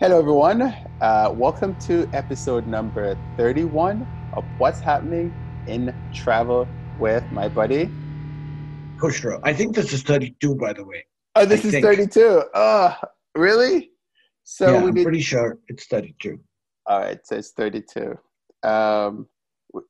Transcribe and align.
Hello, 0.00 0.18
everyone. 0.18 0.62
Uh, 1.02 1.30
welcome 1.36 1.74
to 1.80 2.08
episode 2.14 2.66
number 2.66 3.18
31 3.36 4.08
of 4.32 4.44
What's 4.56 4.80
Happening 4.80 5.30
in 5.66 5.94
Travel 6.14 6.66
with 6.98 7.22
my 7.32 7.50
buddy. 7.50 7.90
Kushro. 8.96 9.40
I 9.44 9.52
think 9.52 9.76
this 9.76 9.92
is 9.92 10.02
32, 10.02 10.54
by 10.54 10.72
the 10.72 10.84
way. 10.86 11.04
Oh, 11.36 11.44
this 11.44 11.66
I 11.66 11.68
is 11.68 11.72
think. 11.72 11.84
32. 11.84 12.44
Oh, 12.54 12.96
really? 13.34 13.90
So 14.44 14.72
yeah, 14.72 14.80
we 14.80 14.88
I'm 14.88 14.94
did. 14.94 15.02
pretty 15.02 15.20
sure 15.20 15.58
it's 15.68 15.84
32. 15.88 16.40
All 16.86 17.00
right, 17.00 17.18
so 17.22 17.36
it's 17.36 17.50
32. 17.50 18.14
Um, 18.62 19.26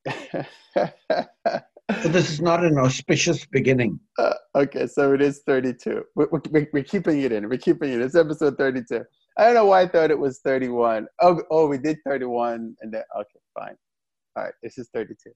This 1.90 2.30
is 2.30 2.40
not 2.40 2.64
an 2.64 2.78
auspicious 2.78 3.44
beginning. 3.46 3.98
uh, 4.16 4.34
okay, 4.54 4.86
so 4.86 5.12
it 5.12 5.20
is 5.20 5.42
32. 5.44 6.04
We're, 6.14 6.28
we're, 6.30 6.68
we're 6.72 6.84
keeping 6.84 7.20
it 7.22 7.32
in. 7.32 7.48
We're 7.48 7.58
keeping 7.58 7.92
it. 7.92 8.00
It's 8.00 8.14
episode 8.14 8.56
32. 8.58 9.02
I 9.36 9.44
don't 9.44 9.54
know 9.54 9.64
why 9.64 9.82
I 9.82 9.88
thought 9.88 10.12
it 10.12 10.18
was 10.18 10.38
31. 10.44 11.08
Oh, 11.20 11.42
oh, 11.50 11.66
we 11.66 11.78
did 11.78 11.98
31, 12.06 12.76
and 12.80 12.94
then 12.94 13.02
okay, 13.18 13.40
fine. 13.58 13.74
All 14.36 14.44
right, 14.44 14.52
this 14.62 14.78
is 14.78 14.88
32. 14.94 15.32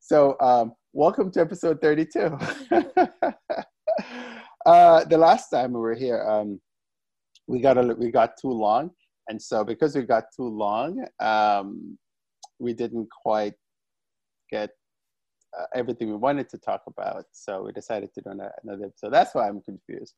So, 0.00 0.36
um, 0.40 0.72
welcome 0.92 1.30
to 1.32 1.40
episode 1.40 1.80
32. 1.80 2.18
uh, 4.66 5.04
the 5.04 5.18
last 5.18 5.50
time 5.50 5.72
we 5.72 5.80
were 5.80 5.94
here, 5.94 6.28
um, 6.28 6.60
we 7.46 7.60
got 7.60 7.78
a, 7.78 7.94
we 7.94 8.10
got 8.10 8.32
too 8.40 8.50
long, 8.50 8.90
and 9.28 9.40
so 9.40 9.62
because 9.62 9.94
we 9.94 10.02
got 10.02 10.24
too 10.34 10.48
long, 10.48 11.06
um, 11.20 11.96
we 12.58 12.72
didn't 12.72 13.06
quite 13.22 13.54
get 14.50 14.70
uh, 15.58 15.66
everything 15.74 16.08
we 16.08 16.16
wanted 16.16 16.48
to 16.50 16.58
talk 16.58 16.82
about. 16.86 17.24
So 17.32 17.64
we 17.64 17.72
decided 17.72 18.12
to 18.14 18.20
do 18.22 18.30
another 18.30 18.86
episode. 18.86 19.12
That's 19.12 19.34
why 19.34 19.48
I'm 19.48 19.60
confused. 19.60 20.14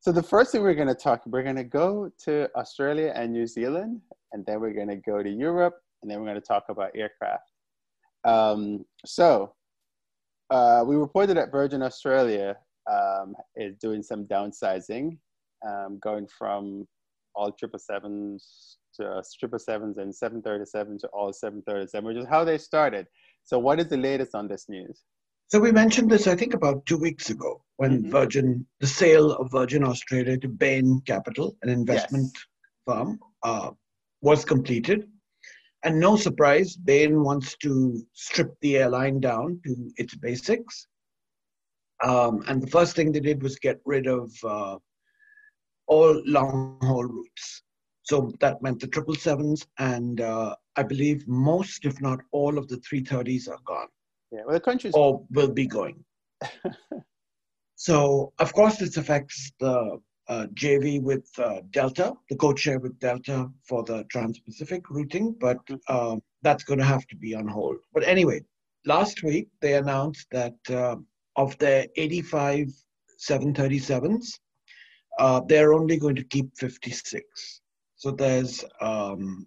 So 0.00 0.10
the 0.10 0.22
first 0.22 0.50
thing 0.50 0.62
we're 0.62 0.74
going 0.74 0.88
to 0.88 0.94
talk, 0.94 1.22
we're 1.26 1.44
going 1.44 1.56
to 1.56 1.64
go 1.64 2.10
to 2.24 2.48
Australia 2.56 3.12
and 3.14 3.32
New 3.32 3.46
Zealand, 3.46 4.00
and 4.32 4.44
then 4.46 4.60
we're 4.60 4.72
going 4.72 4.88
to 4.88 4.96
go 4.96 5.22
to 5.22 5.30
Europe, 5.30 5.76
and 6.02 6.10
then 6.10 6.18
we're 6.18 6.26
going 6.26 6.40
to 6.40 6.46
talk 6.46 6.64
about 6.68 6.90
aircraft. 6.96 7.52
Um, 8.24 8.84
so 9.06 9.54
uh, 10.50 10.84
we 10.86 10.96
reported 10.96 11.36
that 11.36 11.52
Virgin 11.52 11.82
Australia 11.82 12.56
um, 12.90 13.34
is 13.54 13.76
doing 13.76 14.02
some 14.02 14.24
downsizing, 14.26 15.18
um, 15.66 15.98
going 16.02 16.26
from 16.26 16.86
all 17.34 17.52
triple 17.52 17.78
sevens 17.78 18.78
to 18.94 19.22
triple 19.38 19.58
sevens 19.58 19.98
and 19.98 20.14
seven 20.14 20.42
thirty 20.42 20.64
seven 20.66 20.98
to 20.98 21.06
all 21.08 21.32
seven 21.32 21.62
thirty 21.62 21.86
seven, 21.86 22.06
which 22.06 22.16
is 22.16 22.26
how 22.28 22.44
they 22.44 22.58
started. 22.58 23.06
So, 23.44 23.58
what 23.58 23.80
is 23.80 23.88
the 23.88 23.96
latest 23.96 24.34
on 24.34 24.48
this 24.48 24.68
news? 24.68 25.04
So 25.48 25.60
we 25.60 25.70
mentioned 25.70 26.10
this, 26.10 26.26
I 26.26 26.34
think, 26.34 26.54
about 26.54 26.86
two 26.86 26.96
weeks 26.96 27.28
ago 27.28 27.62
when 27.76 28.04
Mhm. 28.04 28.10
Virgin, 28.10 28.66
the 28.80 28.86
sale 28.86 29.32
of 29.32 29.50
Virgin 29.50 29.84
Australia 29.84 30.38
to 30.38 30.48
Bain 30.48 31.02
Capital, 31.02 31.54
an 31.62 31.68
investment 31.68 32.32
firm, 32.86 33.20
uh, 33.42 33.72
was 34.22 34.46
completed. 34.46 35.10
And 35.82 36.00
no 36.00 36.16
surprise, 36.16 36.74
Bain 36.76 37.22
wants 37.22 37.54
to 37.58 38.06
strip 38.14 38.54
the 38.60 38.78
airline 38.78 39.20
down 39.20 39.60
to 39.64 39.92
its 39.96 40.14
basics. 40.14 40.86
Um, 42.02 42.44
and 42.48 42.62
the 42.62 42.70
first 42.70 42.96
thing 42.96 43.12
they 43.12 43.20
did 43.20 43.42
was 43.42 43.58
get 43.58 43.78
rid 43.84 44.06
of 44.06 44.32
uh, 44.44 44.78
all 45.86 46.22
long 46.24 46.78
haul 46.80 47.04
routes. 47.04 47.62
So 48.04 48.32
that 48.40 48.62
meant 48.62 48.80
the 48.80 48.86
triple 48.86 49.16
sevens, 49.16 49.66
and 49.78 50.20
uh, 50.20 50.56
I 50.76 50.82
believe 50.82 51.26
most, 51.28 51.84
if 51.84 52.00
not 52.00 52.20
all, 52.32 52.58
of 52.58 52.68
the 52.68 52.76
330s 52.76 53.48
are 53.48 53.60
gone 53.64 53.88
Yeah, 54.30 54.40
well, 54.46 54.54
the 54.54 54.60
country's 54.60 54.94
or 54.94 55.24
will 55.30 55.50
be 55.50 55.66
going. 55.66 56.04
so, 57.76 58.32
of 58.38 58.52
course, 58.54 58.76
this 58.76 58.96
affects 58.96 59.52
the 59.60 60.00
uh, 60.28 60.46
JV 60.54 61.02
with 61.02 61.28
uh, 61.38 61.60
Delta, 61.70 62.14
the 62.30 62.54
share 62.56 62.78
with 62.78 62.98
Delta 62.98 63.50
for 63.68 63.82
the 63.82 64.04
Trans 64.04 64.38
Pacific 64.38 64.88
routing, 64.88 65.36
but 65.38 65.58
um, 65.88 66.22
that's 66.42 66.64
going 66.64 66.78
to 66.78 66.84
have 66.84 67.06
to 67.08 67.16
be 67.16 67.34
on 67.34 67.46
hold. 67.46 67.76
But 67.92 68.06
anyway, 68.06 68.42
last 68.86 69.22
week 69.22 69.48
they 69.60 69.74
announced 69.74 70.26
that 70.30 70.54
uh, 70.70 70.96
of 71.36 71.58
their 71.58 71.86
85 71.96 72.68
737s, 73.20 74.38
uh, 75.18 75.40
they're 75.46 75.74
only 75.74 75.98
going 75.98 76.16
to 76.16 76.24
keep 76.24 76.56
56. 76.56 77.60
So 77.96 78.10
there's 78.10 78.64
um, 78.80 79.46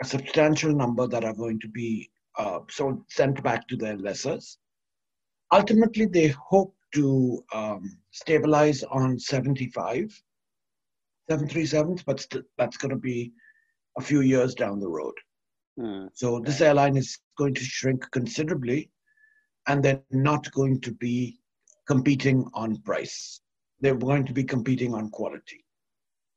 a 0.00 0.04
substantial 0.04 0.72
number 0.72 1.06
that 1.06 1.24
are 1.24 1.34
going 1.34 1.58
to 1.60 1.68
be 1.68 2.10
uh, 2.38 2.60
so 2.70 3.04
sent 3.08 3.42
back 3.42 3.66
to 3.68 3.76
their 3.76 3.96
lessors. 3.96 4.58
Ultimately, 5.52 6.06
they 6.06 6.28
hope 6.28 6.74
to 6.94 7.44
um, 7.52 7.98
stabilize 8.10 8.82
on 8.84 9.18
75 9.18 10.22
737s, 11.30 12.04
but 12.04 12.20
st- 12.20 12.44
that's 12.56 12.76
going 12.76 12.90
to 12.90 12.96
be 12.96 13.32
a 13.98 14.00
few 14.00 14.20
years 14.20 14.54
down 14.54 14.80
the 14.80 14.88
road. 14.88 15.14
Hmm. 15.78 16.06
So 16.14 16.40
this 16.40 16.60
airline 16.60 16.96
is 16.96 17.18
going 17.36 17.54
to 17.54 17.60
shrink 17.60 18.10
considerably, 18.10 18.90
and 19.66 19.82
they're 19.82 20.02
not 20.10 20.50
going 20.52 20.80
to 20.80 20.92
be 20.92 21.38
competing 21.86 22.48
on 22.54 22.80
price. 22.82 23.40
They're 23.80 23.94
going 23.94 24.24
to 24.26 24.32
be 24.32 24.44
competing 24.44 24.94
on 24.94 25.10
quality. 25.10 25.64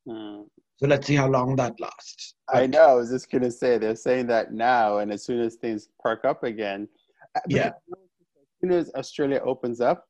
Hmm. 0.08 0.42
So 0.82 0.88
let's 0.88 1.06
see 1.06 1.16
how 1.16 1.28
long 1.28 1.56
that 1.58 1.80
lasts. 1.80 2.34
I 2.50 2.66
know. 2.66 2.82
I 2.90 2.94
was 2.96 3.12
just 3.12 3.30
gonna 3.30 3.52
say 3.52 3.78
they're 3.78 3.96
saying 3.96 4.28
that 4.28 4.52
now, 4.52 4.98
and 4.98 5.12
as 5.12 5.24
soon 5.24 5.40
as 5.40 5.56
things 5.56 5.90
perk 6.00 6.26
up 6.26 6.44
again, 6.44 6.88
uh, 7.36 7.42
Yeah. 7.48 7.68
As 7.68 8.70
soon 8.70 8.72
as 8.74 8.92
Australia 8.96 9.42
opens 9.44 9.80
up, 9.82 10.06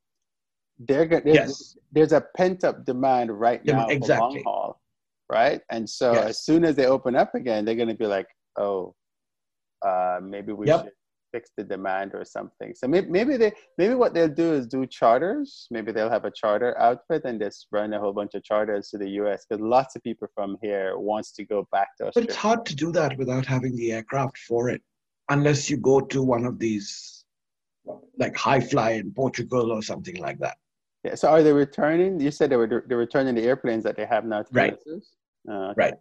they're 0.79 1.05
gonna. 1.05 1.23
There's, 1.23 1.35
Yes. 1.35 1.77
there's 1.91 2.11
a 2.13 2.21
pent 2.37 2.63
up 2.63 2.85
demand 2.85 3.37
right 3.37 3.63
now 3.65 3.85
for 3.85 3.91
exactly. 3.93 4.19
long 4.19 4.43
haul, 4.43 4.81
right? 5.29 5.61
And 5.69 5.89
so 5.89 6.13
Yes. 6.13 6.29
as 6.29 6.43
soon 6.45 6.63
as 6.65 6.75
they 6.75 6.85
open 6.85 7.15
up 7.15 7.35
again, 7.35 7.63
they're 7.65 7.75
gonna 7.75 7.93
be 7.95 8.07
like, 8.07 8.27
oh, 8.57 8.95
uh, 9.85 10.19
maybe 10.21 10.51
we 10.53 10.67
Yep. 10.67 10.83
should 10.83 10.93
fix 11.31 11.51
the 11.57 11.63
demand 11.63 12.11
or 12.13 12.25
something. 12.25 12.73
So 12.75 12.87
maybe, 12.87 13.07
maybe 13.09 13.37
they 13.37 13.51
maybe 13.77 13.93
what 13.95 14.13
they'll 14.13 14.27
do 14.27 14.53
is 14.53 14.67
do 14.67 14.85
charters. 14.85 15.67
Maybe 15.71 15.91
they'll 15.91 16.09
have 16.09 16.25
a 16.25 16.31
charter 16.31 16.77
outfit 16.79 17.23
and 17.25 17.39
just 17.39 17.67
run 17.71 17.93
a 17.93 17.99
whole 17.99 18.13
bunch 18.13 18.33
of 18.35 18.43
charters 18.43 18.89
to 18.89 18.97
the 18.97 19.09
U.S. 19.21 19.45
because 19.47 19.61
lots 19.63 19.95
of 19.95 20.03
people 20.03 20.27
from 20.35 20.57
here 20.61 20.97
wants 20.97 21.31
to 21.33 21.43
go 21.45 21.67
back 21.71 21.95
to 21.97 22.07
Australia. 22.07 22.27
But 22.27 22.29
it's 22.31 22.35
hard 22.35 22.65
to 22.67 22.75
do 22.75 22.91
that 22.93 23.17
without 23.17 23.45
having 23.45 23.75
the 23.75 23.91
aircraft 23.93 24.37
for 24.37 24.69
it, 24.69 24.81
unless 25.29 25.69
you 25.69 25.77
go 25.77 26.01
to 26.01 26.21
one 26.21 26.45
of 26.45 26.59
these, 26.59 27.23
like 28.17 28.35
Hi 28.37 28.59
Fly 28.59 28.91
in 28.91 29.11
Portugal 29.11 29.71
or 29.71 29.81
something 29.81 30.17
like 30.17 30.39
that. 30.39 30.57
Yeah. 31.03 31.15
So 31.15 31.29
are 31.29 31.41
they 31.41 31.53
returning? 31.53 32.19
You 32.19 32.31
said 32.31 32.49
they 32.51 32.57
were 32.57 32.83
they're 32.87 32.97
returning 32.97 33.35
the 33.35 33.43
airplanes 33.43 33.83
that 33.85 33.95
they 33.97 34.05
have 34.05 34.25
now. 34.25 34.43
To 34.43 34.53
the 34.53 34.59
Right. 34.59 34.77
Oh, 35.49 35.53
okay. 35.71 35.73
Right. 35.75 35.93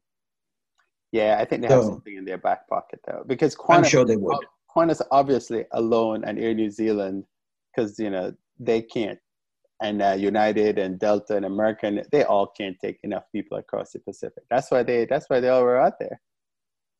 Yeah, 1.12 1.38
I 1.40 1.44
think 1.44 1.62
they 1.62 1.68
have 1.68 1.82
So- 1.82 1.90
something 1.90 2.16
in 2.16 2.24
their 2.24 2.38
back 2.38 2.68
pocket 2.68 3.00
though, 3.06 3.24
because 3.26 3.56
I'm 3.68 3.82
sure 3.84 4.04
they 4.04 4.16
would. 4.16 4.36
Qantas 4.74 5.00
obviously 5.10 5.64
alone 5.72 6.24
and 6.24 6.38
Air 6.38 6.54
New 6.54 6.70
Zealand, 6.70 7.24
because 7.74 7.98
you 7.98 8.10
know 8.10 8.32
they 8.58 8.82
can't, 8.82 9.18
and 9.82 10.02
uh, 10.02 10.16
United 10.18 10.78
and 10.78 10.98
Delta 10.98 11.36
and 11.36 11.44
American, 11.46 12.02
they 12.12 12.24
all 12.24 12.46
can't 12.46 12.76
take 12.80 12.98
enough 13.02 13.24
people 13.32 13.58
across 13.58 13.92
the 13.92 13.98
Pacific. 14.00 14.44
That's 14.50 14.70
why 14.70 14.82
they 14.82 15.06
that's 15.06 15.28
why 15.28 15.40
they 15.40 15.48
all 15.48 15.62
were 15.62 15.80
out 15.80 15.98
there. 15.98 16.20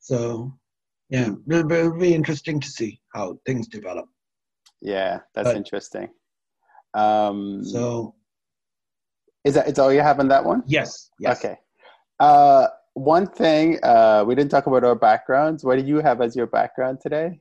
So, 0.01 0.53
yeah, 1.11 1.31
it'll 1.49 1.65
be, 1.69 1.75
it'll 1.75 1.99
be 1.99 2.15
interesting 2.15 2.59
to 2.61 2.67
see 2.69 3.01
how 3.15 3.39
things 3.45 3.69
develop. 3.69 4.07
Yeah, 4.81 5.19
that's 5.35 5.49
But- 5.51 5.57
interesting. 5.57 6.09
Um, 6.95 7.63
So, 7.63 8.15
is 9.45 9.55
that 9.55 9.69
is 9.69 9.79
all 9.79 9.93
you 9.93 10.01
have 10.01 10.19
on 10.21 10.29
that 10.29 10.45
one? 10.45 10.63
yes, 10.67 11.11
yes. 11.21 11.39
Okay. 11.45 11.57
Uh, 12.19 12.67
one 12.95 13.27
thing 13.27 13.79
uh, 13.83 14.25
we 14.27 14.35
didn't 14.35 14.51
talk 14.51 14.67
about 14.67 14.85
our 14.85 14.95
backgrounds. 14.95 15.65
What 15.65 15.79
do 15.79 15.85
you 15.85 15.99
have 16.01 16.21
as 16.21 16.35
your 16.35 16.47
background 16.47 16.99
today? 17.01 17.41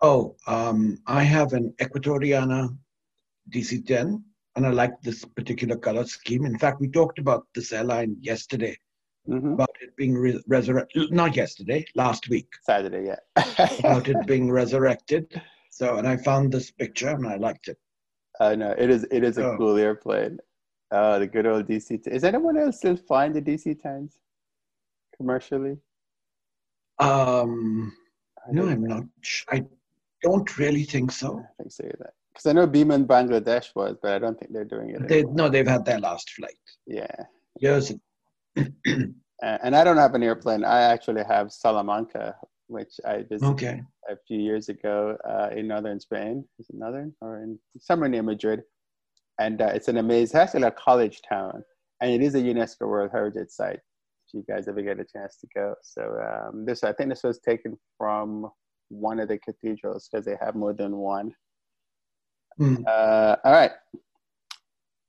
Oh, 0.00 0.36
um, 0.46 0.98
I 1.06 1.22
have 1.24 1.52
an 1.54 1.74
Ecuatoriana 1.80 2.76
DC-10, 3.50 4.22
and 4.56 4.66
I 4.66 4.70
like 4.70 5.00
this 5.02 5.24
particular 5.24 5.76
color 5.76 6.04
scheme. 6.04 6.44
In 6.44 6.58
fact, 6.58 6.80
we 6.80 6.88
talked 6.88 7.18
about 7.18 7.46
this 7.54 7.72
airline 7.72 8.16
yesterday 8.20 8.76
hmm 9.26 9.54
about 9.54 9.68
it 9.80 9.94
being 9.96 10.14
re- 10.14 10.40
resurrected. 10.46 11.10
Not 11.12 11.34
yesterday, 11.36 11.84
last 11.96 12.28
week. 12.28 12.48
Saturday, 12.62 13.06
yeah. 13.06 13.66
about 13.80 14.08
it 14.08 14.24
being 14.26 14.50
resurrected. 14.60 15.40
So, 15.70 15.96
and 15.96 16.06
I 16.06 16.16
found 16.16 16.52
this 16.52 16.70
picture 16.70 17.08
and 17.10 17.26
I 17.26 17.36
liked 17.36 17.68
it. 17.68 17.76
I 18.40 18.54
know 18.54 18.72
it 18.78 18.88
is. 18.88 19.04
It 19.10 19.24
is 19.24 19.36
a 19.38 19.46
Oh. 19.46 19.56
cool 19.56 19.76
airplane. 19.76 20.38
Oh, 20.92 21.18
the 21.18 21.26
good 21.26 21.46
old 21.46 21.66
DC-10. 21.66 22.06
Is 22.08 22.24
anyone 22.24 22.56
else 22.56 22.76
still 22.78 22.96
flying 22.96 23.32
the 23.32 23.42
DC 23.42 23.80
tens 23.82 24.18
commercially? 25.16 25.76
Um, 27.00 27.92
I 28.46 28.52
no, 28.52 28.66
I'm 28.68 28.84
not. 28.84 29.04
sh- 29.22 29.44
I 29.50 29.64
don't 30.22 30.58
really 30.58 30.84
think 30.84 31.12
so. 31.12 31.28
don't 31.28 31.46
think 31.58 31.72
so 31.72 31.84
either. 31.84 32.12
Because 32.32 32.46
I 32.46 32.52
know 32.52 32.66
Biman 32.68 33.06
Bangladesh 33.06 33.74
was, 33.74 33.96
but 34.02 34.12
I 34.12 34.18
don't 34.18 34.38
think 34.38 34.52
they're 34.52 34.64
doing 34.64 34.90
it. 34.90 35.08
They 35.08 35.22
no, 35.24 35.48
they've 35.48 35.66
had 35.66 35.84
their 35.84 35.98
last 35.98 36.30
flight 36.30 36.54
Yeah, 36.86 37.06
years. 37.60 37.90
ago. 37.90 38.66
And 39.40 39.76
I 39.76 39.84
don't 39.84 39.98
have 39.98 40.14
an 40.16 40.22
airplane. 40.24 40.64
I 40.64 40.80
actually 40.80 41.22
have 41.22 41.52
Salamanca, 41.52 42.34
which 42.66 42.94
I 43.06 43.18
visited 43.18 43.44
okay. 43.52 43.82
a 44.10 44.16
few 44.26 44.40
years 44.40 44.68
ago 44.68 45.16
uh, 45.28 45.50
in 45.56 45.68
northern 45.68 46.00
Spain. 46.00 46.44
Is 46.58 46.68
it 46.70 46.76
northern 46.76 47.14
or 47.20 47.38
in 47.42 47.56
somewhere 47.78 48.08
near 48.08 48.24
Madrid? 48.24 48.62
And 49.38 49.62
uh, 49.62 49.66
it's 49.66 49.86
an 49.86 49.98
amazing, 49.98 50.24
it's 50.24 50.34
actually 50.34 50.64
a 50.64 50.72
college 50.72 51.20
town, 51.28 51.62
and 52.00 52.10
it 52.10 52.20
is 52.20 52.34
a 52.34 52.38
UNESCO 52.40 52.88
World 52.88 53.10
Heritage 53.12 53.50
Site. 53.50 53.78
if 54.26 54.34
you 54.34 54.44
guys 54.48 54.66
ever 54.66 54.82
get 54.82 54.98
a 54.98 55.04
chance 55.04 55.36
to 55.36 55.46
go. 55.54 55.74
So 55.84 56.02
um, 56.28 56.64
this, 56.66 56.82
I 56.82 56.92
think 56.92 57.10
this 57.10 57.22
was 57.22 57.38
taken 57.38 57.78
from 57.96 58.50
one 58.88 59.20
of 59.20 59.28
the 59.28 59.38
cathedrals 59.38 60.08
because 60.10 60.24
they 60.24 60.36
have 60.40 60.54
more 60.54 60.72
than 60.72 60.96
one. 60.96 61.34
Mm. 62.60 62.84
Uh, 62.86 63.36
all 63.44 63.52
right. 63.52 63.72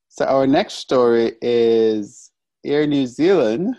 So 0.09 0.25
our 0.25 0.45
next 0.45 0.75
story 0.75 1.33
is 1.41 2.31
Air 2.65 2.85
New 2.85 3.07
Zealand, 3.07 3.75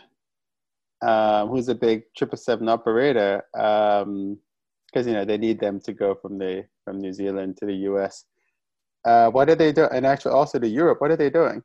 um, 1.03 1.49
who's 1.49 1.69
a 1.69 1.75
big 1.75 2.03
triple 2.17 2.39
seven 2.39 2.69
operator, 2.69 3.43
because 3.53 4.03
um, 4.03 4.39
you 4.95 5.13
know 5.13 5.25
they 5.25 5.39
need 5.39 5.61
them 5.61 5.81
to 5.81 5.93
go 5.93 6.15
from 6.15 6.39
the 6.39 6.65
from 6.85 6.99
New 6.99 7.13
Zealand 7.13 7.57
to 7.59 7.67
the 7.67 7.75
U.S. 7.91 8.25
Uh, 9.05 9.31
what 9.31 9.49
are 9.49 9.55
they 9.55 9.73
doing? 9.73 9.91
And 9.93 10.07
actually, 10.07 10.33
also 10.33 10.59
to 10.59 10.69
Europe. 10.69 11.01
What 11.01 11.11
are 11.11 11.17
they 11.17 11.31
doing? 11.31 11.63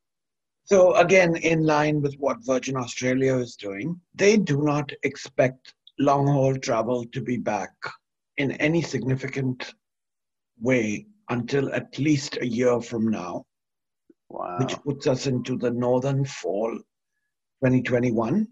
So 0.65 0.95
again, 0.95 1.35
in 1.37 1.63
line 1.63 2.01
with 2.01 2.15
what 2.15 2.43
Virgin 2.43 2.75
Australia 2.75 3.35
is 3.35 3.55
doing, 3.55 3.99
they 4.15 4.35
do 4.35 4.63
not 4.63 4.91
expect 5.03 5.75
long 5.99 6.27
haul 6.27 6.55
travel 6.57 7.05
to 7.13 7.21
be 7.21 7.37
back 7.37 7.71
in 8.37 8.51
any 8.53 8.81
significant 8.81 9.73
way 10.59 11.05
until 11.29 11.73
at 11.73 11.97
least 11.97 12.37
a 12.41 12.47
year 12.47 12.79
from 12.81 13.09
now, 13.09 13.43
wow. 14.29 14.57
which 14.59 14.75
puts 14.83 15.07
us 15.07 15.27
into 15.27 15.57
the 15.57 15.71
northern 15.71 16.23
fall 16.25 16.71
2021. 17.63 18.47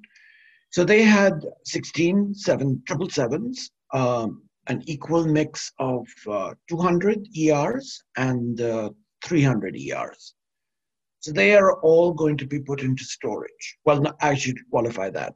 So 0.71 0.83
they 0.83 1.03
had 1.03 1.33
16 1.65 2.33
seven, 2.33 2.81
triple 2.87 3.09
sevens, 3.09 3.69
um, 3.93 4.43
an 4.67 4.81
equal 4.87 5.25
mix 5.25 5.71
of 5.77 6.07
uh, 6.27 6.53
200 6.69 7.27
ERs 7.37 8.03
and 8.17 8.59
uh, 8.61 8.89
300 9.23 9.75
ERs. 9.75 10.33
So 11.19 11.31
they 11.31 11.55
are 11.55 11.79
all 11.81 12.13
going 12.13 12.37
to 12.37 12.47
be 12.47 12.59
put 12.59 12.81
into 12.81 13.03
storage. 13.03 13.77
Well, 13.85 14.01
no, 14.01 14.13
I 14.21 14.35
should 14.35 14.57
qualify 14.69 15.09
that. 15.11 15.35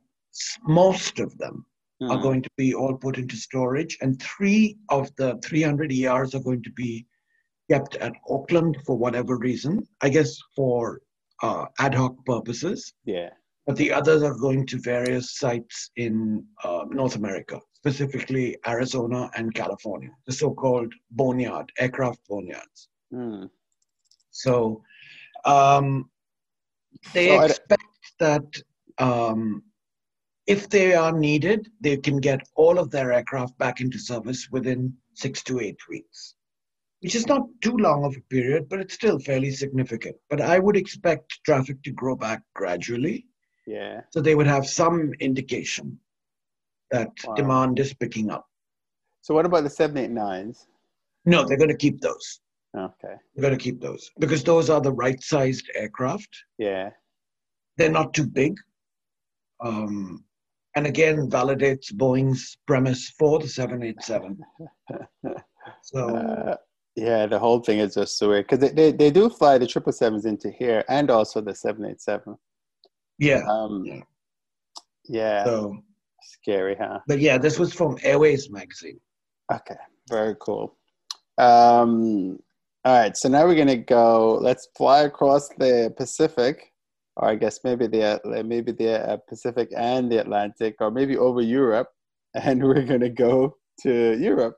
Most 0.64 1.20
of 1.20 1.38
them 1.38 1.66
mm. 2.02 2.10
are 2.10 2.18
hmm. 2.18 2.24
going 2.24 2.42
to 2.42 2.50
be 2.58 2.74
all 2.74 2.96
put 2.96 3.18
into 3.18 3.36
storage, 3.36 3.98
and 4.02 4.22
three 4.22 4.78
of 4.90 5.10
the 5.18 5.40
300 5.44 5.92
ERs 5.92 6.36
are 6.36 6.44
going 6.44 6.64
to 6.64 6.72
be 6.72 7.06
kept 7.70 7.96
at 7.96 8.14
Auckland 8.30 8.78
for 8.86 8.98
whatever 8.98 9.38
reason. 9.38 9.86
I 10.02 10.10
guess 10.10 10.38
for 10.56 11.02
uh, 11.44 11.66
ad 11.80 11.94
hoc 11.94 12.26
purposes. 12.26 12.94
Yeah. 13.06 13.30
But 13.66 13.76
the 13.76 13.92
others 13.92 14.24
are 14.24 14.34
going 14.34 14.66
to 14.68 14.80
various 14.80 15.38
sites 15.38 15.92
in 15.98 16.46
uh, 16.64 16.86
North 16.90 17.18
America, 17.18 17.60
specifically 17.74 18.56
Arizona 18.66 19.30
and 19.36 19.54
California, 19.54 20.10
the 20.26 20.32
so-called 20.32 20.94
boneyard, 21.12 21.70
aircraft 21.78 22.20
boneyards. 22.30 22.88
Mm. 23.14 23.50
So 24.32 24.82
um, 25.44 26.10
they 27.14 27.28
so 27.28 27.42
expect 27.42 27.84
that 28.20 28.46
um, 29.00 29.64
if 30.48 30.70
they 30.70 30.96
are 30.96 31.12
needed, 31.12 31.70
they 31.82 31.98
can 31.98 32.20
get 32.20 32.48
all 32.56 32.80
of 32.80 32.90
their 32.90 33.12
aircraft 33.12 33.58
back 33.58 33.82
into 33.82 34.00
service 34.00 34.48
within 34.50 34.94
six 35.14 35.44
to 35.44 35.60
eight 35.60 35.80
weeks, 35.90 36.36
which 37.02 37.16
is 37.16 37.28
not 37.28 37.48
too 37.62 37.76
long 37.76 38.06
of 38.06 38.16
a 38.16 38.22
period, 38.30 38.70
but 38.70 38.80
it's 38.80 38.94
still 38.94 39.20
fairly 39.20 39.52
significant. 39.52 40.16
But 40.30 40.42
I 40.42 40.60
would 40.60 40.78
expect 40.78 41.40
traffic 41.46 41.84
to 41.84 41.92
grow 41.92 42.16
back 42.16 42.42
gradually. 42.56 43.26
Yeah. 43.68 44.02
So 44.12 44.22
they 44.22 44.36
would 44.36 44.48
have 44.48 44.66
some 44.66 45.14
indication 45.20 46.00
that 46.92 47.12
wow. 47.26 47.36
demand 47.36 47.80
is 47.80 47.94
picking 47.94 48.32
up. 48.32 48.48
So 49.22 49.34
what 49.34 49.46
about 49.46 49.64
the 49.64 49.70
789s? 49.70 50.66
No, 51.26 51.44
they're 51.44 51.58
going 51.58 51.70
to 51.70 51.76
keep 51.76 52.00
those. 52.00 52.40
Okay. 52.78 53.16
They're 53.36 53.42
going 53.42 53.58
to 53.58 53.62
keep 53.62 53.82
those 53.82 54.10
because 54.20 54.44
those 54.44 54.70
are 54.70 54.80
the 54.80 54.94
right 54.94 55.22
sized 55.22 55.70
aircraft. 55.76 56.30
Yeah. 56.58 56.92
They're 57.76 57.92
not 57.92 58.14
too 58.14 58.26
big. 58.26 58.56
Um, 59.60 60.24
and 60.78 60.86
again, 60.86 61.28
validates 61.28 61.92
Boeing's 61.92 62.56
premise 62.68 63.10
for 63.18 63.40
the 63.40 63.48
787. 63.48 64.38
so. 65.82 66.16
Uh, 66.16 66.56
yeah, 66.96 67.26
the 67.26 67.40
whole 67.40 67.62
thing 67.62 67.80
is 67.80 67.96
just 67.96 68.20
so 68.20 68.30
weird 68.30 68.48
because 68.48 68.60
they, 68.60 68.70
they, 68.70 68.92
they 68.92 69.12
do 69.12 69.28
fly 69.28 69.58
the 69.58 69.66
777s 69.66 70.28
into 70.28 70.52
here 70.52 70.84
and 70.88 71.10
also 71.10 71.42
the 71.42 71.56
787. 71.56 72.36
Yeah. 73.18 73.42
Um, 73.50 73.86
yeah. 73.86 74.02
Yeah. 75.10 75.46
So 75.46 75.78
scary, 76.22 76.76
huh? 76.80 77.00
But 77.08 77.22
yeah, 77.22 77.40
this 77.40 77.58
was 77.58 77.74
from 77.74 77.98
Airways 78.04 78.52
magazine. 78.52 79.00
Okay, 79.52 79.76
very 80.10 80.36
cool. 80.40 80.78
Um, 81.40 82.38
all 82.86 83.00
right, 83.00 83.18
so 83.18 83.30
now 83.30 83.46
we're 83.46 83.56
gonna 83.56 83.78
go. 83.78 84.38
Let's 84.42 84.68
fly 84.76 85.02
across 85.02 85.50
the 85.58 85.94
Pacific, 85.98 86.74
or 87.18 87.30
I 87.30 87.36
guess 87.36 87.60
maybe 87.64 87.88
the 87.88 88.22
maybe 88.46 88.72
the 88.72 89.10
uh, 89.10 89.18
Pacific 89.28 89.70
and 89.76 90.12
the 90.12 90.20
Atlantic, 90.20 90.76
or 90.80 90.92
maybe 90.92 91.18
over 91.18 91.42
Europe, 91.42 91.90
and 92.36 92.64
we're 92.64 92.86
gonna 92.86 93.10
go 93.10 93.58
to 93.82 94.18
Europe. 94.18 94.56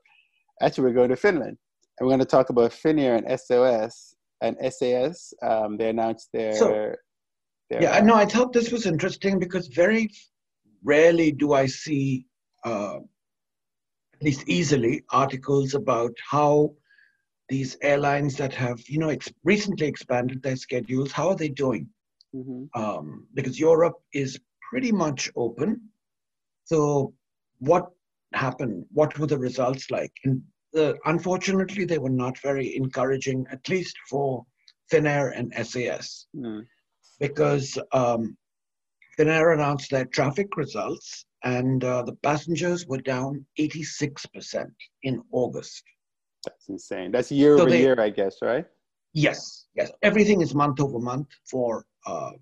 Actually, 0.62 0.84
we're 0.84 1.00
going 1.00 1.10
to 1.10 1.16
Finland, 1.16 1.56
and 1.98 2.06
we're 2.06 2.12
gonna 2.12 2.24
talk 2.24 2.50
about 2.50 2.70
Finnair 2.70 3.16
and 3.16 3.40
SOS 3.40 4.14
and 4.42 4.56
SAS. 4.72 5.32
Um, 5.42 5.76
they 5.78 5.88
announced 5.88 6.28
their. 6.32 6.52
So, 6.52 6.68
their 7.70 7.82
yeah, 7.82 8.00
no, 8.00 8.14
I 8.14 8.26
thought 8.26 8.52
this 8.52 8.70
was 8.70 8.84
interesting 8.84 9.38
because 9.38 9.68
very 9.68 10.10
rarely 10.82 11.32
do 11.32 11.52
I 11.52 11.66
see, 11.66 12.26
uh, 12.64 12.96
at 14.14 14.22
least 14.22 14.48
easily, 14.48 15.04
articles 15.10 15.74
about 15.74 16.12
how 16.28 16.74
these 17.48 17.76
airlines 17.82 18.36
that 18.36 18.52
have, 18.54 18.80
you 18.88 18.98
know, 18.98 19.08
ex- 19.08 19.32
recently 19.44 19.86
expanded 19.86 20.42
their 20.42 20.56
schedules, 20.56 21.12
how 21.12 21.28
are 21.28 21.36
they 21.36 21.48
doing? 21.48 21.88
Mm-hmm. 22.34 22.80
Um, 22.80 23.26
because 23.34 23.58
Europe 23.58 23.96
is 24.12 24.38
pretty 24.70 24.92
much 24.92 25.30
open. 25.36 25.80
So, 26.64 27.12
what 27.58 27.88
happened? 28.32 28.84
What 28.92 29.18
were 29.18 29.26
the 29.26 29.38
results 29.38 29.90
like? 29.90 30.12
And 30.24 30.42
uh, 30.76 30.92
unfortunately, 31.06 31.84
they 31.84 31.98
were 31.98 32.08
not 32.10 32.38
very 32.38 32.76
encouraging, 32.76 33.46
at 33.50 33.68
least 33.68 33.96
for 34.08 34.44
Finnair 34.92 35.32
and 35.36 35.52
SAS, 35.66 36.26
mm. 36.36 36.62
because 37.18 37.78
um, 37.92 38.36
Finnair 39.18 39.54
announced 39.54 39.90
their 39.90 40.04
traffic 40.06 40.56
results, 40.56 41.26
and 41.44 41.82
uh, 41.84 42.02
the 42.02 42.14
passengers 42.22 42.86
were 42.86 42.98
down 42.98 43.44
86% 43.58 44.66
in 45.02 45.22
August. 45.32 45.82
That's 46.46 46.68
insane. 46.68 47.10
That's 47.10 47.30
year 47.30 47.56
so 47.56 47.62
over 47.62 47.70
they, 47.70 47.80
year, 47.80 48.00
I 48.00 48.10
guess, 48.10 48.36
right? 48.42 48.64
Yes, 49.12 49.66
yes. 49.74 49.90
Everything 50.02 50.40
is 50.40 50.54
month 50.54 50.80
over 50.80 50.98
month 50.98 51.28
for 51.50 51.84
uh, 52.06 52.32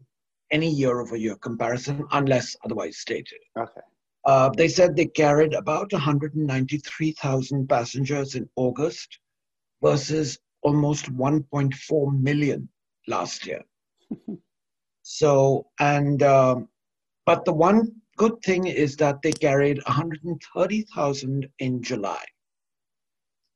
any 0.50 0.70
year 0.70 1.00
over 1.00 1.16
year 1.16 1.36
comparison, 1.36 2.06
unless 2.12 2.56
otherwise 2.64 2.98
stated. 2.98 3.38
Okay. 3.58 3.80
Uh, 4.24 4.50
they 4.50 4.68
said 4.68 4.94
they 4.94 5.06
carried 5.06 5.54
about 5.54 5.92
193,000 5.92 7.68
passengers 7.68 8.34
in 8.34 8.48
August 8.56 9.18
versus 9.82 10.38
almost 10.62 11.10
1.4 11.14 12.20
million 12.20 12.68
last 13.06 13.46
year. 13.46 13.62
so, 15.02 15.66
and, 15.80 16.22
um, 16.22 16.68
but 17.26 17.44
the 17.44 17.52
one 17.52 17.92
good 18.16 18.34
thing 18.44 18.66
is 18.66 18.96
that 18.96 19.22
they 19.22 19.32
carried 19.32 19.78
130,000 19.86 21.48
in 21.60 21.82
July. 21.82 22.24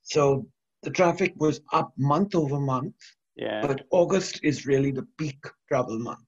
So 0.02 0.46
the 0.82 0.90
traffic 0.90 1.34
was 1.36 1.60
up 1.72 1.92
month 1.98 2.34
over 2.34 2.58
month. 2.58 2.94
Yeah. 3.36 3.66
But 3.66 3.82
August 3.90 4.40
is 4.42 4.66
really 4.66 4.90
the 4.90 5.06
peak 5.18 5.42
travel 5.68 5.98
month. 5.98 6.26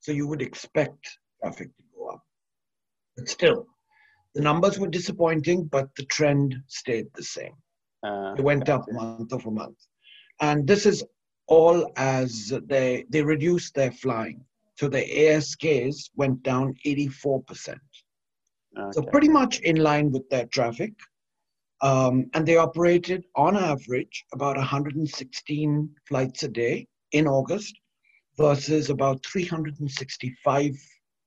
So 0.00 0.12
you 0.12 0.26
would 0.26 0.42
expect 0.42 1.18
traffic 1.42 1.68
to 1.76 1.82
go 1.96 2.08
up. 2.08 2.22
But 3.16 3.28
still, 3.28 3.66
the 4.34 4.42
numbers 4.42 4.78
were 4.78 4.88
disappointing, 4.88 5.64
but 5.64 5.88
the 5.96 6.04
trend 6.04 6.54
stayed 6.66 7.08
the 7.14 7.24
same. 7.24 7.54
Uh, 8.06 8.34
it 8.38 8.42
went 8.42 8.68
up 8.68 8.84
month 8.92 9.32
over 9.32 9.50
month. 9.50 9.76
And 10.40 10.66
this 10.66 10.86
is 10.86 11.04
all 11.48 11.90
as 11.96 12.52
they, 12.66 13.04
they 13.08 13.22
reduced 13.22 13.74
their 13.74 13.90
flying. 13.90 14.44
So 14.76 14.88
the 14.88 15.02
ASKs 15.02 16.10
went 16.14 16.42
down 16.44 16.74
84%. 16.86 17.42
Okay. 17.70 17.78
So 18.92 19.02
pretty 19.02 19.28
much 19.28 19.60
in 19.60 19.76
line 19.76 20.12
with 20.12 20.28
their 20.28 20.46
traffic. 20.46 20.92
Um, 21.80 22.28
and 22.34 22.46
they 22.46 22.56
operated 22.56 23.24
on 23.36 23.56
average 23.56 24.24
about 24.32 24.56
116 24.56 25.90
flights 26.08 26.42
a 26.42 26.48
day 26.48 26.86
in 27.12 27.26
August 27.28 27.78
versus 28.36 28.90
about 28.90 29.24
365 29.24 30.76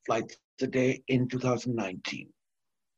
flights 0.05 0.37
a 0.61 0.67
day 0.67 1.03
in 1.07 1.27
2019. 1.27 2.27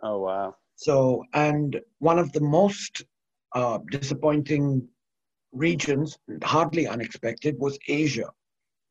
Oh, 0.02 0.20
wow. 0.20 0.56
So, 0.76 1.24
and 1.34 1.80
one 2.00 2.20
of 2.20 2.32
the 2.34 2.42
most 2.42 3.04
uh, 3.54 3.80
disappointing 3.92 4.88
regions, 5.52 6.18
hardly 6.44 6.88
unexpected, 6.88 7.58
was 7.60 7.78
Asia, 7.88 8.30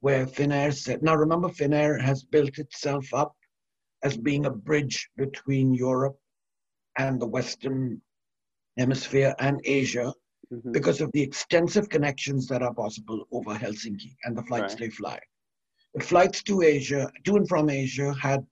where 0.01 0.27
Finnair 0.27 0.73
said, 0.73 1.03
now 1.03 1.17
remember, 1.17 1.49
Finnair 1.49 2.01
has 2.01 2.23
built 2.23 2.59
itself 2.59 3.13
up 3.13 3.35
as 4.05 4.17
being 4.17 4.47
a 4.47 4.51
bridge 4.51 5.09
between 5.17 5.75
Europe 5.75 6.19
and 6.99 7.21
the 7.21 7.27
Western 7.27 8.01
Hemisphere 8.79 9.35
and 9.39 9.61
Asia 9.65 10.13
mm-hmm. 10.53 10.73
because 10.73 11.01
of 11.01 11.11
the 11.13 11.23
extensive 11.23 11.89
connections 11.89 12.47
that 12.49 12.63
are 12.63 12.75
possible 12.75 13.27
over 13.33 13.55
Helsinki 13.55 14.15
and 14.25 14.37
the 14.37 14.43
flights 14.45 14.75
right. 14.75 14.81
they 14.81 14.91
fly. 14.91 15.19
The 15.95 16.05
flights 16.05 16.43
to 16.45 16.63
Asia, 16.63 17.11
to 17.25 17.37
and 17.37 17.49
from 17.49 17.69
Asia, 17.69 18.15
had 18.21 18.47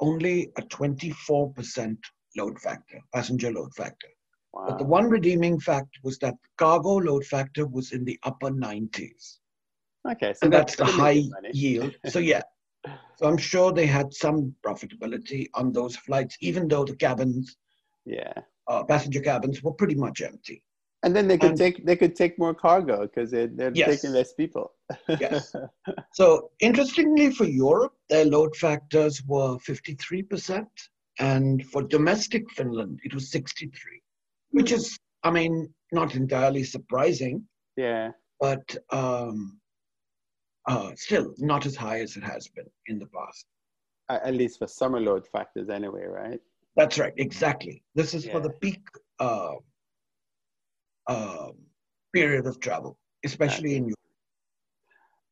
only 0.00 0.50
a 0.58 0.62
24% 0.62 1.96
load 2.36 2.58
factor, 2.58 3.00
passenger 3.14 3.52
load 3.52 3.72
factor. 3.74 4.08
Wow. 4.52 4.66
But 4.68 4.78
the 4.78 4.84
one 4.84 5.08
redeeming 5.08 5.60
fact 5.60 5.98
was 6.02 6.18
that 6.18 6.34
cargo 6.58 6.96
load 6.96 7.24
factor 7.24 7.66
was 7.66 7.92
in 7.92 8.04
the 8.04 8.18
upper 8.24 8.50
90s. 8.50 9.38
okay, 10.10 10.32
so 10.32 10.38
and 10.42 10.52
that's 10.52 10.76
the 10.76 10.84
high 10.84 11.22
yield. 11.52 11.94
So 12.08 12.18
yeah, 12.32 12.42
so 13.16 13.26
I'm 13.26 13.38
sure 13.38 13.72
they 13.72 13.86
had 13.86 14.12
some 14.12 14.54
profitability 14.66 15.48
on 15.54 15.72
those 15.72 15.96
flights, 15.96 16.36
even 16.40 16.68
though 16.68 16.84
the 16.84 16.96
cabins, 16.96 17.56
Yeah, 18.04 18.32
uh, 18.68 18.84
passenger 18.84 19.20
cabins, 19.20 19.62
were 19.62 19.72
pretty 19.72 19.94
much 19.94 20.20
empty. 20.22 20.62
and 21.04 21.16
then 21.16 21.26
they 21.26 21.36
could 21.42 21.50
And- 21.54 21.58
take 21.64 21.76
they 21.88 21.96
could 21.96 22.14
take 22.14 22.34
more 22.38 22.54
cargo 22.54 22.96
because 23.06 23.28
they, 23.34 23.46
they're 23.46 23.72
Yes. 23.74 23.88
taking 23.92 24.12
less 24.18 24.32
people. 24.34 24.66
Yes. 25.24 25.54
So 26.18 26.50
interestingly, 26.60 27.26
for 27.38 27.46
Europe, 27.64 27.94
their 28.12 28.26
load 28.34 28.52
factors 28.64 29.14
were 29.32 29.52
53%, 29.58 30.66
and 31.18 31.64
for 31.72 31.82
domestic 31.96 32.44
Finland, 32.58 33.00
it 33.06 33.12
was 33.14 33.24
63, 33.30 34.00
which 34.50 34.70
is, 34.78 34.84
I 35.24 35.30
mean, 35.38 35.54
not 35.90 36.14
entirely 36.14 36.62
surprising, 36.76 37.36
yeah. 37.76 38.10
but 38.46 38.64
um, 38.90 39.58
uh, 40.68 40.90
still 41.06 41.26
not 41.38 41.66
as 41.66 41.74
high 41.84 42.00
as 42.06 42.16
it 42.16 42.24
has 42.34 42.46
been 42.56 42.70
in 42.86 42.98
the 42.98 43.06
past. 43.18 43.44
At 44.08 44.34
least 44.34 44.58
for 44.58 44.66
summer 44.68 45.00
load 45.00 45.24
factors, 45.34 45.68
anyway, 45.78 46.04
right? 46.22 46.40
That's 46.76 46.98
right, 46.98 47.12
exactly. 47.16 47.82
This 47.94 48.14
is 48.14 48.26
for 48.26 48.40
the 48.40 48.50
peak 48.50 48.80
uh, 49.20 49.54
um 51.08 51.52
period 52.14 52.46
of 52.46 52.60
travel, 52.60 52.98
especially 53.24 53.76
in 53.76 53.84
Europe. 53.84 53.98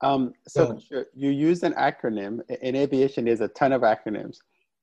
Um, 0.02 0.32
so 0.49 0.78
So- 0.90 1.04
you 1.14 1.30
use 1.30 1.62
an 1.62 1.75
acronym 1.75 2.40
in 2.62 2.76
aviation. 2.76 3.25
There's 3.25 3.40
a 3.40 3.49
ton 3.49 3.73
of 3.73 3.82
acronyms, 3.82 4.38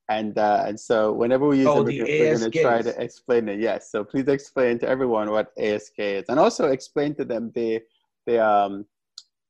and 0.10 0.38
uh, 0.38 0.64
and 0.68 0.80
so 0.80 1.12
whenever 1.14 1.48
we 1.48 1.58
use 1.60 1.68
Oh, 1.68 1.82
it, 1.82 1.86
the 1.86 2.02
we're, 2.02 2.38
going 2.38 2.52
to 2.52 2.62
try 2.62 2.82
to 2.82 3.02
explain 3.02 3.50
it. 3.50 3.60
Yes, 3.60 3.92
so 3.92 4.04
please 4.04 4.28
explain 4.28 4.80
to 4.80 4.88
everyone 4.88 5.30
what 5.32 5.52
ASK 5.58 5.94
is, 5.98 6.26
and 6.30 6.40
also 6.40 6.70
explain 6.70 7.16
to 7.16 7.26
them 7.26 7.52
the 7.56 7.82
the 8.26 8.44
um 8.44 8.86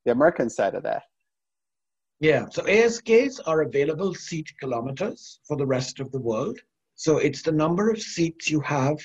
the 0.05 0.11
American 0.11 0.49
side 0.49 0.75
of 0.75 0.83
that. 0.83 1.03
Yeah, 2.19 2.47
so 2.49 2.63
ASKs 2.63 3.39
are 3.45 3.61
available 3.61 4.15
seat 4.15 4.51
kilometers 4.59 5.39
for 5.47 5.55
the 5.55 5.65
rest 5.65 5.99
of 5.99 6.11
the 6.11 6.19
world. 6.19 6.57
So 6.98 7.20
it's 7.20 7.44
the 7.44 7.51
number 7.51 7.89
of 7.92 8.01
seats 8.01 8.50
you 8.50 8.60
have 8.62 8.98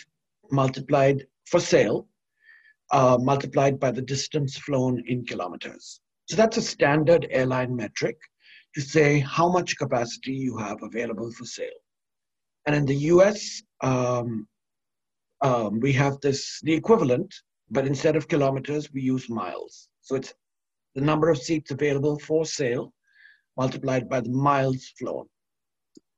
multiplied 0.50 1.26
for 1.46 1.60
sale, 1.60 2.08
uh, 2.90 3.18
multiplied 3.20 3.78
by 3.78 3.90
the 3.90 4.00
distance 4.00 4.56
flown 4.56 5.02
in 5.06 5.26
kilometers. 5.26 6.00
So 6.28 6.36
that's 6.36 6.56
a 6.56 6.62
standard 6.62 7.26
airline 7.30 7.76
metric 7.76 8.16
to 8.74 8.80
say 8.80 9.20
how 9.20 9.52
much 9.52 9.76
capacity 9.76 10.32
you 10.32 10.56
have 10.56 10.82
available 10.82 11.30
for 11.32 11.44
sale. 11.44 11.80
And 12.66 12.74
in 12.74 12.86
the 12.86 12.96
US, 13.12 13.62
um, 13.82 14.48
um, 15.42 15.78
we 15.80 15.92
have 15.92 16.18
this, 16.20 16.60
the 16.62 16.72
equivalent, 16.72 17.34
but 17.70 17.86
instead 17.86 18.16
of 18.16 18.26
kilometers, 18.26 18.90
we 18.90 19.02
use 19.02 19.28
miles. 19.28 19.88
So 20.00 20.14
it's 20.14 20.32
the 20.94 21.02
number 21.02 21.28
of 21.28 21.36
seats 21.36 21.70
available 21.70 22.18
for 22.20 22.46
sale 22.46 22.94
multiplied 23.58 24.08
by 24.08 24.20
the 24.20 24.30
miles 24.30 24.92
flown. 24.98 25.26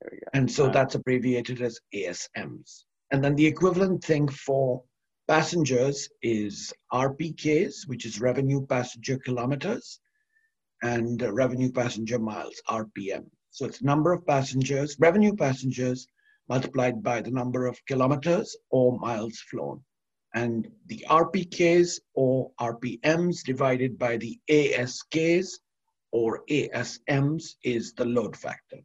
There 0.05 0.11
we 0.13 0.19
go. 0.19 0.27
And 0.35 0.51
so 0.51 0.67
Wow. 0.67 0.73
that's 0.73 0.95
abbreviated 0.95 1.63
as 1.63 1.81
ASMs. 1.95 2.85
And 3.11 3.25
then 3.25 3.35
the 3.35 3.47
equivalent 3.47 4.05
thing 4.05 4.29
for 4.29 4.83
passengers 5.29 6.09
is 6.23 6.73
RPKs, 6.93 7.89
which 7.89 8.05
is 8.05 8.21
revenue 8.21 8.67
passenger 8.67 9.19
kilometers, 9.19 10.01
and 10.83 11.23
uh, 11.23 11.33
revenue 11.33 11.73
passenger 11.73 12.19
miles, 12.19 12.61
RPM. 12.69 13.25
So 13.51 13.65
it's 13.65 13.83
number 13.83 14.13
of 14.13 14.27
passengers, 14.27 14.97
revenue 14.99 15.35
passengers 15.35 16.07
multiplied 16.49 17.03
by 17.03 17.23
the 17.23 17.31
number 17.31 17.67
of 17.67 17.79
kilometers 17.87 18.55
or 18.71 18.99
miles 18.99 19.39
flown. 19.51 19.83
And 20.35 20.69
the 20.87 21.07
RPKs 21.09 22.01
or 22.15 22.51
RPMs 22.61 23.43
divided 23.45 23.99
by 23.99 24.19
the 24.19 24.39
ASKs 24.51 25.49
or 26.11 26.45
ASMs 26.51 27.55
is 27.63 27.95
the 27.95 28.05
load 28.05 28.37
factor. 28.37 28.81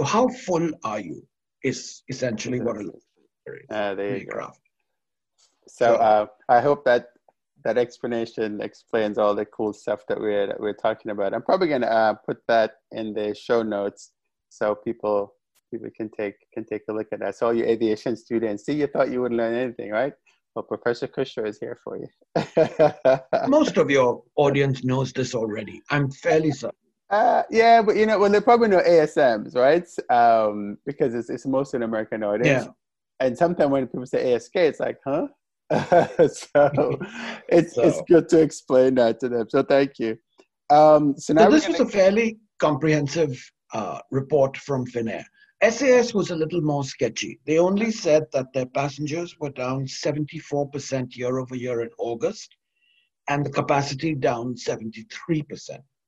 So 0.00 0.06
how 0.06 0.28
full 0.28 0.70
are 0.82 0.98
you 0.98 1.26
is 1.62 2.02
essentially 2.08 2.58
what 2.58 2.78
a 2.78 2.80
is. 2.80 3.06
Uh, 3.70 3.94
there 3.94 4.16
you 4.16 4.24
go. 4.24 4.50
So 5.68 5.96
uh, 5.96 6.26
I 6.48 6.62
hope 6.62 6.86
that 6.86 7.08
that 7.64 7.76
explanation 7.76 8.62
explains 8.62 9.18
all 9.18 9.34
the 9.34 9.44
cool 9.44 9.74
stuff 9.74 10.06
that 10.08 10.18
we're 10.18 10.46
that 10.46 10.58
we're 10.58 10.72
talking 10.86 11.10
about. 11.10 11.34
I'm 11.34 11.42
probably 11.42 11.68
gonna 11.68 11.86
uh, 11.86 12.14
put 12.14 12.38
that 12.48 12.76
in 12.92 13.12
the 13.12 13.34
show 13.34 13.62
notes 13.62 14.12
so 14.48 14.74
people 14.74 15.34
people 15.70 15.90
can 15.94 16.08
take 16.08 16.36
can 16.54 16.64
take 16.64 16.84
a 16.88 16.94
look 16.94 17.08
at 17.12 17.20
that. 17.20 17.36
So 17.36 17.48
all 17.48 17.54
you 17.54 17.66
aviation 17.66 18.16
students, 18.16 18.64
see, 18.64 18.72
you 18.72 18.86
thought 18.86 19.10
you 19.10 19.20
wouldn't 19.20 19.36
learn 19.36 19.54
anything, 19.54 19.90
right? 19.90 20.14
Well, 20.54 20.62
Professor 20.62 21.08
Kushner 21.08 21.46
is 21.46 21.58
here 21.60 21.78
for 21.84 21.98
you. 21.98 22.08
Most 23.48 23.76
of 23.76 23.90
your 23.90 24.22
audience 24.36 24.82
knows 24.82 25.12
this 25.12 25.34
already. 25.34 25.82
I'm 25.90 26.10
fairly 26.10 26.52
certain. 26.52 26.79
Uh, 27.10 27.42
yeah, 27.50 27.82
but 27.82 27.96
you 27.96 28.06
know, 28.06 28.18
well, 28.18 28.30
they're 28.30 28.40
probably 28.40 28.68
know 28.68 28.80
ASMs, 28.80 29.56
right? 29.56 29.86
Um, 30.14 30.78
because 30.86 31.14
it's 31.14 31.28
it's 31.28 31.44
mostly 31.46 31.78
an 31.78 31.82
American 31.82 32.22
audience. 32.22 32.66
Yeah. 32.66 32.72
And 33.18 33.36
sometimes 33.36 33.70
when 33.70 33.86
people 33.86 34.06
say 34.06 34.32
ASK, 34.34 34.54
it's 34.54 34.80
like, 34.80 34.98
huh? 35.04 35.26
so 36.16 36.98
it's 37.48 37.76
it's 37.76 38.00
good 38.08 38.28
to 38.28 38.40
explain 38.40 38.94
that 38.94 39.20
to 39.20 39.28
them. 39.28 39.46
So 39.50 39.62
thank 39.62 39.98
you. 39.98 40.16
Um, 40.70 41.14
so 41.18 41.34
now 41.34 41.46
So 41.46 41.50
this 41.50 41.68
was 41.68 41.76
gonna- 41.78 41.88
a 41.88 41.92
fairly 41.92 42.38
comprehensive 42.60 43.36
uh, 43.74 43.98
report 44.10 44.56
from 44.56 44.86
Finnair. 44.86 45.24
SAS 45.62 46.14
was 46.14 46.30
a 46.30 46.36
little 46.36 46.62
more 46.62 46.84
sketchy. 46.84 47.38
They 47.44 47.58
only 47.58 47.90
said 47.90 48.24
that 48.32 48.46
their 48.54 48.66
passengers 48.66 49.36
were 49.38 49.50
down 49.50 49.84
74% 49.86 51.16
year 51.16 51.38
over 51.38 51.54
year 51.54 51.82
in 51.82 51.90
August, 51.98 52.56
and 53.28 53.44
the 53.44 53.50
capacity 53.50 54.14
down 54.14 54.54
73%. 54.54 55.04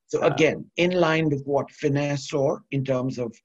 So 0.07 0.21
again, 0.21 0.69
in 0.77 0.91
line 0.91 1.29
with 1.29 1.43
what 1.45 1.69
Finnair 1.69 2.17
saw 2.19 2.57
in 2.71 2.83
terms 2.85 3.17
of 3.17 3.35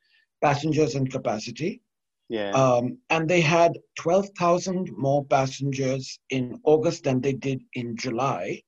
passengers 0.43 0.95
and 0.95 1.11
capacity. 1.11 1.83
yeah, 2.29 2.53
Um, 2.53 2.99
and 3.11 3.29
they 3.29 3.41
had 3.41 3.79
12,000 3.99 4.91
more 4.97 5.25
passengers 5.25 6.21
in 6.31 6.61
August 6.65 7.05
than 7.05 7.21
they 7.21 7.33
did 7.33 7.62
in 7.75 7.97
July. 7.97 8.62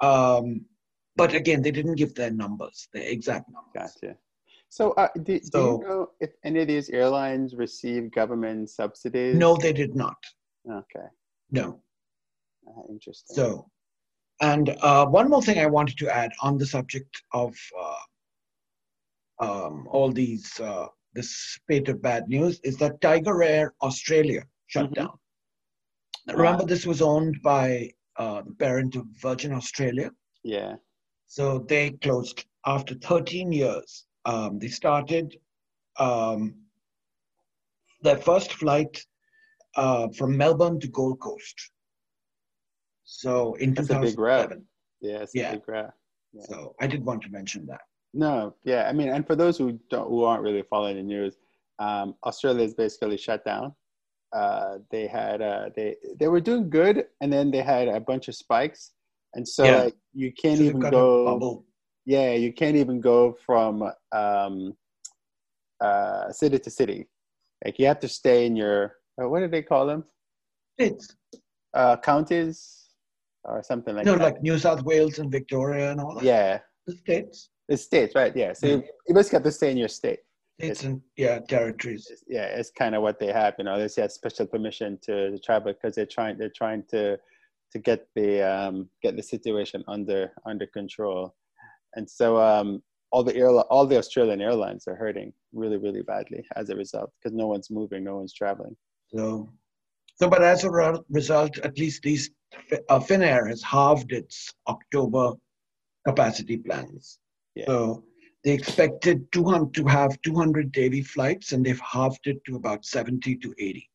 Um, 0.00 0.66
but 1.16 1.34
again, 1.34 1.62
they 1.62 1.70
didn't 1.72 1.96
give 1.96 2.14
their 2.14 2.30
numbers, 2.30 2.88
their 2.92 3.02
exact 3.02 3.50
numbers. 3.50 3.92
gotcha. 4.00 4.16
So, 4.68 4.92
uh, 4.92 5.08
do, 5.22 5.40
do 5.40 5.58
you 5.58 5.80
know 5.80 6.10
if 6.20 6.30
any 6.44 6.60
of 6.60 6.68
these 6.68 6.90
airlines 6.90 7.54
receive 7.54 8.10
government 8.10 8.70
subsidies? 8.70 9.34
No, 9.34 9.56
they 9.56 9.72
did 9.72 9.94
not. 9.96 10.18
Okay, 10.70 11.06
No. 11.50 11.80
uh, 12.68 12.82
interesting. 12.90 13.34
So, 13.34 13.70
and 14.40 14.76
uh, 14.80 15.06
one 15.06 15.28
more 15.28 15.42
thing 15.42 15.58
I 15.58 15.66
wanted 15.66 15.98
to 15.98 16.08
add 16.14 16.32
on 16.40 16.58
the 16.58 16.66
subject 16.66 17.22
of 17.32 17.56
uh, 17.78 18.02
um, 19.40 19.86
all 19.90 20.10
these, 20.12 20.58
uh, 20.60 20.86
this 21.14 21.30
spate 21.30 21.88
of 21.88 22.02
bad 22.02 22.28
news 22.28 22.60
is 22.62 22.76
that 22.78 23.00
Tiger 23.00 23.42
Air 23.42 23.74
Australia 23.82 24.42
shut 24.66 24.90
Mhm. 24.90 24.94
down. 24.94 25.18
Wow. 26.26 26.34
Remember, 26.34 26.64
this 26.64 26.86
was 26.86 27.00
owned 27.02 27.40
by 27.42 27.92
uh, 28.16 28.42
the 28.42 28.52
parent 28.52 28.96
of 28.96 29.06
Virgin 29.22 29.52
Australia. 29.52 30.10
yeah, 30.42 30.76
So 31.26 31.58
they 31.60 31.90
closed 31.90 32.44
after 32.66 32.94
13 32.96 33.52
years. 33.52 34.06
Um, 34.24 34.58
they 34.58 34.68
started 34.68 35.38
um, 35.98 36.54
their 38.02 38.16
first 38.16 38.52
flight 38.54 39.04
uh, 39.76 40.08
from 40.16 40.36
Melbourne 40.36 40.80
to 40.80 40.88
Gold 40.88 41.20
Coast. 41.20 41.70
So 43.10 43.54
in 43.54 43.72
That's 43.72 43.88
a 43.88 43.98
big 44.00 44.18
route. 44.18 44.50
2007. 44.50 44.66
yeah, 45.00 45.22
it's 45.22 45.34
Yeah. 45.34 45.48
a 45.48 45.52
big 45.54 45.62
graph. 45.62 45.94
Yeah. 46.34 46.42
So 46.44 46.74
I 46.78 46.86
did 46.86 47.02
want 47.02 47.22
to 47.22 47.30
mention 47.30 47.64
that. 47.66 47.80
No, 48.12 48.54
yeah, 48.64 48.86
I 48.86 48.92
mean, 48.92 49.08
and 49.08 49.26
for 49.26 49.34
those 49.34 49.56
who 49.56 49.80
don't, 49.88 50.08
who 50.08 50.24
aren't 50.24 50.42
really 50.42 50.62
following 50.62 50.96
the 50.96 51.02
news, 51.02 51.38
um, 51.78 52.16
Australia 52.24 52.64
is 52.64 52.74
basically 52.74 53.16
shut 53.16 53.44
down. 53.46 53.74
Uh, 54.34 54.78
they 54.90 55.06
had, 55.06 55.40
uh, 55.40 55.70
they 55.74 55.96
they 56.20 56.28
were 56.28 56.40
doing 56.40 56.68
good, 56.68 57.06
and 57.22 57.32
then 57.32 57.50
they 57.50 57.62
had 57.62 57.88
a 57.88 57.98
bunch 57.98 58.28
of 58.28 58.34
spikes, 58.34 58.92
and 59.34 59.48
so 59.48 59.64
Yeah. 59.64 59.84
like 59.84 59.96
you 60.12 60.30
can't 60.32 60.58
So 60.58 60.64
even 60.64 60.80
go. 60.80 61.64
Yeah, 62.04 62.32
you 62.32 62.52
can't 62.52 62.76
even 62.76 63.00
go 63.00 63.32
from 63.46 63.90
um, 64.12 64.76
uh, 65.80 66.30
city 66.30 66.58
to 66.58 66.70
city. 66.70 67.08
Like 67.64 67.78
you 67.78 67.86
have 67.86 68.00
to 68.00 68.08
stay 68.08 68.44
in 68.44 68.54
your 68.54 68.96
uh, 69.20 69.28
what 69.30 69.40
do 69.40 69.48
they 69.48 69.62
call 69.62 69.86
them? 69.86 70.04
It's 70.76 71.16
Uh, 71.74 71.96
counties 71.96 72.77
or 73.44 73.62
something 73.62 73.94
like 73.94 74.04
no, 74.06 74.12
that. 74.16 74.22
like 74.22 74.42
New 74.42 74.58
South 74.58 74.82
Wales 74.82 75.18
and 75.18 75.30
Victoria 75.30 75.90
and 75.92 76.00
all 76.00 76.14
that. 76.14 76.24
yeah, 76.24 76.58
The 76.86 76.96
states. 76.96 77.50
the 77.68 77.76
states, 77.76 78.14
right? 78.14 78.34
Yeah, 78.36 78.52
so 78.52 78.66
you, 78.66 78.82
you 79.06 79.14
basically 79.14 79.36
have 79.36 79.44
to 79.44 79.52
stay 79.52 79.70
in 79.70 79.76
your 79.76 79.88
state. 79.88 80.20
States 80.60 80.82
and 80.84 81.00
yeah, 81.16 81.38
territories. 81.48 82.06
It's- 82.10 82.24
yeah, 82.28 82.46
it's 82.46 82.70
kind 82.70 82.94
of 82.94 83.02
what 83.02 83.20
they 83.20 83.28
have. 83.32 83.54
You 83.58 83.64
know, 83.64 83.78
they 83.78 84.02
have 84.02 84.12
special 84.12 84.46
permission 84.46 84.98
to, 85.02 85.30
to 85.30 85.38
travel 85.38 85.72
because 85.72 85.94
they're 85.94 86.06
trying 86.06 86.36
they're 86.38 86.50
trying 86.62 86.82
to 86.90 87.16
to 87.72 87.78
get 87.78 88.08
the 88.16 88.42
um, 88.42 88.88
get 89.02 89.16
the 89.16 89.22
situation 89.22 89.84
under 89.88 90.32
under 90.46 90.66
control. 90.66 91.34
And 91.94 92.08
so, 92.10 92.38
um, 92.40 92.82
all 93.12 93.22
the 93.24 93.34
air, 93.36 93.48
all 93.48 93.86
the 93.86 93.96
Australian 93.98 94.40
airlines 94.42 94.86
are 94.88 94.94
hurting 94.96 95.32
really, 95.52 95.76
really 95.78 96.02
badly 96.02 96.44
as 96.56 96.68
a 96.70 96.76
result 96.76 97.10
because 97.22 97.34
no 97.36 97.46
one's 97.46 97.70
moving, 97.70 98.04
no 98.04 98.16
one's 98.16 98.34
traveling. 98.34 98.76
So, 99.14 99.48
so 100.16 100.28
but 100.28 100.42
as 100.42 100.64
a 100.64 100.70
result, 101.08 101.56
at 101.58 101.78
least 101.78 102.02
these 102.02 102.30
uh, 102.88 103.00
Finnair 103.00 103.48
has 103.48 103.62
halved 103.62 104.12
its 104.12 104.52
October 104.66 105.32
capacity 106.06 106.56
plans. 106.56 107.18
Yeah. 107.54 107.66
So 107.66 108.04
they 108.44 108.52
expected 108.52 109.30
200 109.32 109.74
to 109.74 109.84
have 109.86 110.20
200 110.22 110.72
daily 110.72 111.02
flights, 111.02 111.52
and 111.52 111.64
they've 111.64 111.80
halved 111.80 112.26
it 112.26 112.44
to 112.46 112.56
about 112.56 112.84
70 112.84 113.36
to 113.36 113.54
80. 113.58 113.90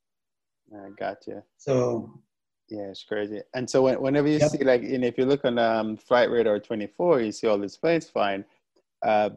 I 0.75 0.89
gotcha. 0.97 1.43
So 1.57 2.21
yeah, 2.69 2.83
it's 2.83 3.03
crazy. 3.03 3.41
And 3.53 3.69
so 3.69 3.83
when, 3.83 4.01
whenever 4.01 4.27
you 4.27 4.39
yep. 4.39 4.51
see 4.51 4.63
like, 4.63 4.81
know, 4.81 5.07
if 5.07 5.17
you 5.17 5.25
look 5.25 5.45
on 5.45 5.59
um, 5.59 5.97
Flight 5.97 6.29
Radar 6.29 6.59
24, 6.59 7.21
you 7.21 7.31
see 7.31 7.47
all 7.47 7.59
these 7.59 7.77
planes 7.77 8.09
flying, 8.09 8.43
uh, 9.05 9.31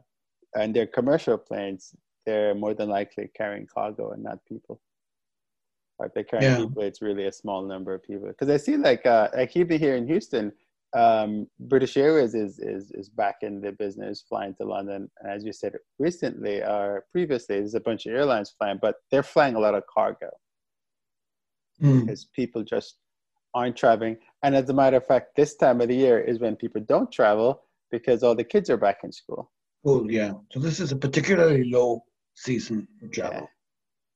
and 0.54 0.74
they're 0.74 0.86
commercial 0.86 1.36
planes. 1.36 1.94
They're 2.24 2.54
more 2.54 2.74
than 2.74 2.88
likely 2.88 3.30
carrying 3.36 3.66
cargo 3.66 4.10
and 4.10 4.22
not 4.22 4.44
people. 4.46 4.80
Or 5.98 6.06
if 6.06 6.12
they're 6.14 6.42
yeah. 6.42 6.58
people, 6.58 6.82
it's 6.82 7.00
really 7.00 7.26
a 7.26 7.32
small 7.32 7.62
number 7.62 7.94
of 7.94 8.02
people. 8.02 8.28
Because 8.28 8.50
I 8.50 8.58
see 8.58 8.76
like, 8.76 9.06
uh, 9.06 9.28
like 9.34 9.56
even 9.56 9.78
here 9.78 9.96
in 9.96 10.06
Houston, 10.06 10.52
um, 10.94 11.46
British 11.60 11.96
Airways 11.96 12.34
is, 12.34 12.58
is 12.58 12.90
is 12.92 13.08
back 13.08 13.36
in 13.42 13.60
the 13.60 13.72
business 13.72 14.24
flying 14.28 14.54
to 14.56 14.64
London. 14.64 15.10
And 15.20 15.32
as 15.32 15.44
you 15.44 15.52
said 15.52 15.74
recently 15.98 16.62
or 16.62 17.04
previously, 17.12 17.58
there's 17.58 17.74
a 17.74 17.80
bunch 17.80 18.06
of 18.06 18.14
airlines 18.14 18.54
flying, 18.56 18.78
but 18.80 18.96
they're 19.10 19.22
flying 19.22 19.56
a 19.56 19.60
lot 19.60 19.74
of 19.74 19.84
cargo 19.92 20.30
mm. 21.82 22.00
because 22.00 22.26
people 22.26 22.62
just 22.62 22.96
aren't 23.54 23.76
traveling. 23.76 24.16
And 24.42 24.54
as 24.54 24.68
a 24.68 24.74
matter 24.74 24.96
of 24.96 25.06
fact, 25.06 25.36
this 25.36 25.56
time 25.56 25.80
of 25.80 25.88
the 25.88 25.96
year 25.96 26.20
is 26.20 26.38
when 26.38 26.56
people 26.56 26.82
don't 26.86 27.10
travel 27.10 27.62
because 27.90 28.22
all 28.22 28.34
the 28.34 28.44
kids 28.44 28.70
are 28.70 28.76
back 28.76 28.98
in 29.02 29.12
school. 29.12 29.50
Oh, 29.84 30.08
yeah. 30.08 30.32
So 30.52 30.60
this 30.60 30.80
is 30.80 30.92
a 30.92 30.96
particularly 30.96 31.70
low 31.70 32.02
season 32.34 32.86
for 32.98 33.08
travel. 33.08 33.40
Yeah, 33.40 33.46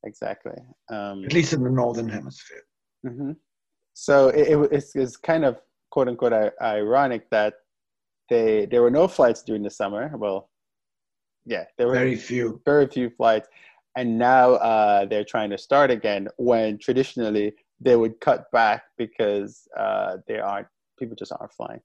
exactly. 0.04 0.57
Um, 0.90 1.25
At 1.25 1.33
least 1.33 1.52
in 1.52 1.62
the 1.62 1.71
northern 1.71 2.09
hemisphere. 2.09 2.62
Mm-hmm. 3.07 3.33
So 3.95 4.28
it, 4.28 4.49
it, 4.49 4.69
it's, 4.73 4.97
it's 4.97 5.16
kind 5.16 5.45
of 5.45 5.61
quote 5.90 6.09
unquote 6.09 6.52
ironic 6.62 7.28
that 7.30 7.54
they 8.28 8.66
there 8.66 8.83
were 8.83 8.90
no 8.90 9.09
flights 9.09 9.42
during 9.42 9.62
the 9.62 9.71
summer. 9.71 10.11
Well, 10.16 10.50
yeah, 11.45 11.64
there 11.76 11.88
were 11.88 11.95
very 11.95 12.16
few, 12.16 12.61
very 12.64 12.87
few 12.87 13.11
flights, 13.11 13.49
and 13.97 14.19
now 14.19 14.52
uh, 14.52 15.04
they're 15.07 15.25
trying 15.25 15.50
to 15.50 15.59
start 15.59 15.90
again 15.90 16.28
when 16.37 16.78
traditionally 16.78 17.54
they 17.80 17.97
would 17.97 18.21
cut 18.21 18.50
back 18.52 18.85
because 18.97 19.66
uh, 19.76 20.19
they 20.28 20.38
aren't 20.38 20.69
people 20.99 21.16
just 21.16 21.33
aren't 21.33 21.52
flying. 21.52 21.80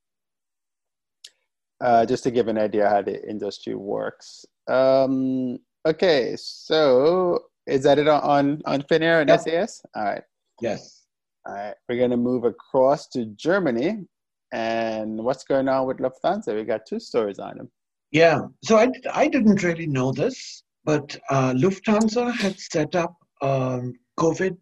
Uh, 1.82 2.06
just 2.06 2.24
to 2.24 2.32
give 2.32 2.48
an 2.48 2.58
idea 2.58 2.88
how 2.88 3.02
the 3.02 3.28
industry 3.30 3.76
works. 3.76 4.46
Um, 4.68 5.60
okay, 5.86 6.36
so 6.38 7.40
is 7.68 7.84
that 7.84 8.00
it 8.00 8.08
on 8.08 8.62
on 8.66 8.82
Finnair 8.84 9.22
and 9.22 9.30
yep. 9.30 9.42
SAS? 9.42 9.82
All 9.96 10.04
right. 10.04 10.24
Yes. 10.62 11.06
All 11.48 11.54
right, 11.54 11.76
we're 11.88 12.00
gonna 12.00 12.18
move 12.18 12.44
across 12.44 13.08
to 13.10 13.26
Germany, 13.36 14.06
and 14.52 15.24
what's 15.24 15.44
going 15.44 15.68
on 15.68 15.86
with 15.86 15.98
Lufthansa? 15.98 16.56
We 16.56 16.64
got 16.64 16.88
two 16.88 17.00
stories 17.00 17.38
on 17.38 17.58
them. 17.58 17.72
Yeah, 18.12 18.42
so 18.64 18.78
I 18.78 18.90
I 19.14 19.28
didn't 19.28 19.62
really 19.62 19.86
know 19.86 20.12
this, 20.12 20.64
but 20.86 21.16
uh, 21.30 21.54
Lufthansa 21.54 22.34
had 22.34 22.60
set 22.60 22.96
up 22.96 23.16
a 23.42 23.82
COVID 24.20 24.58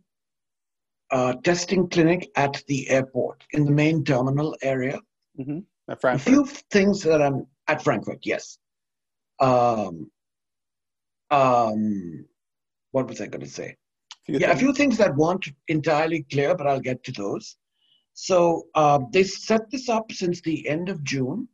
uh, 1.12 1.34
testing 1.44 1.88
clinic 1.90 2.30
at 2.36 2.62
the 2.68 2.90
airport 2.90 3.44
in 3.52 3.64
the 3.64 3.72
main 3.72 4.04
terminal 4.04 4.56
area. 4.62 5.00
Mm-hmm. 5.40 5.60
A 5.88 6.18
few 6.20 6.46
things 6.72 7.02
that 7.04 7.22
I'm 7.22 7.46
at 7.68 7.84
Frankfurt, 7.84 8.20
yes. 8.24 8.58
Um, 9.40 10.10
um, 11.30 12.26
what 12.94 13.08
was 13.08 13.20
I 13.20 13.28
going 13.28 13.46
to 13.46 13.50
say? 13.50 13.76
few 14.26 14.40
yeah, 14.40 14.48
things. 14.48 14.58
a 14.58 14.64
few 14.64 14.74
things 14.74 14.98
that 14.98 15.16
weren't 15.16 15.46
entirely 15.68 16.26
clear, 16.32 16.56
but 16.56 16.68
I'll 16.68 16.80
get 16.80 17.04
to 17.04 17.12
those. 17.12 17.58
So 18.14 18.68
uh, 18.76 19.00
they 19.12 19.24
set 19.24 19.70
this 19.70 19.90
up 19.90 20.12
since 20.12 20.42
the 20.42 20.68
end 20.68 20.90
of 20.90 21.04
June, 21.04 21.48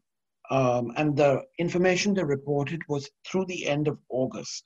um, 0.52 0.92
and 0.98 1.16
the 1.16 1.44
information 1.58 2.14
they 2.14 2.24
reported 2.24 2.82
was 2.88 3.10
through 3.26 3.46
the 3.46 3.68
end 3.68 3.88
of 3.88 3.98
August. 4.10 4.64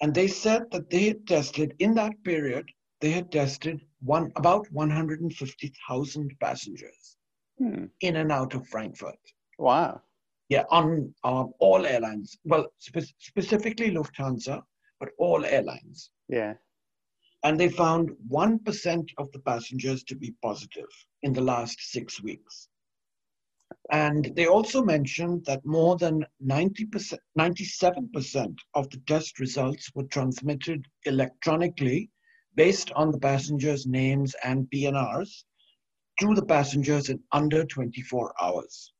And 0.00 0.14
they 0.14 0.28
said 0.28 0.64
that 0.72 0.90
they 0.90 1.04
had 1.04 1.26
tested 1.26 1.74
in 1.78 1.94
that 1.94 2.12
period, 2.24 2.66
they 3.00 3.10
had 3.10 3.30
tested 3.32 3.80
one 4.00 4.32
about 4.36 4.70
150,000 4.72 6.36
passengers 6.40 7.16
hmm. 7.58 7.84
in 8.00 8.16
and 8.16 8.32
out 8.32 8.54
of 8.54 8.66
Frankfurt. 8.68 9.18
Wow. 9.58 10.02
Yeah, 10.48 10.64
on 10.70 11.12
um, 11.24 11.52
all 11.58 11.86
airlines. 11.86 12.36
Well, 12.44 12.66
spe- 12.78 13.14
specifically 13.18 13.90
Lufthansa, 13.90 14.62
but 15.00 15.10
all 15.18 15.44
airlines. 15.44 16.10
Yeah 16.28 16.54
and 17.46 17.60
they 17.60 17.68
found 17.68 18.10
1% 18.28 19.08
of 19.18 19.30
the 19.30 19.38
passengers 19.38 20.02
to 20.02 20.16
be 20.16 20.34
positive 20.42 20.88
in 21.22 21.32
the 21.32 21.40
last 21.40 21.78
six 21.80 22.20
weeks. 22.20 22.68
And 23.92 24.32
they 24.34 24.46
also 24.46 24.82
mentioned 24.82 25.44
that 25.44 25.64
more 25.64 25.96
than 25.96 26.24
90%, 26.44 27.16
97% 27.38 28.56
of 28.74 28.90
the 28.90 29.00
test 29.06 29.38
results 29.38 29.88
were 29.94 30.04
transmitted 30.04 30.86
electronically 31.04 32.10
based 32.56 32.90
on 32.92 33.12
the 33.12 33.20
passengers' 33.20 33.86
names 33.86 34.34
and 34.42 34.68
PNRs 34.74 35.44
to 36.18 36.34
the 36.34 36.44
passengers 36.44 37.10
in 37.10 37.20
under 37.30 37.64
24 37.64 38.34
hours 38.40 38.92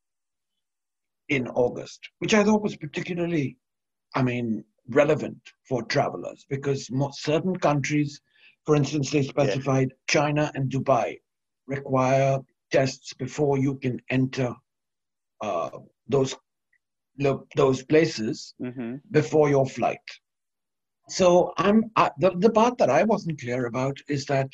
in 1.31 1.49
August, 1.49 2.01
which 2.21 2.35
I 2.35 2.45
thought 2.45 2.63
was 2.63 2.77
particularly, 2.77 3.57
I 4.15 4.23
mean, 4.23 4.65
relevant 4.89 5.39
for 5.69 5.83
travelers 5.83 6.47
because 6.49 6.91
certain 7.13 7.57
countries 7.57 8.21
for 8.67 8.75
instance, 8.75 9.11
they 9.11 9.23
specified 9.23 9.91
yeah. 9.91 9.97
China 10.09 10.53
and 10.55 10.71
Dubai 10.71 11.19
require 11.69 12.41
tests 12.73 13.15
before 13.15 13.59
you 13.59 13.77
can 13.77 14.01
enter 14.11 14.53
uh, 15.41 15.71
those 16.09 16.35
those 17.57 17.83
places 17.85 18.55
mm-hmm. 18.61 18.97
before 19.11 19.49
your 19.49 19.67
flight. 19.67 20.07
So 21.09 21.55
I'm 21.57 21.85
I, 21.95 22.11
the 22.19 22.33
the 22.37 22.51
part 22.51 22.77
that 22.79 22.91
I 22.91 23.05
wasn't 23.05 23.41
clear 23.41 23.67
about 23.67 23.97
is 24.09 24.27
that 24.27 24.51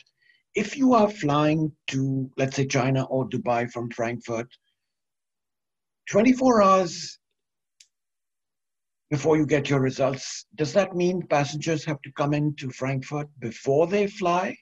if 0.55 0.77
you 0.77 0.93
are 0.93 1.09
flying 1.09 1.73
to 1.89 2.31
let's 2.37 2.57
say 2.57 2.67
China 2.67 3.05
or 3.05 3.29
Dubai 3.29 3.71
from 3.71 3.91
Frankfurt, 3.91 4.49
24 6.11 6.63
hours 6.63 7.19
before 9.13 9.37
you 9.37 9.45
get 9.45 9.69
your 9.69 9.81
results. 9.81 10.47
Does 10.55 10.73
that 10.73 10.97
mean 10.97 11.27
passengers 11.27 11.85
have 11.85 12.01
to 12.01 12.11
come 12.13 12.33
into 12.33 12.71
Frankfurt 12.71 13.29
before 13.41 13.87
they 13.87 14.07
fly 14.07 14.57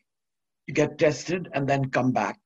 to 0.67 0.75
get 0.75 0.99
tested 0.99 1.49
and 1.55 1.69
then 1.69 1.89
come 1.91 2.11
back 2.11 2.37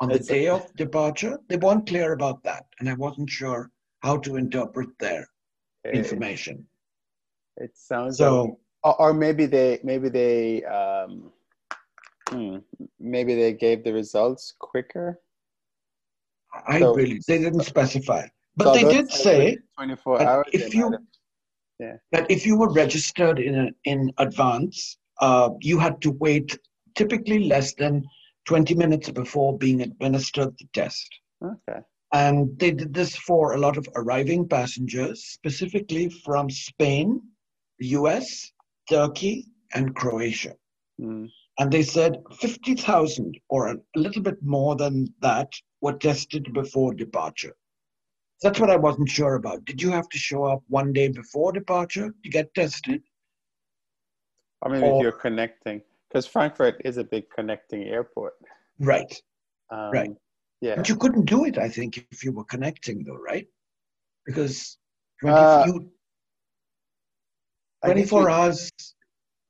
on 0.00 0.08
the 0.08 0.18
day 0.18 0.48
of 0.48 0.74
departure? 0.74 1.38
They 1.50 1.58
weren't 1.58 1.86
clear 1.86 2.14
about 2.14 2.42
that, 2.44 2.64
and 2.80 2.88
I 2.88 2.94
wasn't 2.94 3.28
sure 3.28 3.70
how 4.00 4.16
to 4.16 4.36
interpret 4.36 4.88
their 4.98 5.28
it, 5.84 5.94
information. 5.94 6.66
It 7.58 7.72
sounds 7.74 8.16
so, 8.16 8.58
like, 8.82 8.98
or 8.98 9.12
maybe 9.12 9.44
they 9.44 9.78
maybe 9.84 10.08
they 10.08 10.64
um, 10.64 11.32
hmm, 12.30 12.56
maybe 12.98 13.34
they 13.34 13.52
gave 13.52 13.84
the 13.84 13.92
results 13.92 14.54
quicker. 14.58 15.20
I 16.66 16.80
so, 16.80 16.94
really 16.94 17.20
they 17.28 17.40
didn't 17.40 17.64
specify. 17.64 18.26
But 18.56 18.64
so 18.64 18.72
they 18.74 18.92
did 18.92 19.10
say 19.10 19.58
24 19.76 20.22
hours. 20.22 20.46
If 20.52 20.74
you 20.74 20.96
yeah. 21.78 21.96
that 22.12 22.30
if 22.30 22.46
you 22.46 22.56
were 22.56 22.72
registered 22.72 23.38
in 23.38 23.74
in 23.84 24.12
advance, 24.18 24.98
uh, 25.20 25.50
you 25.60 25.78
had 25.78 26.00
to 26.02 26.10
wait 26.12 26.58
typically 26.94 27.44
less 27.44 27.74
than 27.74 28.04
20 28.46 28.74
minutes 28.74 29.10
before 29.10 29.58
being 29.58 29.82
administered 29.82 30.54
the 30.58 30.66
test. 30.72 31.08
Okay. 31.44 31.80
And 32.12 32.58
they 32.58 32.70
did 32.70 32.94
this 32.94 33.16
for 33.16 33.52
a 33.52 33.58
lot 33.58 33.76
of 33.76 33.88
arriving 33.96 34.48
passengers, 34.48 35.24
specifically 35.24 36.08
from 36.08 36.48
Spain, 36.48 37.20
the 37.78 37.88
US, 37.88 38.52
Turkey, 38.88 39.46
and 39.74 39.94
Croatia. 39.94 40.54
Mm. 41.00 41.28
And 41.58 41.72
they 41.72 41.82
said 41.82 42.22
50,000 42.38 43.38
or 43.48 43.68
a 43.72 43.76
little 43.96 44.22
bit 44.22 44.42
more 44.42 44.76
than 44.76 45.12
that 45.20 45.48
were 45.80 45.94
tested 45.94 46.52
before 46.54 46.94
departure. 46.94 47.54
That's 48.42 48.60
what 48.60 48.70
I 48.70 48.76
wasn't 48.76 49.08
sure 49.08 49.34
about. 49.34 49.64
Did 49.64 49.80
you 49.80 49.90
have 49.90 50.08
to 50.10 50.18
show 50.18 50.44
up 50.44 50.62
one 50.68 50.92
day 50.92 51.08
before 51.08 51.52
departure 51.52 52.14
to 52.22 52.30
get 52.30 52.54
tested? 52.54 53.02
I 54.62 54.68
mean, 54.68 54.82
or, 54.82 54.96
if 54.96 55.02
you're 55.02 55.12
connecting, 55.12 55.80
because 56.08 56.26
Frankfurt 56.26 56.80
is 56.84 56.98
a 56.98 57.04
big 57.04 57.24
connecting 57.34 57.84
airport. 57.84 58.34
Right. 58.78 59.12
Um, 59.70 59.90
right. 59.90 60.10
Yeah. 60.60 60.76
But 60.76 60.88
you 60.88 60.96
couldn't 60.96 61.24
do 61.24 61.44
it, 61.44 61.58
I 61.58 61.68
think, 61.68 61.98
if 62.10 62.24
you 62.24 62.32
were 62.32 62.44
connecting, 62.44 63.04
though, 63.04 63.16
right? 63.16 63.46
Because 64.24 64.76
20, 65.20 65.36
uh, 65.36 65.66
you, 65.66 65.90
24 67.84 68.22
you, 68.22 68.28
hours, 68.28 68.70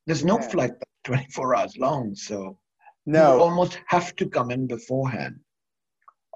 there's 0.07 0.25
no 0.25 0.39
yeah. 0.39 0.49
flight 0.49 0.73
24 1.05 1.57
hours 1.57 1.77
long, 1.77 2.15
so 2.15 2.59
no. 3.07 3.37
you 3.37 3.43
almost 3.43 3.81
have 3.87 4.15
to 4.17 4.29
come 4.29 4.51
in 4.51 4.67
beforehand. 4.67 5.39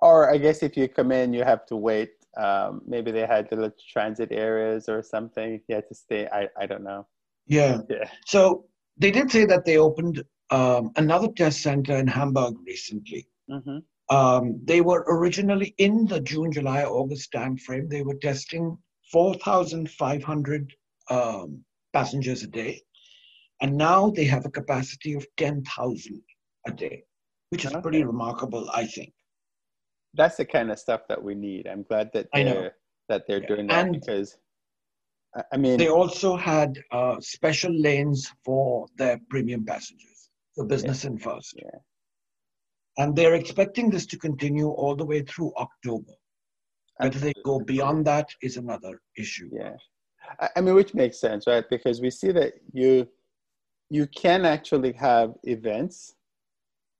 Or 0.03 0.31
I 0.33 0.39
guess 0.39 0.63
if 0.63 0.77
you 0.77 0.89
come 0.89 1.13
in, 1.13 1.35
you 1.35 1.45
have 1.45 1.67
to 1.67 1.77
wait 1.77 2.11
Um, 2.37 2.83
maybe 2.87 3.11
they 3.11 3.27
had 3.27 3.51
little 3.51 3.73
transit 3.93 4.31
areas 4.31 4.89
or 4.89 5.03
something. 5.03 5.61
You 5.69 5.75
had 5.77 5.89
to 5.89 5.95
stay. 5.95 6.29
I, 6.29 6.49
I 6.59 6.67
don't 6.67 6.85
know. 6.85 7.07
Yeah. 7.47 7.79
Yeah. 7.89 8.09
So 8.27 8.67
they 8.97 9.11
did 9.11 9.31
say 9.31 9.45
that 9.47 9.65
they 9.65 9.79
opened 9.79 10.23
um, 10.51 10.91
another 10.97 11.29
test 11.29 11.63
center 11.63 11.97
in 11.97 12.07
Hamburg 12.07 12.55
recently. 12.67 13.27
hmm 13.49 13.79
Um, 14.11 14.61
they 14.65 14.81
were 14.81 15.05
originally 15.07 15.75
in 15.79 16.07
the 16.07 16.21
June, 16.21 16.51
July, 16.53 16.85
August 16.85 17.33
timeframe. 17.33 17.89
They 17.89 18.03
were 18.03 18.17
testing 18.17 18.77
4,500 19.13 20.75
um, 21.11 21.65
passengers 21.93 22.43
a 22.43 22.47
day. 22.47 22.83
And 23.61 23.77
now 23.77 24.11
they 24.11 24.25
have 24.25 24.47
a 24.47 24.51
capacity 24.51 25.15
of 25.15 25.27
10,000 25.37 26.23
a 26.67 26.73
day, 26.73 27.05
which 27.51 27.65
is 27.65 27.73
pretty 27.83 28.05
remarkable, 28.05 28.69
I 28.73 28.87
think. 28.87 29.13
That's 30.15 30.37
the 30.37 30.45
kind 30.45 30.71
of 30.71 30.79
stuff 30.79 31.03
that 31.09 31.23
we 31.23 31.35
need. 31.35 31.67
I'm 31.67 31.83
glad 31.85 32.11
that 32.15 32.29
they're 32.33 32.77
that 33.09 33.25
they're 33.27 33.41
Yeah. 33.43 33.49
doing 33.49 33.67
that 33.67 33.87
And- 33.87 33.93
because 34.01 34.39
I- 35.53 35.57
mean 35.57 35.79
They 35.79 35.89
also 35.89 36.37
had 36.37 36.79
uh, 36.93 37.21
special 37.21 37.73
lanes 37.73 38.33
for 38.45 38.87
their 38.97 39.21
premium 39.31 39.65
passengers, 39.65 40.31
for 40.55 40.65
business 40.65 41.05
and 41.05 41.21
first. 41.21 41.55
Yeah. 41.57 41.79
And 42.99 43.15
they're 43.17 43.35
expecting 43.35 43.91
this 43.91 44.07
to 44.07 44.19
continue 44.19 44.69
all 44.69 44.95
the 44.97 45.05
way 45.05 45.23
through 45.23 45.53
October. 45.57 46.13
Whether 46.99 47.19
they 47.19 47.33
go 47.45 47.61
beyond 47.61 48.07
that 48.07 48.29
is 48.43 48.57
another 48.59 49.01
issue. 49.17 49.49
Yeah, 49.53 49.77
I, 50.39 50.51
I 50.57 50.61
mean, 50.61 50.75
which 50.75 50.93
makes 50.95 51.19
sense, 51.19 51.47
right? 51.47 51.65
Because 51.71 52.01
we 52.01 52.11
see 52.11 52.31
that 52.33 52.55
you 52.73 53.09
you 53.89 54.07
can 54.09 54.45
actually 54.45 54.93
have 54.93 55.35
events. 55.45 56.15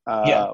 Um, 0.07 0.27
Yeah. 0.27 0.53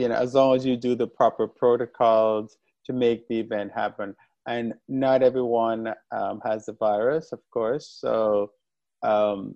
You 0.00 0.08
know, 0.08 0.16
as 0.16 0.34
long 0.34 0.56
as 0.56 0.64
you 0.64 0.76
do 0.76 0.94
the 0.94 1.06
proper 1.06 1.46
protocols 1.46 2.56
to 2.86 2.92
make 2.92 3.28
the 3.28 3.38
event 3.38 3.72
happen, 3.74 4.14
and 4.48 4.74
not 4.88 5.22
everyone 5.22 5.92
um, 6.12 6.40
has 6.44 6.66
the 6.66 6.72
virus, 6.72 7.32
of 7.32 7.40
course. 7.52 7.98
So, 8.00 8.50
um, 9.02 9.54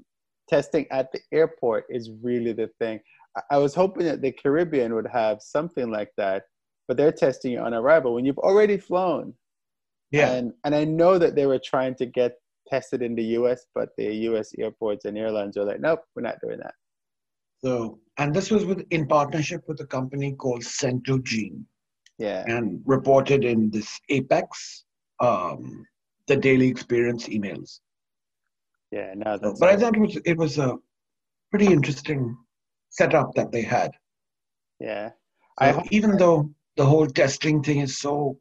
testing 0.48 0.86
at 0.90 1.10
the 1.12 1.20
airport 1.32 1.86
is 1.88 2.10
really 2.22 2.52
the 2.52 2.70
thing. 2.78 3.00
I, 3.36 3.40
I 3.52 3.58
was 3.58 3.74
hoping 3.74 4.04
that 4.06 4.22
the 4.22 4.32
Caribbean 4.32 4.94
would 4.94 5.08
have 5.12 5.40
something 5.40 5.90
like 5.90 6.10
that, 6.16 6.44
but 6.86 6.96
they're 6.96 7.12
testing 7.12 7.52
you 7.52 7.60
on 7.60 7.74
arrival 7.74 8.14
when 8.14 8.24
you've 8.24 8.38
already 8.38 8.76
flown. 8.76 9.34
Yeah. 10.10 10.32
And 10.32 10.52
and 10.64 10.74
I 10.74 10.84
know 10.84 11.18
that 11.18 11.34
they 11.34 11.46
were 11.46 11.58
trying 11.58 11.94
to 11.96 12.06
get 12.06 12.36
tested 12.68 13.02
in 13.02 13.14
the 13.14 13.24
US, 13.38 13.66
but 13.74 13.90
the 13.96 14.12
US 14.28 14.52
airports 14.58 15.04
and 15.04 15.18
airlines 15.18 15.56
are 15.56 15.64
like, 15.64 15.80
nope, 15.80 16.00
we're 16.14 16.22
not 16.22 16.40
doing 16.42 16.58
that. 16.58 16.74
So, 17.64 17.98
and 18.18 18.34
this 18.34 18.50
was 18.50 18.66
with 18.66 18.84
in 18.90 19.06
partnership 19.06 19.62
with 19.66 19.80
a 19.80 19.86
company 19.86 20.32
called 20.34 20.60
Centogene, 20.62 21.64
Yeah. 22.18 22.44
and 22.46 22.82
reported 22.84 23.42
in 23.42 23.70
this 23.70 23.88
Apex, 24.10 24.84
um, 25.20 25.86
the 26.26 26.36
daily 26.36 26.68
experience 26.68 27.26
emails. 27.28 27.80
Yeah. 28.90 29.14
No, 29.16 29.38
that's 29.38 29.58
But 29.58 29.70
I 29.70 29.76
thought 29.78 29.96
it 29.96 30.00
was 30.00 30.16
it 30.32 30.36
was 30.36 30.58
a 30.58 30.76
pretty 31.50 31.72
interesting 31.72 32.36
setup 32.90 33.34
that 33.34 33.50
they 33.50 33.62
had. 33.62 33.90
yeah. 34.78 35.08
So 35.58 35.80
I 35.80 35.88
even 35.90 36.16
though 36.18 36.50
the 36.76 36.84
whole 36.84 37.06
testing 37.06 37.62
thing 37.62 37.78
is 37.80 37.96
so 37.98 38.38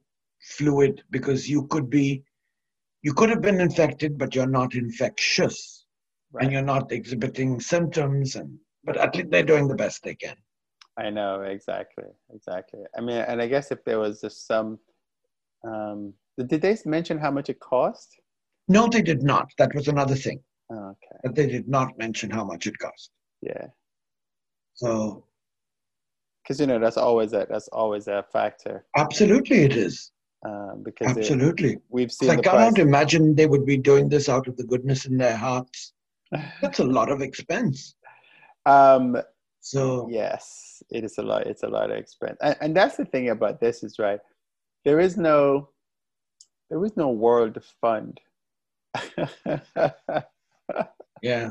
fluid 0.58 1.02
because 1.12 1.50
you 1.50 1.68
could 1.68 1.90
be 1.90 2.24
you 3.04 3.14
could 3.14 3.30
have 3.30 3.42
been 3.42 3.62
infected 3.62 4.18
but 4.18 4.36
you're 4.36 4.56
not 4.60 4.76
infectious 4.76 5.86
Right. 6.32 6.44
and 6.44 6.52
you're 6.52 6.70
not 6.76 6.92
exhibiting 6.92 7.60
symptoms 7.60 8.36
and 8.36 8.58
but 8.84 8.98
at 8.98 9.15
least 9.15 9.30
they're 9.32 9.43
doing 9.43 9.67
the 9.67 9.76
best 9.76 10.04
they 10.04 10.15
can 10.15 10.36
I 10.96 11.10
know 11.10 11.41
exactly, 11.41 12.04
exactly. 12.34 12.82
I 12.96 13.02
mean, 13.02 13.17
and 13.17 13.41
I 13.41 13.48
guess 13.48 13.72
if 13.72 13.84
there 13.84 13.98
was 13.98 14.22
just 14.22 14.46
some, 14.46 14.78
um, 15.67 16.13
did 16.38 16.62
they 16.62 16.78
mention 16.86 17.17
how 17.17 17.32
much 17.32 17.50
it 17.50 17.60
cost? 17.60 18.15
no 18.67 18.88
they 18.88 19.02
did 19.02 19.24
not 19.24 19.50
that 19.58 19.74
was 19.76 19.88
another 19.88 20.15
thing 20.15 20.39
Oh, 20.72 20.89
okay. 20.96 21.19
that 21.24 21.36
they 21.36 21.48
did 21.48 21.67
not 21.67 21.98
mention 21.98 22.30
how 22.30 22.43
much 22.46 22.65
it 22.67 22.78
cost 22.78 23.10
Yeah. 23.41 23.67
so 24.74 25.26
Because 26.43 26.60
you 26.60 26.67
know 26.67 26.80
that's 26.80 26.98
always 26.98 27.34
a 27.34 27.46
that's 27.50 27.67
always 27.69 28.08
a 28.08 28.24
factor. 28.32 28.86
absolutely 28.96 29.60
it 29.63 29.76
is 29.76 30.12
Um, 30.46 30.84
because 30.84 31.10
it, 31.17 31.17
absolutely 31.17 31.78
we've 31.89 32.12
seen 32.12 32.30
i 32.32 32.36
cannot 32.36 32.76
price. 32.76 32.88
imagine 32.88 33.36
they 33.36 33.48
would 33.48 33.65
be 33.65 33.78
doing 33.78 34.10
this 34.10 34.28
out 34.30 34.48
of 34.48 34.56
the 34.58 34.67
goodness 34.72 35.06
in 35.06 35.17
their 35.17 35.38
hearts 35.38 35.93
that's 36.62 36.80
a 36.80 36.84
lot 37.00 37.10
of 37.12 37.22
expense 37.22 37.96
Um, 38.65 39.17
so 39.62 40.08
Yes, 40.10 40.84
it 40.89 41.04
is 41.04 41.17
a 41.17 41.21
lot. 41.21 41.47
It's 41.47 41.63
a 41.63 41.67
lot 41.67 41.91
of 41.91 41.97
expense, 41.97 42.38
and, 42.41 42.56
and 42.62 42.76
that's 42.76 42.97
the 42.97 43.06
thing 43.06 43.30
about 43.30 43.60
this 43.60 43.84
is 43.84 43.99
right. 43.99 44.19
There 44.86 44.99
is 44.99 45.17
no, 45.17 45.69
there 46.69 46.84
is 46.84 46.97
no 46.97 47.10
world 47.10 47.63
fund 47.80 48.19
yeah 51.23 51.49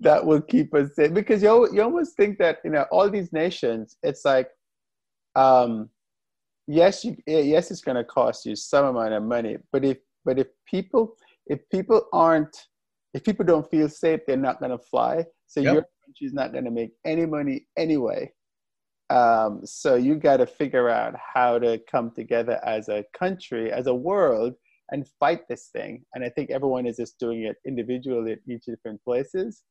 that 0.00 0.24
will 0.24 0.40
keep 0.40 0.74
us 0.74 0.94
safe 0.94 1.12
because 1.12 1.42
you 1.42 1.68
you 1.72 1.82
almost 1.82 2.16
think 2.16 2.38
that 2.38 2.58
you 2.64 2.70
know 2.70 2.86
all 2.90 3.08
these 3.08 3.32
nations. 3.32 3.96
It's 4.02 4.24
like, 4.24 4.48
um, 5.36 5.90
yes, 6.66 7.04
you 7.04 7.16
yes, 7.26 7.70
it's 7.70 7.82
going 7.82 7.96
to 7.96 8.04
cost 8.04 8.46
you 8.46 8.56
some 8.56 8.86
amount 8.86 9.12
of 9.12 9.22
money, 9.22 9.58
but 9.72 9.84
if 9.84 9.98
but 10.24 10.38
if 10.38 10.48
people 10.66 11.16
if 11.46 11.60
people 11.70 12.06
aren't 12.12 12.56
if 13.12 13.24
people 13.24 13.44
don't 13.44 13.68
feel 13.70 13.88
safe, 13.88 14.20
they're 14.26 14.36
not 14.36 14.60
going 14.60 14.70
to 14.70 14.78
fly. 14.78 15.24
So 15.46 15.60
Yep. 15.60 15.90
Your 16.10 16.28
country's 16.28 16.34
not 16.34 16.52
going 16.52 16.64
to 16.64 16.70
make 16.70 16.92
any 17.04 17.26
money 17.26 17.66
anyway. 17.76 18.32
Um, 19.10 19.60
so 19.64 19.96
you 19.96 20.16
got 20.16 20.36
to 20.38 20.46
figure 20.46 20.88
out 20.88 21.14
how 21.34 21.58
to 21.58 21.80
come 21.90 22.12
together 22.12 22.60
as 22.64 22.88
a 22.88 23.04
country, 23.18 23.72
as 23.72 23.86
a 23.86 23.94
world, 23.94 24.54
and 24.92 25.06
fight 25.18 25.48
this 25.48 25.68
thing. 25.72 26.04
And 26.14 26.24
I 26.24 26.28
think 26.28 26.50
everyone 26.50 26.86
is 26.86 26.96
just 26.96 27.18
doing 27.18 27.42
it 27.42 27.56
individually 27.66 28.32
at 28.32 28.38
each 28.48 28.64
different 28.66 29.02
places. 29.04 29.62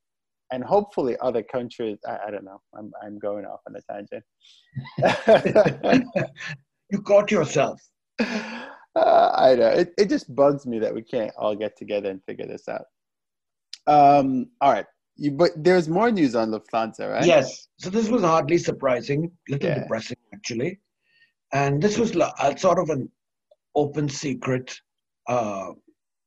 And 0.52 0.64
hopefully, 0.64 1.16
other 1.22 1.44
countries. 1.44 2.00
I, 2.08 2.18
I 2.28 2.32
don't 2.32 2.44
know. 2.44 2.60
I'm 2.76 2.92
I'm 3.04 3.20
going 3.20 3.46
off 3.46 3.60
on 3.68 3.76
a 3.76 3.82
tangent. 3.86 4.24
you 6.92 7.02
caught 7.04 7.30
yourself 7.30 7.80
uh, 8.96 9.32
I 9.36 9.56
know. 9.56 9.68
It, 9.68 9.94
it 9.98 10.10
just 10.10 10.34
bugs 10.36 10.66
me 10.66 10.80
that 10.80 10.94
we 10.94 11.02
can't 11.02 11.32
all 11.38 11.56
get 11.56 11.78
together 11.78 12.10
and 12.10 12.24
figure 12.26 12.48
this 12.48 12.68
out. 12.68 12.86
Um, 13.88 14.48
all 14.62 14.72
right. 14.72 14.86
You, 15.20 15.32
but 15.32 15.52
there's 15.58 15.90
more 15.90 16.12
news 16.12 16.34
on 16.36 16.52
Lufthansa, 16.52 17.12
right? 17.12 17.26
Yes. 17.26 17.68
So 17.78 17.90
this 17.90 18.10
was 18.10 18.22
hardly 18.22 18.58
surprising, 18.58 19.26
a 19.26 19.52
little 19.52 19.70
Yeah. 19.70 19.80
depressing 19.82 20.18
actually, 20.34 20.80
and 21.52 21.82
this 21.84 21.98
was 21.98 22.16
a 22.16 22.58
sort 22.58 22.80
of 22.80 22.90
an 22.90 23.12
open 23.76 24.08
secret 24.08 24.68
uh, 25.28 25.72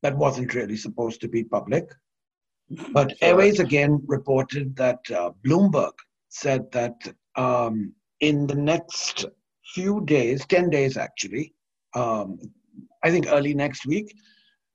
that 0.03 0.17
wasn't 0.17 0.55
really 0.55 0.77
supposed 0.77 1.21
to 1.23 1.29
be 1.29 1.43
public. 1.45 1.87
But 2.93 3.11
Sure. 3.11 3.29
Airways 3.29 3.61
again 3.61 4.03
reported 4.07 4.77
that 4.77 5.01
uh, 5.11 5.31
Bloomberg 5.45 5.93
said 6.29 6.71
that 6.73 6.97
um, 7.37 7.95
in 8.21 8.47
the 8.47 8.55
next 8.55 9.25
few 9.75 10.05
days, 10.05 10.45
ten 10.47 10.71
days 10.71 10.97
actually, 10.97 11.55
um, 11.95 12.39
I 13.03 13.11
think 13.11 13.27
early 13.29 13.55
next 13.55 13.87
week, 13.87 14.15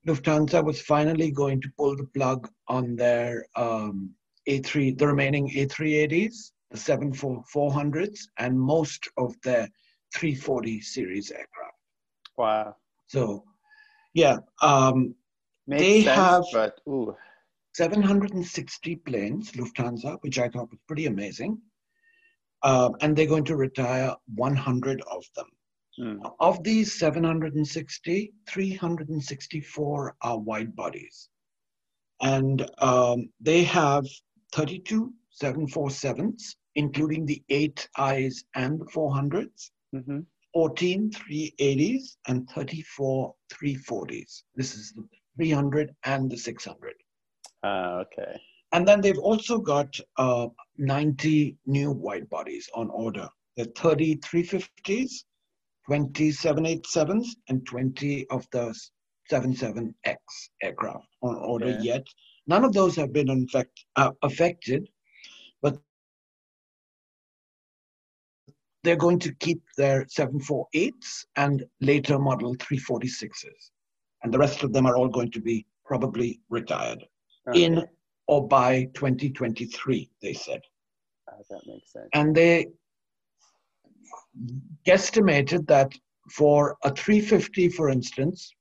Lufthansa 0.07 0.63
was 0.63 0.81
finally 0.81 1.31
going 1.31 1.59
to 1.61 1.69
pull 1.77 1.95
the 1.95 2.05
plug 2.05 2.49
on 2.69 2.95
their 2.95 3.45
um, 3.57 4.15
A3, 4.47 4.97
the 4.97 5.05
remaining 5.05 5.49
A380s, 5.49 6.51
the 6.71 6.77
747-400s, 6.77 8.19
and 8.39 8.57
most 8.57 9.09
of 9.17 9.35
their 9.41 9.67
340 10.15 10.79
series 10.79 11.31
aircraft. 11.31 11.75
Wow. 12.37 12.75
So, 13.07 13.43
yeah, 14.13 14.37
um, 14.61 15.13
They 15.67 16.03
sense, 16.03 16.15
have- 16.15 16.43
but 16.53 16.79
ooh, 16.87 17.15
760 17.75 18.95
planes, 18.95 19.51
Lufthansa, 19.51 20.17
which 20.21 20.39
I 20.39 20.47
thought 20.47 20.71
was 20.71 20.79
pretty 20.87 21.07
amazing. 21.07 21.61
Um, 22.63 22.95
and 23.01 23.15
they're 23.15 23.27
going 23.27 23.45
to 23.45 23.57
retire 23.57 24.15
100 24.35 25.01
of 25.01 25.25
them. 25.35 25.47
Hmm, 25.97 26.17
Of 26.39 26.63
these 26.63 26.97
760, 26.99 28.33
364 28.47 30.15
are 30.21 30.39
wide 30.39 30.75
bodies. 30.75 31.29
And 32.21 32.69
um, 32.79 33.29
they 33.39 33.63
have 33.63 34.05
32 34.53 35.13
747s, 35.41 36.55
including 36.75 37.25
the 37.25 37.43
eight 37.49 37.87
Is 37.99 38.43
and 38.55 38.79
the 38.79 38.85
400s, 38.85 39.71
mhm. 39.93 40.25
14 40.53 41.11
380s, 41.11 42.17
and 42.27 42.49
34 42.49 43.35
340s. 43.53 44.43
This 44.55 44.75
is 44.75 44.93
the 44.93 45.07
300 45.37 45.93
and 46.05 46.31
the 46.31 46.37
600. 46.37 46.93
Ah, 47.63 47.99
okay. 47.99 48.39
And 48.71 48.87
then 48.87 49.01
they've 49.01 49.17
also 49.19 49.59
got 49.59 49.99
uh, 50.17 50.47
90 50.77 51.57
new 51.65 51.91
wide 51.91 52.29
bodies 52.29 52.69
on 52.73 52.89
order. 52.89 53.29
The 53.55 53.65
30 53.65 54.17
350s, 54.17 55.23
20 55.87 56.31
787s, 56.31 57.27
and 57.47 57.65
20 57.65 58.27
of 58.29 58.45
the 58.51 58.73
77X 59.31 60.17
aircraft 60.61 61.07
on 61.21 61.35
order 61.35 61.69
Yeah. 61.69 61.81
yet. 61.81 62.07
None 62.45 62.63
of 62.63 62.73
those 62.73 62.95
have 62.95 63.11
been 63.11 63.29
infect, 63.29 63.85
uh, 63.95 64.11
affected, 64.21 64.89
but 65.61 65.81
they're 68.83 68.95
going 68.95 69.19
to 69.19 69.33
keep 69.35 69.61
their 69.77 70.05
748s 70.05 71.25
and 71.35 71.65
later 71.81 72.19
model 72.19 72.55
346s. 72.55 73.71
And 74.23 74.33
the 74.33 74.37
rest 74.37 74.63
of 74.63 74.73
them 74.73 74.85
are 74.85 74.97
all 74.97 75.09
going 75.09 75.31
to 75.31 75.41
be 75.41 75.65
probably 75.85 76.41
retired 76.49 77.03
okay. 77.47 77.63
in 77.63 77.87
or 78.27 78.45
by 78.45 78.85
2023, 78.93 80.09
they 80.21 80.33
said. 80.33 80.61
Oh, 81.29 81.41
that 81.49 81.61
makes 81.65 81.93
sense. 81.93 82.09
And 82.13 82.35
they 82.35 82.67
guesstimated 84.85 85.67
that 85.67 85.93
for 86.31 86.77
a 86.83 86.93
350, 86.93 87.69
for 87.69 87.89
instance, 87.89 88.53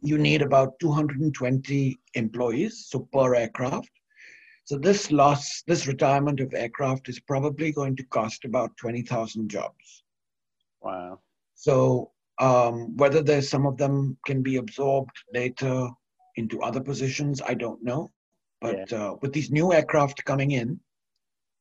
you 0.00 0.18
need 0.18 0.42
about 0.42 0.78
220 0.80 1.98
employees, 2.14 2.86
so 2.88 3.08
per 3.12 3.34
aircraft. 3.34 3.90
So 4.64 4.78
this 4.78 5.10
loss, 5.10 5.62
this 5.66 5.86
retirement 5.86 6.40
of 6.40 6.54
aircraft 6.54 7.08
is 7.08 7.20
probably 7.20 7.72
going 7.72 7.96
to 7.96 8.04
cost 8.04 8.44
about 8.44 8.76
20,000 8.76 9.48
jobs. 9.48 10.04
Wow. 10.80 11.20
So 11.54 12.12
um, 12.38 12.96
whether 12.96 13.22
there's 13.22 13.48
some 13.48 13.66
of 13.66 13.76
them 13.76 14.16
can 14.26 14.42
be 14.42 14.56
absorbed 14.56 15.16
later 15.32 15.88
into 16.36 16.62
other 16.62 16.80
positions, 16.80 17.40
I 17.40 17.54
don't 17.54 17.82
know. 17.82 18.12
But 18.60 18.90
yeah. 18.90 18.98
uh, 18.98 19.14
with 19.20 19.32
these 19.32 19.50
new 19.50 19.72
aircraft 19.72 20.24
coming 20.24 20.52
in, 20.52 20.78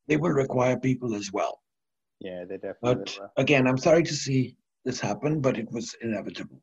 they 0.08 0.18
will 0.18 0.32
require 0.32 0.78
people 0.78 1.16
as 1.16 1.32
well. 1.32 1.61
Yeah, 2.22 2.46
they 2.48 2.58
definitely. 2.58 2.96
But 2.96 3.18
will. 3.20 3.32
again, 3.38 3.68
I'm 3.68 3.78
sorry 3.78 4.04
to 4.04 4.14
see 4.14 4.56
this 4.86 5.00
happen, 5.00 5.42
but 5.42 5.58
it 5.58 5.70
was 5.72 5.96
inevitable. 6.02 6.62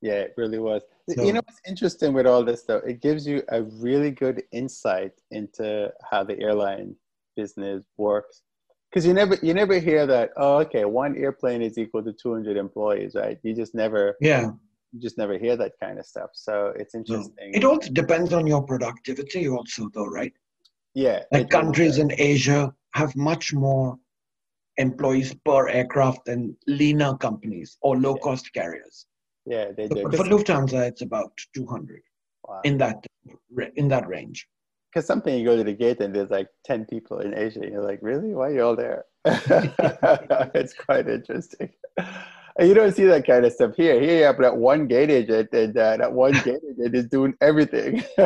Yeah, 0.00 0.14
it 0.14 0.34
really 0.36 0.58
was. 0.58 0.82
So, 1.08 1.24
you 1.24 1.32
know 1.32 1.42
what's 1.44 1.60
interesting 1.66 2.12
with 2.14 2.26
all 2.26 2.44
this 2.44 2.62
though? 2.62 2.78
It 2.78 3.00
gives 3.00 3.26
you 3.26 3.42
a 3.50 3.62
really 3.62 4.10
good 4.10 4.42
insight 4.52 5.12
into 5.30 5.92
how 6.10 6.24
the 6.24 6.40
airline 6.40 6.96
business 7.36 7.84
works. 7.96 8.42
Because 8.90 9.06
you 9.06 9.12
never 9.12 9.36
you 9.42 9.54
never 9.54 9.78
hear 9.78 10.06
that, 10.06 10.30
oh 10.36 10.58
okay, 10.60 10.84
one 10.84 11.16
airplane 11.16 11.62
is 11.62 11.78
equal 11.78 12.02
to 12.02 12.12
two 12.12 12.32
hundred 12.32 12.56
employees, 12.56 13.14
right? 13.14 13.38
You 13.42 13.54
just 13.54 13.74
never 13.74 14.16
Yeah. 14.20 14.52
You 14.92 15.00
just 15.00 15.18
never 15.18 15.36
hear 15.36 15.56
that 15.56 15.72
kind 15.82 15.98
of 15.98 16.06
stuff. 16.06 16.30
So 16.34 16.72
it's 16.76 16.94
interesting. 16.94 17.52
It 17.52 17.64
also 17.64 17.90
depends 17.90 18.32
on 18.32 18.46
your 18.46 18.62
productivity 18.62 19.48
also 19.48 19.90
though, 19.92 20.06
right? 20.06 20.32
Yeah. 20.94 21.24
Like 21.32 21.50
countries 21.50 21.98
in 21.98 22.12
Asia 22.16 22.72
have 22.92 23.14
much 23.16 23.52
more 23.52 23.98
employees 24.76 25.34
per 25.44 25.68
aircraft 25.68 26.24
than 26.26 26.56
leaner 26.66 27.16
companies 27.16 27.76
or 27.82 27.96
low 27.96 28.16
cost 28.16 28.52
carriers. 28.52 29.06
Yeah, 29.46 29.72
they 29.76 29.88
do. 29.88 30.02
For, 30.02 30.12
for 30.12 30.24
Lufthansa, 30.24 30.88
it's 30.88 31.02
about 31.02 31.32
200 31.54 32.00
wow. 32.48 32.60
in 32.64 32.78
that 32.78 33.04
in 33.76 33.88
that 33.88 34.08
range. 34.08 34.46
Because 34.92 35.06
something 35.06 35.36
you 35.36 35.44
go 35.44 35.56
to 35.56 35.64
the 35.64 35.72
gate 35.72 36.00
and 36.00 36.14
there's 36.14 36.30
like 36.30 36.46
10 36.66 36.86
people 36.86 37.18
in 37.18 37.36
Asia, 37.36 37.60
and 37.60 37.72
you're 37.72 37.82
like, 37.82 37.98
really? 38.00 38.32
Why 38.32 38.48
are 38.48 38.52
you 38.52 38.62
all 38.62 38.76
there? 38.76 39.04
it's 40.54 40.72
quite 40.74 41.08
interesting. 41.08 41.70
And 42.56 42.68
you 42.68 42.74
don't 42.74 42.94
see 42.94 43.04
that 43.04 43.26
kind 43.26 43.44
of 43.44 43.52
stuff 43.52 43.74
here. 43.76 44.00
Here 44.00 44.18
you 44.18 44.24
have 44.24 44.38
that 44.38 44.56
one 44.56 44.86
gate 44.86 45.10
agent, 45.10 45.48
and 45.52 45.76
uh, 45.76 45.96
that 45.96 46.12
one 46.12 46.32
gate 46.44 46.60
agent 46.70 46.94
is 46.94 47.06
doing 47.06 47.34
everything. 47.40 48.04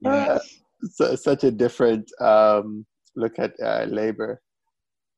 yes. 0.00 0.60
so, 0.92 1.16
such 1.16 1.44
a 1.44 1.50
different 1.50 2.10
um, 2.20 2.84
look 3.18 3.38
at 3.38 3.52
uh, 3.62 3.84
labor. 3.88 4.40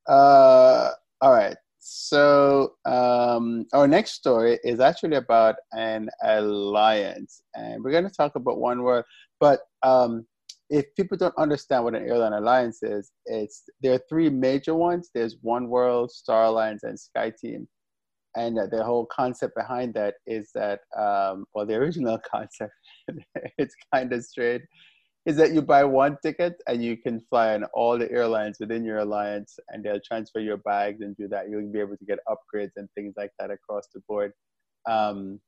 Uh, 0.07 0.91
all 1.21 1.31
right. 1.31 1.55
So 1.79 2.73
um, 2.85 3.65
our 3.73 3.87
next 3.87 4.11
story 4.11 4.59
is 4.63 4.79
actually 4.79 5.15
about 5.15 5.55
an 5.71 6.09
alliance, 6.23 7.41
and 7.55 7.83
we're 7.83 7.91
going 7.91 8.07
to 8.07 8.09
talk 8.09 8.35
about 8.35 8.59
one 8.59 8.83
word. 8.83 9.03
But 9.39 9.61
um, 9.81 10.27
if 10.69 10.85
people 10.95 11.17
don't 11.17 11.37
understand 11.37 11.83
what 11.83 11.95
an 11.95 12.07
airline 12.07 12.33
alliance 12.33 12.83
is, 12.83 13.11
it's 13.25 13.63
there 13.81 13.93
are 13.93 14.01
three 14.07 14.29
major 14.29 14.75
ones. 14.75 15.09
There's 15.13 15.37
One 15.41 15.69
World, 15.69 16.11
Star 16.11 16.45
Alliance, 16.45 16.83
and 16.83 16.97
SkyTeam, 16.97 17.65
and 18.35 18.59
uh, 18.59 18.67
the 18.71 18.83
whole 18.83 19.07
concept 19.11 19.55
behind 19.55 19.93
that 19.95 20.15
is 20.27 20.51
that, 20.55 20.81
um, 20.97 21.45
well, 21.53 21.65
the 21.65 21.75
original 21.75 22.19
concept, 22.31 22.73
it's 23.57 23.75
kind 23.93 24.13
of 24.13 24.23
straight 24.23 24.61
is 25.25 25.35
that 25.37 25.53
you 25.53 25.61
buy 25.61 25.83
one 25.83 26.17
ticket 26.23 26.61
and 26.67 26.83
you 26.83 26.97
can 26.97 27.19
fly 27.29 27.53
on 27.53 27.63
all 27.73 27.97
the 27.97 28.11
airlines 28.11 28.57
within 28.59 28.83
your 28.83 28.99
alliance 28.99 29.59
and 29.69 29.83
they'll 29.83 29.99
transfer 29.99 30.39
your 30.39 30.57
bags 30.57 31.01
and 31.01 31.15
do 31.15 31.27
that. 31.27 31.49
You'll 31.49 31.71
be 31.71 31.79
able 31.79 31.97
to 31.97 32.05
get 32.05 32.19
upgrades 32.27 32.71
and 32.75 32.89
things 32.95 33.13
like 33.15 33.31
that 33.39 33.51
across 33.51 33.87
the 33.93 34.01
board. 34.07 34.33
Um, 34.89 35.39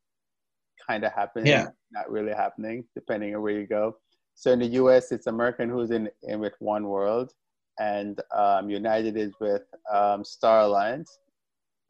kind 0.87 1.03
of 1.03 1.11
happening, 1.13 1.47
yeah. 1.47 1.69
not 1.91 2.11
really 2.11 2.33
happening, 2.33 2.83
depending 2.93 3.35
on 3.35 3.41
where 3.41 3.53
you 3.59 3.65
go. 3.65 3.97
So 4.35 4.51
in 4.51 4.59
the 4.59 4.67
US, 4.67 5.11
it's 5.11 5.27
American 5.27 5.69
who's 5.69 5.91
in, 5.91 6.09
in 6.23 6.39
with 6.39 6.53
One 6.59 6.87
World, 6.87 7.31
and 7.79 8.19
um, 8.35 8.69
United 8.69 9.17
is 9.17 9.33
with 9.39 9.63
um, 9.91 10.23
Star 10.23 10.61
Alliance, 10.61 11.17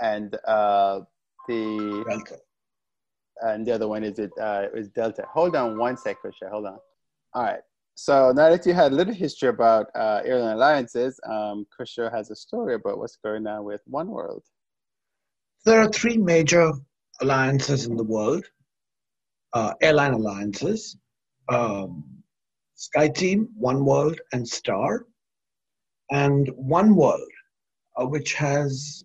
and 0.01 0.35
uh, 0.47 1.01
the 1.47 2.03
Delta. 2.07 2.37
and 3.41 3.65
the 3.65 3.71
other 3.73 3.87
one 3.87 4.03
is 4.03 4.19
it 4.19 4.31
uh, 4.39 4.67
is 4.73 4.89
Delta. 4.89 5.25
Hold 5.33 5.55
on 5.55 5.77
one 5.77 5.97
sec, 5.97 6.17
Krisha. 6.23 6.49
Hold 6.49 6.67
on. 6.67 6.79
All 7.33 7.43
right. 7.43 7.61
So 7.95 8.31
now 8.31 8.49
that 8.49 8.65
you 8.65 8.73
had 8.73 8.91
a 8.91 8.95
little 8.95 9.13
history 9.13 9.49
about 9.49 9.87
uh, 9.95 10.21
airline 10.25 10.55
alliances, 10.55 11.19
um, 11.29 11.65
has 12.11 12.31
a 12.31 12.35
story 12.35 12.75
about 12.75 12.97
what's 12.97 13.17
going 13.23 13.45
on 13.45 13.63
with 13.63 13.81
One 13.85 14.07
World. 14.07 14.43
There 15.65 15.79
are 15.79 15.89
three 15.89 16.17
major 16.17 16.73
alliances 17.21 17.85
in 17.85 17.95
the 17.95 18.03
world, 18.03 18.45
uh, 19.53 19.73
airline 19.81 20.13
alliances, 20.13 20.97
um, 21.49 22.03
SkyTeam, 22.75 23.47
One 23.55 23.85
World, 23.85 24.19
and 24.33 24.47
Star. 24.47 25.05
And 26.11 26.49
One 26.55 26.95
World, 26.95 27.31
uh, 27.95 28.07
which 28.07 28.33
has, 28.33 29.03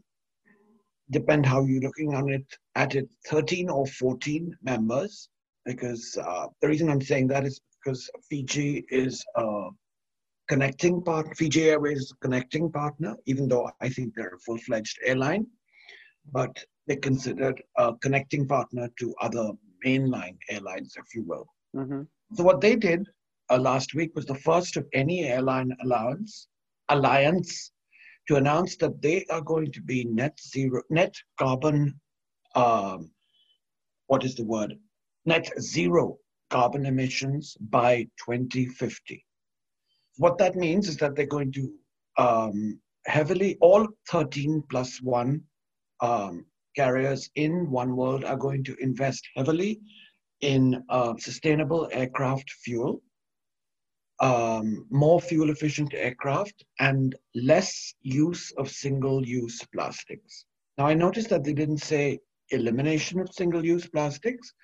depend 1.11 1.47
how 1.47 1.65
you're 1.65 1.83
looking 1.83 2.15
on 2.15 2.31
it, 2.31 2.47
at 2.75 2.95
it, 2.95 3.09
13 3.27 3.69
or 3.69 3.87
14 3.87 4.57
members, 4.63 5.29
because 5.69 6.17
uh, 6.17 6.47
the 6.63 6.69
reason 6.69 6.89
I'm 6.89 7.03
saying 7.03 7.27
that 7.29 7.45
is 7.45 7.61
because 7.79 8.11
Fiji 8.29 8.87
is 8.91 9.23
a 9.37 9.69
connecting 10.49 11.03
part. 11.03 11.37
Fiji 11.37 11.69
Airways 11.69 11.99
is 11.99 12.13
a 12.13 12.27
connecting 12.27 12.73
partner, 12.73 13.15
even 13.27 13.49
though 13.49 13.71
I 13.83 13.91
think 13.91 14.15
they're 14.15 14.37
a 14.39 14.45
full-fledged 14.47 14.99
airline, 15.05 15.47
but 16.33 16.65
they're 16.87 16.97
considered 17.11 17.63
a 17.77 17.95
connecting 18.01 18.49
partner 18.49 18.89
to 18.99 19.15
other 19.21 19.51
mainline 19.85 20.39
airlines, 20.49 20.95
if 20.97 21.05
you 21.15 21.23
will. 21.25 21.47
Mm-hmm. 21.77 22.03
So 22.35 22.45
what 22.45 22.63
they 22.63 22.75
did 22.75 23.07
uh, 23.51 23.59
last 23.59 23.95
week 23.95 24.13
was 24.15 24.25
the 24.25 24.37
first 24.37 24.79
of 24.79 24.87
any 24.95 25.25
airline 25.25 25.71
allowance 25.85 26.49
alliance 26.89 27.73
to 28.27 28.37
announce 28.37 28.77
that 28.79 29.03
they 29.03 29.27
are 29.29 29.43
going 29.43 29.71
to 29.73 29.83
be 29.83 30.05
net 30.05 30.39
zero, 30.41 30.83
net 30.89 31.15
carbon. 31.39 32.01
Um, 32.55 33.11
what 34.07 34.25
is 34.25 34.35
the 34.35 34.45
word? 34.45 34.75
Net 35.29 35.51
zero 35.61 36.17
carbon 36.49 36.87
emissions 36.87 37.55
by 37.61 38.05
2050. 38.25 39.23
What 40.17 40.39
that 40.39 40.57
means 40.57 40.89
is 40.89 40.97
that 40.97 41.15
they're 41.15 41.27
going 41.27 41.53
to 41.53 41.71
um, 42.17 42.81
heavily, 43.05 43.59
all 43.61 43.87
13 44.11 44.63
plus 44.71 45.03
one 45.03 45.43
um, 46.01 46.47
carriers 46.75 47.29
in 47.35 47.71
One 47.71 47.95
World 47.95 48.25
are 48.25 48.39
going 48.39 48.65
to 48.65 48.77
invest 48.81 49.29
heavily 49.37 49.81
in 50.41 50.83
uh, 50.89 51.13
sustainable 51.19 51.91
aircraft 51.93 52.51
fuel, 52.65 53.03
um, 54.21 54.87
more 54.89 55.21
fuel 55.21 55.51
efficient 55.51 55.93
aircraft, 55.93 56.65
and 56.81 57.15
less 57.35 57.93
use 58.01 58.51
of 58.57 58.71
single 58.71 59.27
use 59.27 59.61
plastics. 59.75 60.47
Now, 60.79 60.87
I 60.87 60.95
noticed 60.95 61.29
that 61.29 61.45
they 61.45 61.53
didn't 61.53 61.83
say 61.83 62.19
elimination 62.49 63.21
of 63.21 63.29
single 63.31 63.63
use 63.63 63.87
plastics, 63.87 64.55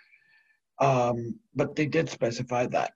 um, 0.80 1.38
but 1.54 1.76
they 1.76 1.86
did 1.86 2.08
specify 2.08 2.66
that. 2.66 2.92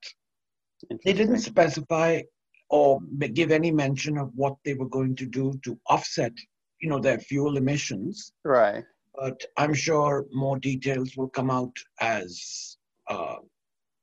They 1.05 1.13
didn't 1.13 1.41
specify 1.41 2.23
or 2.71 3.01
give 3.33 3.51
any 3.51 3.71
mention 3.71 4.19
of 4.19 4.31
what 4.35 4.57
they 4.65 4.75
were 4.75 4.89
going 4.89 5.17
to 5.17 5.27
do 5.27 5.59
to 5.65 5.79
offset, 5.87 6.33
you 6.81 6.89
know, 6.89 7.01
their 7.01 7.19
fuel 7.19 7.57
emissions. 7.57 8.33
Right. 8.45 8.85
But 9.15 9.43
I'm 9.57 9.75
sure 9.75 10.27
more 10.33 10.59
details 10.59 11.17
will 11.17 11.29
come 11.29 11.51
out 11.51 11.77
as, 12.01 12.77
uh, 13.09 13.37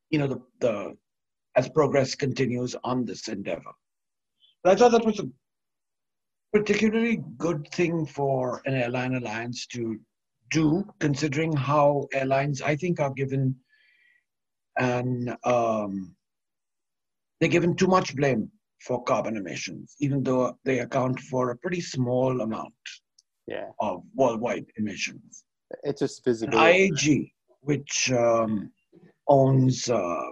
you 0.09 0.19
know, 0.19 0.27
the, 0.27 0.41
the 0.59 0.97
as 1.55 1.69
progress 1.69 2.15
continues 2.15 2.75
on 2.83 3.05
this 3.05 3.27
endeavor. 3.27 3.71
But 4.63 4.73
I 4.73 4.75
thought 4.75 4.91
that 4.91 5.05
was 5.05 5.19
a 5.19 5.29
particularly 6.51 7.23
good 7.37 7.67
thing 7.71 8.05
for 8.05 8.61
an 8.65 8.73
airline 8.73 9.15
alliance 9.15 9.65
to 9.67 9.99
do, 10.51 10.85
considering 10.99 11.53
how 11.55 12.07
airlines, 12.13 12.61
I 12.61 12.75
think, 12.75 12.99
are 12.99 13.11
given 13.11 13.55
and 14.77 15.35
um, 15.43 16.15
they're 17.39 17.49
given 17.49 17.75
too 17.75 17.87
much 17.87 18.15
blame 18.15 18.51
for 18.81 19.03
carbon 19.03 19.37
emissions, 19.37 19.95
even 19.99 20.23
though 20.23 20.57
they 20.63 20.79
account 20.79 21.19
for 21.19 21.51
a 21.51 21.57
pretty 21.57 21.81
small 21.81 22.41
amount 22.41 22.73
yeah. 23.47 23.67
of 23.79 24.03
worldwide 24.13 24.65
emissions. 24.77 25.43
It's 25.83 25.99
just 25.99 26.23
visible. 26.23 26.57
IAG, 26.57 27.31
which 27.61 28.11
um, 28.11 28.71
owns 29.27 29.89
uh, 29.89 30.29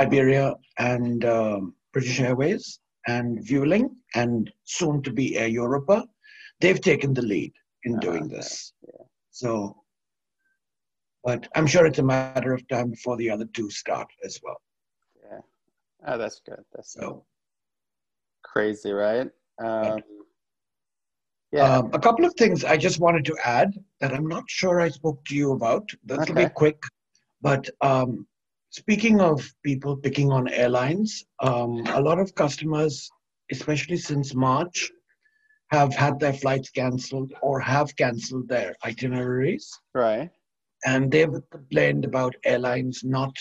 Iberia 0.00 0.54
and 0.78 1.24
um, 1.24 1.74
British 1.92 2.20
Airways 2.20 2.80
and 3.06 3.40
Vueling, 3.46 3.90
and 4.14 4.50
soon 4.64 5.02
to 5.02 5.12
be 5.12 5.36
Air 5.36 5.48
Europa, 5.48 6.06
they've 6.60 6.80
taken 6.80 7.14
the 7.14 7.22
lead 7.22 7.52
in 7.84 7.96
Ah, 7.96 8.00
doing 8.00 8.24
okay. 8.24 8.36
this. 8.36 8.72
Yeah. 8.82 9.04
So, 9.30 9.82
but 11.24 11.48
I'm 11.54 11.66
sure 11.66 11.86
it's 11.86 11.98
a 11.98 12.02
matter 12.02 12.52
of 12.52 12.66
time 12.68 12.90
before 12.90 13.16
the 13.16 13.30
other 13.30 13.46
two 13.52 13.70
start 13.70 14.08
as 14.24 14.38
well. 14.42 14.60
Yeah. 15.30 15.40
Oh, 16.06 16.18
that's 16.18 16.40
good. 16.40 16.64
That's 16.74 16.92
So, 16.92 17.24
crazy, 18.42 18.92
right? 18.92 19.28
Um, 19.62 20.02
yeah. 21.52 21.78
um, 21.78 21.90
a 21.92 21.98
couple 21.98 22.24
of 22.24 22.34
things 22.34 22.64
I 22.64 22.76
just 22.76 23.00
wanted 23.00 23.24
to 23.26 23.36
add 23.44 23.72
that 24.00 24.14
I'm 24.14 24.26
not 24.26 24.44
sure 24.48 24.80
I 24.80 24.88
spoke 24.88 25.24
to 25.26 25.34
you 25.34 25.52
about. 25.52 25.88
This 26.04 26.28
will 26.28 26.34
be 26.36 26.48
quick, 26.48 26.82
but 27.40 27.68
um, 27.80 28.26
speaking 28.70 29.20
of 29.20 29.40
people 29.64 29.96
picking 29.96 30.30
on 30.30 30.48
airlines, 30.48 31.24
um, 31.40 31.84
a 31.88 32.00
lot 32.00 32.18
of 32.18 32.34
customers, 32.34 33.10
especially 33.50 33.96
since 33.96 34.34
March, 34.34 34.90
have 35.70 35.94
had 35.94 36.18
their 36.20 36.32
flights 36.32 36.70
cancelled 36.70 37.32
or 37.42 37.60
have 37.60 37.94
cancelled 37.96 38.48
their 38.48 38.74
itineraries. 38.84 39.70
right. 39.94 40.30
And 40.84 41.10
they've 41.10 41.34
complained 41.50 42.04
about 42.04 42.36
airlines 42.44 43.02
not 43.04 43.34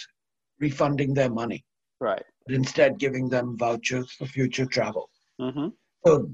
refunding 0.59 1.13
their 1.13 1.29
money, 1.29 1.63
Right. 1.99 2.23
but 2.45 2.55
instead 2.55 2.97
giving 2.99 3.29
them 3.29 3.57
vouchers 3.57 4.11
for 4.11 4.25
future 4.25 4.65
travel. 4.65 5.09
Mm-hmm. 5.39 5.67
So 6.05 6.29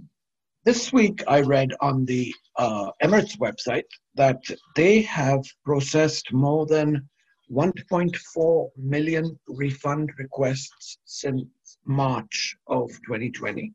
this 0.66 0.94
week 0.94 1.24
I 1.28 1.42
read 1.42 1.72
on 1.82 2.06
the 2.06 2.34
uh, 2.58 2.92
Emirates 3.02 3.38
website 3.38 3.84
that 4.16 4.42
they 4.76 5.02
have 5.02 5.44
processed 5.66 6.32
more 6.32 6.66
than 6.66 7.10
1.4 7.52 8.70
million 8.78 9.38
refund 9.48 10.10
requests 10.18 10.98
since 11.06 11.44
March 11.86 12.56
of 12.68 12.90
2020. 13.06 13.74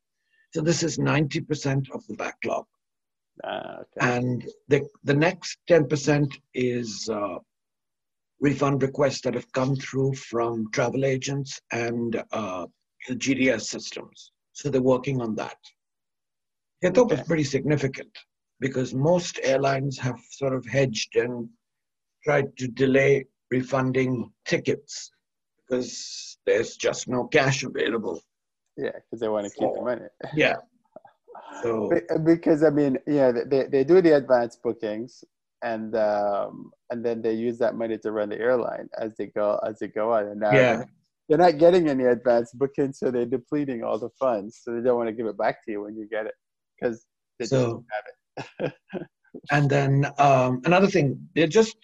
So 0.54 0.62
this 0.62 0.82
is 0.82 0.98
90% 0.98 1.90
of 1.90 2.06
the 2.06 2.14
backlog. 2.14 2.64
Uh, 3.44 3.76
okay. 3.80 4.16
and 4.16 4.44
the 4.68 4.86
the 5.04 5.14
next 5.14 5.58
10% 5.68 6.32
is 6.54 7.08
uh, 7.12 7.38
refund 8.40 8.82
requests 8.82 9.20
that 9.22 9.34
have 9.34 9.50
come 9.52 9.76
through 9.76 10.14
from 10.14 10.70
travel 10.72 11.04
agents 11.04 11.60
and 11.72 12.22
uh, 12.32 12.66
the 13.08 13.14
GDS 13.14 13.62
systems. 13.62 14.32
So 14.52 14.68
they're 14.68 14.82
working 14.82 15.20
on 15.20 15.34
that. 15.36 15.56
I 16.84 16.90
thought 16.90 17.10
it 17.10 17.18
was 17.18 17.26
pretty 17.26 17.44
significant 17.44 18.16
because 18.60 18.94
most 18.94 19.40
airlines 19.42 19.98
have 19.98 20.18
sort 20.30 20.54
of 20.54 20.64
hedged 20.66 21.16
and 21.16 21.48
tried 22.24 22.56
to 22.58 22.68
delay 22.68 23.24
refunding 23.50 24.30
tickets 24.44 25.10
because 25.56 26.38
there's 26.46 26.76
just 26.76 27.08
no 27.08 27.24
cash 27.26 27.64
available. 27.64 28.20
yeah, 28.76 28.90
because 28.92 29.20
they 29.20 29.28
want 29.28 29.46
to 29.46 29.52
keep 29.58 29.74
the 29.74 29.82
money. 29.82 30.02
Yeah. 30.34 30.56
So 31.62 31.90
because 32.24 32.62
I 32.62 32.70
mean, 32.70 32.98
yeah, 33.06 33.32
they, 33.46 33.64
they 33.66 33.84
do 33.84 34.00
the 34.00 34.16
advance 34.16 34.56
bookings, 34.62 35.24
and 35.62 35.94
um, 35.96 36.70
and 36.90 37.04
then 37.04 37.22
they 37.22 37.32
use 37.32 37.58
that 37.58 37.74
money 37.74 37.98
to 37.98 38.12
run 38.12 38.28
the 38.28 38.38
airline 38.38 38.88
as 38.98 39.16
they 39.16 39.26
go 39.26 39.58
as 39.66 39.78
they 39.78 39.88
go 39.88 40.12
on. 40.12 40.26
And 40.28 40.40
now 40.40 40.52
yeah, 40.52 40.84
they're 41.28 41.38
not 41.38 41.58
getting 41.58 41.88
any 41.88 42.04
advance 42.04 42.52
bookings, 42.52 42.98
so 42.98 43.10
they're 43.10 43.26
depleting 43.26 43.82
all 43.82 43.98
the 43.98 44.10
funds. 44.18 44.60
So 44.62 44.74
they 44.74 44.82
don't 44.82 44.96
want 44.96 45.08
to 45.08 45.12
give 45.14 45.26
it 45.26 45.38
back 45.38 45.64
to 45.64 45.72
you 45.72 45.82
when 45.82 45.96
you 45.96 46.08
get 46.08 46.26
it 46.26 46.34
because 46.80 47.04
they 47.38 47.46
So- 47.46 47.64
don't 47.64 47.86
have 47.90 48.04
it. 48.66 48.72
And 49.50 49.68
then 49.68 50.06
um, 50.18 50.62
another 50.64 50.86
thing, 50.86 51.28
they're 51.34 51.46
just 51.46 51.76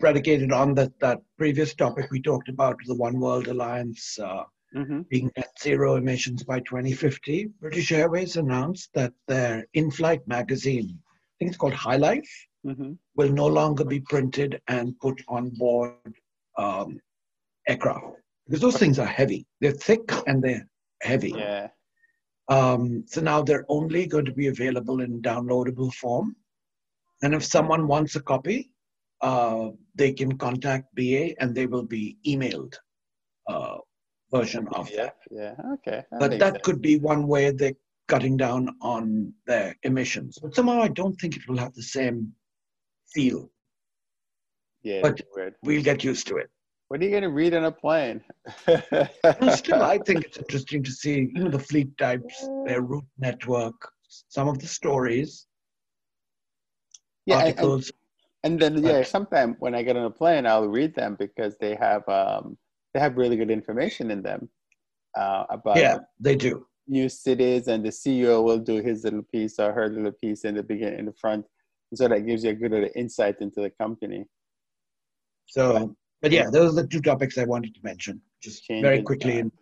predicated 0.00 0.50
on 0.50 0.74
that, 0.74 0.98
that 1.00 1.18
previous 1.36 1.74
topic 1.74 2.10
we 2.10 2.22
talked 2.22 2.48
about, 2.48 2.76
the 2.86 2.94
One 2.94 3.20
World 3.20 3.48
Alliance 3.48 4.18
uh, 4.18 4.44
hmm 4.72 5.02
being 5.10 5.30
net 5.36 5.50
zero 5.62 5.96
emissions 5.96 6.44
by 6.44 6.60
2050. 6.60 7.46
British 7.60 7.92
Airways 7.92 8.36
announced 8.36 8.90
that 8.94 9.12
their 9.26 9.66
in 9.74 9.90
flight 9.90 10.20
magazine, 10.26 10.98
I 11.08 11.34
think 11.38 11.50
it's 11.50 11.58
called 11.58 11.74
High 11.74 11.96
Life, 11.96 12.30
hmm 12.64 12.92
will 13.16 13.32
no 13.32 13.46
longer 13.46 13.84
be 13.84 14.00
printed 14.00 14.60
and 14.68 14.98
put 15.00 15.20
on 15.28 15.50
board 15.50 16.14
um, 16.56 17.00
aircraft. 17.66 18.04
Because 18.46 18.60
those 18.60 18.78
things 18.78 18.98
are 18.98 19.06
heavy. 19.06 19.46
They're 19.60 19.72
thick 19.72 20.10
and 20.26 20.42
they're 20.42 20.66
heavy. 21.02 21.32
Yeah. 21.36 21.68
Um, 22.48 23.04
so 23.06 23.20
now 23.20 23.42
they're 23.42 23.66
only 23.68 24.06
going 24.06 24.24
to 24.24 24.32
be 24.32 24.46
available 24.46 25.00
in 25.00 25.20
downloadable 25.20 25.92
form. 25.92 26.36
And 27.22 27.34
if 27.34 27.44
someone 27.44 27.86
wants 27.88 28.14
a 28.16 28.22
copy, 28.22 28.70
uh, 29.20 29.70
they 29.94 30.12
can 30.12 30.38
contact 30.38 30.94
BA 30.94 31.40
and 31.40 31.54
they 31.54 31.66
will 31.66 31.82
be 31.82 32.16
emailed 32.26 32.74
uh, 33.48 33.77
version 34.30 34.68
of 34.68 34.90
Yeah. 34.90 34.96
that. 34.96 35.16
Yeah. 35.30 35.54
Okay. 35.74 36.04
But 36.18 36.38
that 36.38 36.54
sense. 36.54 36.64
could 36.64 36.80
be 36.82 36.98
one 36.98 37.26
way 37.26 37.50
they're 37.50 37.74
cutting 38.08 38.36
down 38.36 38.74
on 38.80 39.32
their 39.46 39.76
emissions. 39.82 40.38
But 40.40 40.54
somehow 40.54 40.80
I 40.80 40.88
don't 40.88 41.14
think 41.20 41.36
it 41.36 41.46
will 41.48 41.58
have 41.58 41.74
the 41.74 41.82
same 41.82 42.32
feel. 43.14 43.50
Yeah. 44.82 45.00
but-. 45.02 45.20
We'll 45.62 45.82
get 45.82 46.04
used 46.04 46.26
to 46.28 46.36
it. 46.36 46.50
What 46.88 47.00
are 47.02 47.04
you 47.04 47.10
gonna 47.10 47.28
read 47.28 47.52
on 47.54 47.64
a 47.64 47.72
plane? 47.72 48.22
Still, 49.56 49.82
I 49.82 49.98
think 50.06 50.24
it's 50.24 50.38
interesting 50.44 50.82
to 50.84 50.90
see 50.90 51.30
you 51.34 51.44
know, 51.44 51.50
the 51.50 51.58
fleet 51.58 51.96
types, 51.98 52.48
their 52.64 52.80
route 52.80 53.04
network, 53.18 53.74
some 54.08 54.48
of 54.48 54.58
the 54.58 54.66
stories, 54.66 55.46
yeah. 57.26 57.40
and- 57.40 57.48
and- 57.48 57.58
articles. 57.58 57.92
And 58.44 58.58
then 58.58 58.82
yeah, 58.82 59.02
sometimes 59.02 59.56
when 59.58 59.74
I 59.74 59.82
get 59.82 59.96
on 59.96 60.04
a 60.04 60.10
plane, 60.10 60.46
I'll 60.46 60.68
read 60.68 60.94
them 60.94 61.16
because 61.18 61.58
they 61.58 61.74
have 61.74 62.08
um, 62.08 62.56
they 62.94 63.00
have 63.00 63.16
really 63.16 63.36
good 63.36 63.50
information 63.50 64.10
in 64.10 64.22
them 64.22 64.48
uh, 65.16 65.44
about 65.50 65.76
yeah, 65.76 65.98
they 66.20 66.36
do. 66.36 66.66
new 66.86 67.08
cities, 67.08 67.68
and 67.68 67.84
the 67.84 67.90
CEO 67.90 68.42
will 68.42 68.58
do 68.58 68.80
his 68.80 69.04
little 69.04 69.22
piece 69.22 69.58
or 69.58 69.72
her 69.72 69.88
little 69.88 70.12
piece 70.12 70.44
in 70.44 70.54
the 70.54 70.62
beginning, 70.62 70.98
in 71.00 71.06
the 71.06 71.12
front, 71.12 71.44
so 71.94 72.08
that 72.08 72.26
gives 72.26 72.44
you 72.44 72.50
a 72.50 72.54
good 72.54 72.90
insight 72.94 73.36
into 73.40 73.60
the 73.60 73.70
company. 73.70 74.24
So, 75.46 75.94
but 76.20 76.32
yeah, 76.32 76.50
those 76.50 76.72
are 76.72 76.82
the 76.82 76.88
two 76.88 77.00
topics 77.00 77.38
I 77.38 77.44
wanted 77.44 77.74
to 77.74 77.80
mention, 77.82 78.20
just 78.42 78.64
very 78.68 79.02
quickly. 79.02 79.38
And 79.38 79.52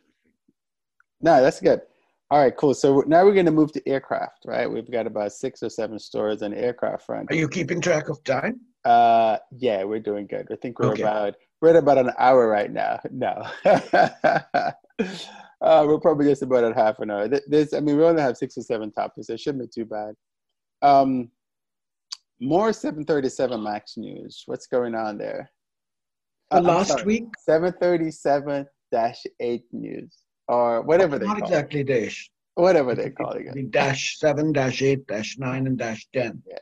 No, 1.20 1.42
that's 1.42 1.60
good. 1.60 1.80
All 2.28 2.40
right, 2.40 2.56
cool. 2.56 2.74
So 2.74 3.04
now 3.06 3.24
we're 3.24 3.34
going 3.34 3.46
to 3.46 3.52
move 3.52 3.70
to 3.72 3.88
aircraft, 3.88 4.46
right? 4.46 4.68
We've 4.68 4.90
got 4.90 5.06
about 5.06 5.32
six 5.32 5.62
or 5.62 5.70
seven 5.70 5.96
stories 6.00 6.42
on 6.42 6.50
the 6.50 6.58
aircraft 6.58 7.06
front. 7.06 7.30
are 7.30 7.36
you 7.36 7.48
keeping 7.48 7.80
track 7.80 8.08
of 8.08 8.22
time? 8.24 8.60
Uh, 8.84 9.38
yeah, 9.52 9.84
we're 9.84 10.00
doing 10.00 10.26
good. 10.26 10.48
I 10.50 10.56
think 10.56 10.80
we're 10.80 10.90
Okay. 10.92 11.02
about 11.02 11.36
we're 11.60 11.70
at 11.70 11.76
about 11.76 11.98
an 11.98 12.12
hour 12.18 12.46
right 12.48 12.70
now. 12.70 13.00
No, 13.10 13.44
uh, 13.64 14.72
we're 15.60 15.98
probably 16.00 16.26
just 16.26 16.42
about 16.42 16.64
at 16.64 16.76
half 16.76 16.98
an 17.00 17.10
hour. 17.10 17.28
Th- 17.28 17.42
This, 17.46 17.72
I 17.72 17.80
mean, 17.80 17.96
we 17.96 18.04
only 18.04 18.22
have 18.22 18.36
six 18.36 18.56
or 18.58 18.62
seven 18.62 18.92
topics. 18.92 19.28
It 19.30 19.40
shouldn't 19.40 19.64
be 19.64 19.82
too 19.82 19.86
bad. 19.86 20.14
Um, 20.82 21.30
more 22.40 22.72
737 22.72 23.62
Max 23.62 23.96
news. 23.96 24.42
What's 24.46 24.66
going 24.66 24.94
on 24.94 25.16
there? 25.16 25.50
Uh, 26.50 26.60
last 26.60 27.04
week, 27.04 27.24
737 27.38 28.66
8 29.40 29.62
news 29.72 30.16
or 30.48 30.82
whatever 30.82 31.18
they 31.18 31.26
not 31.26 31.38
call 31.38 31.48
exactly 31.48 31.82
dash. 31.84 32.30
Whatever 32.54 32.94
they're 32.94 33.10
calling 33.10 33.46
it. 33.48 33.70
Dash 33.70 34.18
seven, 34.18 34.52
dash 34.52 34.80
eight, 34.80 35.06
dash 35.06 35.36
nine, 35.38 35.66
and 35.66 35.76
dash 35.76 36.06
ten. 36.14 36.42
Yeah. 36.46 36.56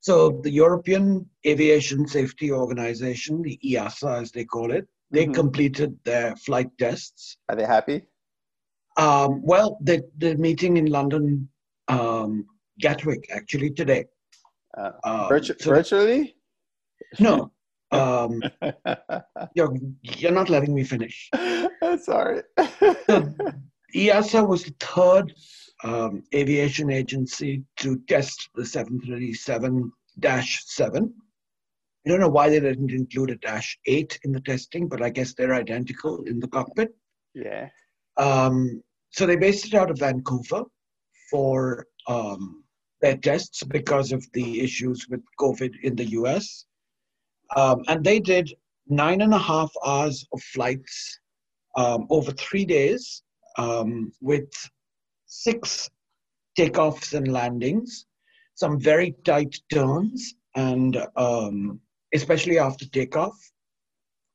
So 0.00 0.40
the 0.42 0.50
European 0.50 1.28
Aviation 1.46 2.06
Safety 2.06 2.52
Organization, 2.52 3.42
the 3.42 3.58
EASA 3.64 4.22
as 4.22 4.30
they 4.32 4.44
call 4.44 4.70
it, 4.70 4.86
they 5.10 5.26
Mhm. 5.26 5.34
completed 5.34 5.98
their 6.04 6.36
flight 6.36 6.68
tests. 6.78 7.36
Are 7.48 7.56
they 7.56 7.64
happy? 7.64 8.02
Um, 8.96 9.42
well, 9.42 9.78
the, 9.80 10.02
they're 10.16 10.36
meeting 10.38 10.76
in 10.76 10.86
London, 10.86 11.48
um, 11.88 12.46
Gatwick, 12.80 13.24
actually 13.30 13.70
today. 13.70 14.04
Uh, 14.76 14.92
Um, 15.04 15.28
virtu- 15.28 15.56
so- 15.58 15.70
virtually? 15.70 16.36
no, 17.18 17.50
um, 17.92 18.40
you're, 19.54 19.74
you're 20.02 20.32
not 20.32 20.48
letting 20.50 20.74
me 20.74 20.84
finish. 20.84 21.30
Sorry. 22.02 22.42
So 23.06 23.34
EASA 23.94 24.46
was 24.46 24.64
the 24.64 24.74
third 24.80 25.34
um, 25.84 26.22
aviation 26.34 26.90
agency 26.90 27.62
to 27.76 27.98
test 28.08 28.48
the 28.54 28.64
737 28.64 29.92
7. 30.22 31.14
I 32.06 32.10
don't 32.10 32.20
know 32.20 32.28
why 32.28 32.50
they 32.50 32.60
didn't 32.60 32.90
include 32.90 33.30
a 33.30 33.36
dash 33.36 33.78
8 33.86 34.20
in 34.24 34.32
the 34.32 34.40
testing, 34.40 34.88
but 34.88 35.02
I 35.02 35.10
guess 35.10 35.34
they're 35.34 35.54
identical 35.54 36.22
in 36.24 36.40
the 36.40 36.48
cockpit. 36.48 36.94
yeah. 37.34 37.68
Um, 38.16 38.82
so 39.10 39.26
they 39.26 39.36
based 39.36 39.66
it 39.66 39.74
out 39.74 39.90
of 39.90 39.98
Vancouver 39.98 40.64
for 41.30 41.86
um, 42.08 42.64
their 43.00 43.16
tests 43.16 43.62
because 43.62 44.12
of 44.12 44.24
the 44.32 44.60
issues 44.60 45.06
with 45.08 45.20
COVID 45.40 45.72
in 45.82 45.96
the 45.96 46.06
US. 46.20 46.66
Um, 47.56 47.82
and 47.88 48.04
they 48.04 48.20
did 48.20 48.52
nine 48.88 49.20
and 49.20 49.32
a 49.32 49.38
half 49.38 49.70
hours 49.84 50.26
of 50.32 50.42
flights 50.42 51.20
um, 51.76 52.06
over 52.10 52.32
three 52.32 52.64
days 52.64 53.23
um, 53.56 54.12
with 54.20 54.50
six 55.26 55.90
takeoffs 56.58 57.14
and 57.14 57.32
landings, 57.32 58.06
some 58.54 58.78
very 58.78 59.14
tight 59.24 59.56
turns, 59.72 60.34
and 60.54 60.96
um, 61.16 61.80
especially 62.14 62.58
after 62.58 62.86
takeoff, 62.88 63.36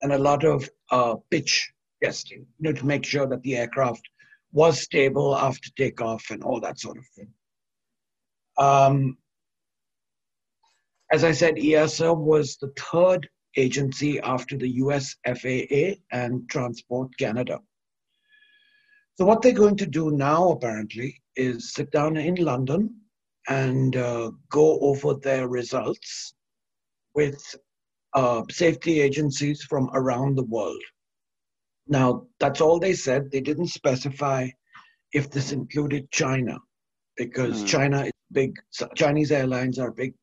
and 0.01 0.11
a 0.13 0.17
lot 0.17 0.43
of 0.43 0.70
uh, 0.91 1.15
pitch 1.32 1.72
testing, 2.03 2.45
you 2.59 2.63
know, 2.63 2.74
to 2.74 2.86
make 2.86 3.05
sure 3.05 3.28
that 3.28 3.41
the 3.43 3.57
aircraft 3.57 4.01
was 4.51 4.82
stable 4.82 5.36
after 5.36 5.70
takeoff 5.78 6.30
and 6.32 6.43
all 6.43 6.59
that 6.59 6.80
sort 6.80 6.97
of 6.97 7.05
thing. 7.15 7.30
Um, 8.57 9.17
as 11.11 11.24
I 11.24 11.32
said, 11.32 11.55
EASA 11.55 12.15
was 12.15 12.57
the 12.57 12.72
third 12.78 13.30
agency 13.57 14.20
after 14.20 14.57
the 14.57 14.70
US 14.84 15.15
FAA 15.26 15.95
and 16.11 16.47
Transport 16.49 17.15
Canada. 17.17 17.59
So, 19.20 19.26
what 19.26 19.41
they're 19.41 19.51
going 19.51 19.76
to 19.76 19.86
do 19.86 20.11
now, 20.11 20.51
apparently, 20.51 21.22
is 21.36 21.74
sit 21.74 21.91
down 21.91 22.15
in 22.15 22.36
London 22.36 22.95
and 23.49 23.93
uh, 23.97 24.32
go 24.49 24.80
over 24.80 25.15
their 25.15 25.49
results 25.49 26.34
with 27.15 27.43
uh, 28.13 28.43
safety 28.49 29.01
agencies 29.01 29.61
from 29.63 29.89
around 29.93 30.38
the 30.38 30.45
world. 30.45 30.82
Now, 31.86 32.28
that's 32.39 32.61
all 32.61 32.80
they 32.80 32.93
said. 32.93 33.30
They 33.30 33.41
didn't 33.41 33.67
specify 33.67 34.47
if 35.11 35.30
this 35.30 35.51
included 35.51 36.09
China, 36.11 36.57
because 37.17 37.65
mm. 37.65 37.67
China 37.67 38.03
is 38.03 38.13
big. 38.32 38.55
Chinese 38.95 39.34
airlines 39.34 39.80
are 39.80 39.89
a 39.89 39.93
big 39.93 40.13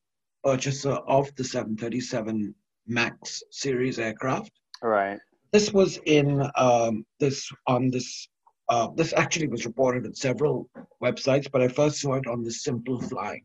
purchaser 0.42 0.94
of 1.06 1.28
the 1.36 1.44
737 1.44 2.54
MAX 2.86 3.42
series 3.50 3.98
aircraft. 3.98 4.52
Right. 4.82 5.18
This 5.52 5.70
was 5.70 5.98
in 6.06 6.50
um, 6.56 7.04
this 7.20 7.46
on 7.66 7.90
this. 7.90 8.26
Uh, 8.68 8.88
this 8.96 9.12
actually 9.16 9.48
was 9.48 9.64
reported 9.64 10.06
on 10.06 10.14
several 10.14 10.68
websites, 11.02 11.50
but 11.50 11.62
I 11.62 11.68
first 11.68 12.00
saw 12.00 12.14
it 12.14 12.26
on 12.26 12.42
the 12.42 12.50
Simple 12.50 13.00
Flying. 13.00 13.44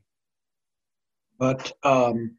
But 1.38 1.72
um, 1.84 2.38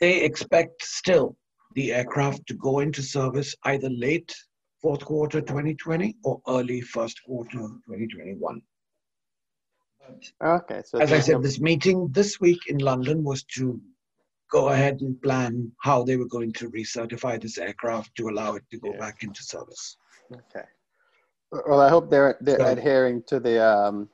they 0.00 0.22
expect 0.22 0.84
still 0.84 1.36
the 1.74 1.92
aircraft 1.92 2.46
to 2.46 2.54
go 2.54 2.80
into 2.80 3.02
service 3.02 3.54
either 3.64 3.88
late 3.90 4.34
fourth 4.80 5.04
quarter 5.04 5.40
2020 5.40 6.16
or 6.24 6.40
early 6.46 6.80
first 6.82 7.20
quarter 7.24 7.58
2021. 7.58 8.60
Okay. 10.42 10.82
So 10.84 10.98
as 10.98 11.12
I 11.12 11.20
said, 11.20 11.42
this 11.42 11.58
meeting 11.58 12.08
this 12.12 12.38
week 12.38 12.60
in 12.68 12.78
London 12.78 13.24
was 13.24 13.44
to 13.54 13.80
go 14.50 14.68
ahead 14.68 15.00
and 15.00 15.20
plan 15.22 15.72
how 15.80 16.02
they 16.02 16.16
were 16.16 16.28
going 16.28 16.52
to 16.52 16.70
recertify 16.70 17.40
this 17.40 17.58
aircraft 17.58 18.14
to 18.16 18.28
allow 18.28 18.54
it 18.54 18.62
to 18.70 18.78
go 18.78 18.92
yeah. 18.92 18.98
back 18.98 19.22
into 19.22 19.42
service. 19.42 19.96
Okay. 20.32 20.66
Well, 21.68 21.80
I 21.80 21.88
hope 21.88 22.10
they're 22.10 22.36
they're 22.40 22.58
so, 22.58 22.66
adhering 22.66 23.22
to 23.28 23.40
the 23.40 23.64
um, 23.64 24.08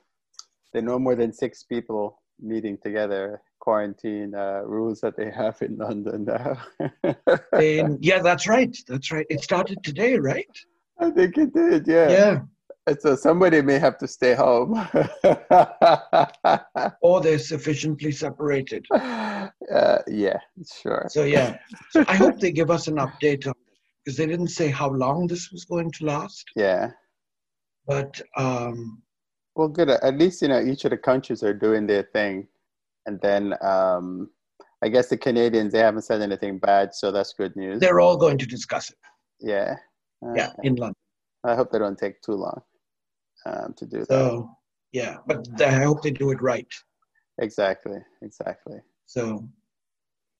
the 0.73 0.81
no 0.81 0.99
more 0.99 1.15
than 1.15 1.33
six 1.33 1.63
people 1.63 2.19
meeting 2.39 2.77
together 2.81 3.41
quarantine 3.59 4.33
uh, 4.35 4.61
rules 4.65 4.99
that 5.01 5.15
they 5.15 5.31
have 5.31 5.61
in 5.61 5.77
London 5.77 6.25
now. 6.25 6.57
and, 7.53 8.03
yeah, 8.03 8.19
that's 8.19 8.47
right. 8.47 8.75
That's 8.87 9.11
right. 9.11 9.25
It 9.29 9.41
started 9.41 9.83
today, 9.83 10.17
right? 10.17 10.49
I 10.99 11.11
think 11.11 11.37
it 11.37 11.53
did. 11.53 11.87
Yeah. 11.87 12.09
Yeah. 12.09 12.39
And 12.87 12.99
so 12.99 13.15
somebody 13.15 13.61
may 13.61 13.77
have 13.77 13.99
to 13.99 14.07
stay 14.07 14.33
home. 14.33 14.73
or 17.01 17.21
they're 17.21 17.37
sufficiently 17.37 18.11
separated. 18.11 18.85
Uh, 18.91 19.99
yeah, 20.07 20.39
sure. 20.81 21.05
So 21.09 21.23
yeah, 21.23 21.57
so 21.91 22.03
I 22.07 22.15
hope 22.23 22.39
they 22.39 22.51
give 22.51 22.71
us 22.71 22.87
an 22.87 22.95
update 22.95 23.45
on 23.45 23.53
because 24.03 24.17
they 24.17 24.25
didn't 24.25 24.47
say 24.47 24.69
how 24.69 24.89
long 24.89 25.27
this 25.27 25.51
was 25.51 25.63
going 25.65 25.91
to 25.91 26.05
last. 26.05 26.49
Yeah. 26.55 26.89
But 27.87 28.21
um, 28.37 29.01
well, 29.55 29.67
good. 29.67 29.89
At 29.89 30.17
least 30.17 30.41
you 30.41 30.47
know 30.47 30.61
each 30.61 30.85
of 30.85 30.91
the 30.91 30.97
countries 30.97 31.43
are 31.43 31.53
doing 31.53 31.87
their 31.87 32.03
thing 32.13 32.47
and 33.05 33.19
then 33.21 33.53
um, 33.61 34.29
I 34.81 34.89
guess 34.89 35.07
the 35.09 35.17
Canadians 35.17 35.73
they 35.73 35.79
haven't 35.79 36.03
said 36.03 36.21
anything 36.21 36.59
bad, 36.59 36.93
so 36.93 37.11
that's 37.11 37.33
good 37.33 37.55
news. 37.55 37.79
They're 37.79 37.99
all 37.99 38.17
going 38.17 38.37
to 38.39 38.45
discuss 38.45 38.89
it. 38.89 38.97
Yeah. 39.39 39.75
Uh, 40.25 40.33
yeah, 40.35 40.51
in 40.63 40.75
London. 40.75 40.95
I 41.43 41.55
hope 41.55 41.71
they 41.71 41.79
don't 41.79 41.97
take 41.97 42.21
too 42.21 42.33
long 42.33 42.61
um, 43.45 43.73
to 43.77 43.85
do 43.85 44.05
so, 44.07 44.53
that. 44.91 44.99
Yeah, 44.99 45.17
but 45.25 45.47
I 45.61 45.71
hope 45.83 46.03
they 46.03 46.11
do 46.11 46.31
it 46.31 46.41
right. 46.41 46.67
Exactly. 47.39 47.97
Exactly. 48.21 48.79
So. 49.07 49.47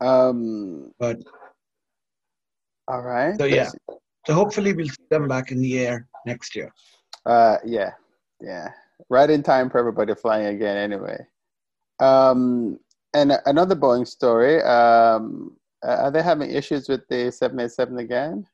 Um. 0.02 0.92
But. 1.00 1.18
All 2.88 3.02
right. 3.02 3.38
So 3.40 3.46
yeah. 3.46 3.70
So 4.28 4.34
hopefully 4.36 4.74
we'll 4.74 4.88
see 4.88 5.08
them 5.10 5.28
back 5.28 5.52
in 5.52 5.62
the 5.62 5.80
air 5.80 6.08
next 6.28 6.56
year. 6.56 6.72
Uh. 7.26 7.58
Yeah. 7.66 7.92
Yeah. 8.42 8.70
Right 9.10 9.30
in 9.30 9.44
time 9.44 9.70
for 9.70 9.80
everybody 9.80 10.16
flying 10.16 10.48
again. 10.48 10.78
Anyway. 10.78 11.18
Um, 12.00 12.80
and 13.14 13.34
another 13.46 13.76
Boeing 13.76 14.08
story. 14.08 14.62
Um, 14.62 15.58
are 15.84 16.12
they 16.12 16.22
having 16.22 16.52
issues 16.52 16.88
with 16.88 17.08
the 17.10 17.32
787 17.32 17.98
again? 18.00 18.48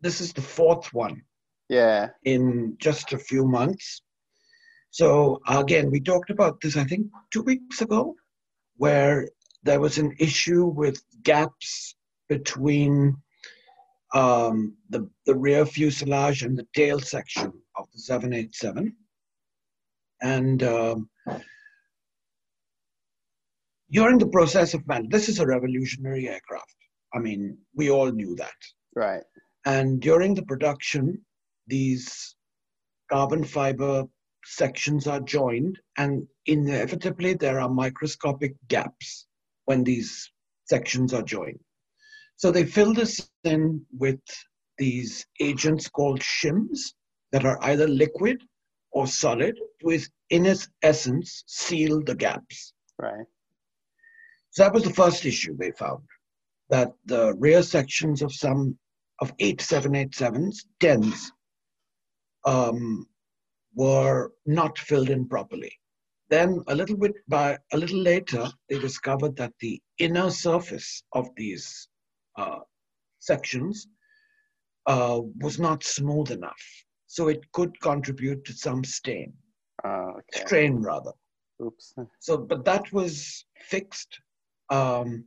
This 0.00 0.20
is 0.20 0.32
the 0.32 0.42
fourth 0.42 0.92
one. 0.92 1.22
Yeah. 1.68 2.10
In 2.24 2.76
just 2.78 3.12
a 3.12 3.18
few 3.18 3.46
months. 3.46 4.02
So 4.90 5.40
again, 5.48 5.90
we 5.90 6.00
talked 6.00 6.30
about 6.30 6.60
this, 6.60 6.76
I 6.76 6.84
think, 6.84 7.06
two 7.32 7.42
weeks 7.42 7.80
ago, 7.80 8.16
where 8.76 9.28
there 9.62 9.80
was 9.80 9.98
an 9.98 10.14
issue 10.18 10.64
with 10.64 11.02
gaps 11.22 11.94
between 12.28 13.16
um, 14.14 14.76
the, 14.88 15.08
the 15.26 15.36
rear 15.36 15.64
fuselage 15.64 16.42
and 16.42 16.58
the 16.58 16.66
tail 16.74 16.98
section 16.98 17.52
787. 18.06 18.94
And 20.22 20.62
um, 20.62 21.08
during 23.90 24.18
the 24.18 24.28
process 24.28 24.74
of 24.74 24.86
man, 24.86 25.08
this 25.08 25.28
is 25.28 25.38
a 25.38 25.46
revolutionary 25.46 26.28
aircraft. 26.28 26.76
I 27.14 27.18
mean, 27.18 27.58
we 27.74 27.90
all 27.90 28.10
knew 28.10 28.34
that. 28.36 28.54
Right. 28.94 29.22
And 29.66 30.00
during 30.00 30.34
the 30.34 30.44
production, 30.44 31.24
these 31.66 32.36
carbon 33.10 33.44
fiber 33.44 34.04
sections 34.44 35.06
are 35.06 35.20
joined, 35.20 35.78
and 35.98 36.26
inevitably 36.46 37.34
there 37.34 37.60
are 37.60 37.68
microscopic 37.68 38.54
gaps 38.68 39.26
when 39.66 39.84
these 39.84 40.30
sections 40.64 41.12
are 41.12 41.22
joined. 41.22 41.60
So 42.36 42.50
they 42.50 42.64
fill 42.64 42.94
this 42.94 43.28
in 43.44 43.84
with 43.98 44.20
these 44.78 45.26
agents 45.40 45.88
called 45.88 46.20
shims 46.20 46.94
that 47.32 47.44
are 47.44 47.58
either 47.62 47.86
liquid 47.86 48.42
or 48.92 49.06
solid, 49.06 49.58
with 49.82 50.08
in 50.30 50.46
its 50.46 50.68
essence 50.82 51.44
seal 51.46 52.02
the 52.02 52.14
gaps. 52.14 52.72
Right. 52.98 53.26
So 54.50 54.64
that 54.64 54.74
was 54.74 54.84
the 54.84 54.92
first 54.94 55.24
issue 55.24 55.56
they 55.56 55.70
found, 55.72 56.02
that 56.70 56.92
the 57.06 57.34
rear 57.38 57.62
sections 57.62 58.20
of 58.20 58.32
some 58.32 58.76
of 59.20 59.32
eight 59.38 59.60
seven 59.60 59.94
eight 59.94 60.14
sevens 60.14 60.66
10s, 60.80 61.30
um, 62.46 63.06
were 63.74 64.32
not 64.46 64.78
filled 64.78 65.10
in 65.10 65.28
properly. 65.28 65.72
Then 66.30 66.62
a 66.68 66.74
little 66.74 66.96
bit 66.96 67.14
by 67.28 67.58
a 67.72 67.76
little 67.76 68.00
later, 68.00 68.48
they 68.68 68.78
discovered 68.78 69.36
that 69.36 69.52
the 69.60 69.80
inner 69.98 70.30
surface 70.30 71.02
of 71.12 71.28
these 71.36 71.88
uh, 72.38 72.60
sections 73.18 73.88
uh, 74.86 75.20
was 75.40 75.58
not 75.58 75.84
smooth 75.84 76.30
enough, 76.30 76.62
so 77.10 77.28
it 77.28 77.40
could 77.52 77.78
contribute 77.80 78.44
to 78.44 78.52
some 78.52 78.84
stain, 78.84 79.32
uh, 79.84 80.12
okay. 80.18 80.44
strain 80.46 80.76
rather. 80.82 81.12
Oops. 81.62 81.94
So, 82.20 82.38
but 82.38 82.64
that 82.64 82.92
was 82.92 83.44
fixed 83.58 84.20
um, 84.70 85.24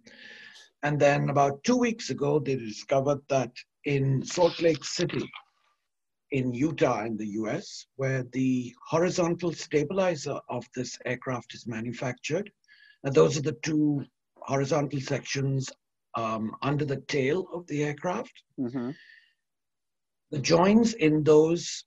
and 0.84 1.00
then 1.00 1.30
about 1.30 1.64
two 1.64 1.78
weeks 1.78 2.10
ago, 2.10 2.40
they 2.40 2.56
discovered 2.56 3.20
that 3.30 3.52
in 3.86 4.24
Salt 4.26 4.62
Lake 4.62 4.84
City, 4.84 5.30
in 6.32 6.54
Utah, 6.54 7.06
in 7.06 7.18
the 7.18 7.28
US, 7.42 7.86
where 7.96 8.24
the 8.32 8.74
horizontal 8.88 9.54
stabilizer 9.54 10.40
of 10.50 10.66
this 10.76 10.98
aircraft 11.06 11.54
is 11.54 11.68
manufactured, 11.68 12.50
and 13.04 13.14
those 13.14 13.38
are 13.38 13.42
the 13.42 13.58
two 13.64 14.04
horizontal 14.38 15.00
sections 15.00 15.70
um, 16.16 16.56
under 16.62 16.86
the 16.86 17.02
tail 17.08 17.48
of 17.54 17.68
the 17.68 17.84
aircraft. 17.84 18.44
Mm-hmm. 18.60 18.92
The 20.34 20.40
joints 20.40 20.94
in 20.94 21.24
those 21.24 21.86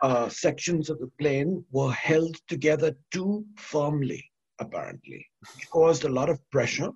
uh, 0.00 0.30
sections 0.30 0.88
of 0.88 0.98
the 1.00 1.10
plane 1.20 1.62
were 1.70 1.92
held 1.92 2.34
together 2.48 2.96
too 3.12 3.44
firmly 3.58 4.24
apparently. 4.58 5.26
Caused 5.70 6.04
a 6.04 6.08
lot 6.08 6.30
of 6.30 6.40
pressure. 6.50 6.90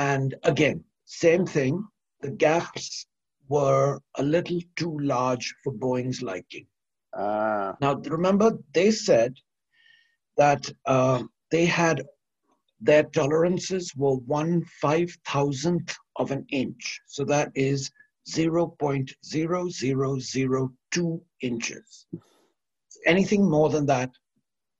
And 0.00 0.34
again, 0.42 0.82
same 1.04 1.46
thing, 1.46 1.86
the 2.22 2.32
gaps 2.32 3.06
were 3.48 4.00
a 4.16 4.22
little 4.24 4.60
too 4.74 4.98
large 4.98 5.54
for 5.62 5.72
Boeing's 5.72 6.22
liking. 6.22 6.66
Uh. 7.16 7.74
Now, 7.80 7.94
remember, 7.94 8.58
they 8.74 8.90
said 8.90 9.36
that 10.36 10.68
uh, 10.86 11.22
they 11.52 11.66
had 11.66 12.02
their 12.80 13.04
tolerances 13.04 13.94
were 13.94 14.16
one 14.16 14.64
five 14.82 15.16
thousandth 15.24 15.94
of 16.16 16.32
an 16.32 16.44
inch. 16.50 17.00
So 17.06 17.24
that 17.26 17.52
is 17.54 17.92
0.0002 18.28 21.20
inches. 21.42 22.06
Anything 23.06 23.48
more 23.48 23.70
than 23.70 23.86
that 23.86 24.10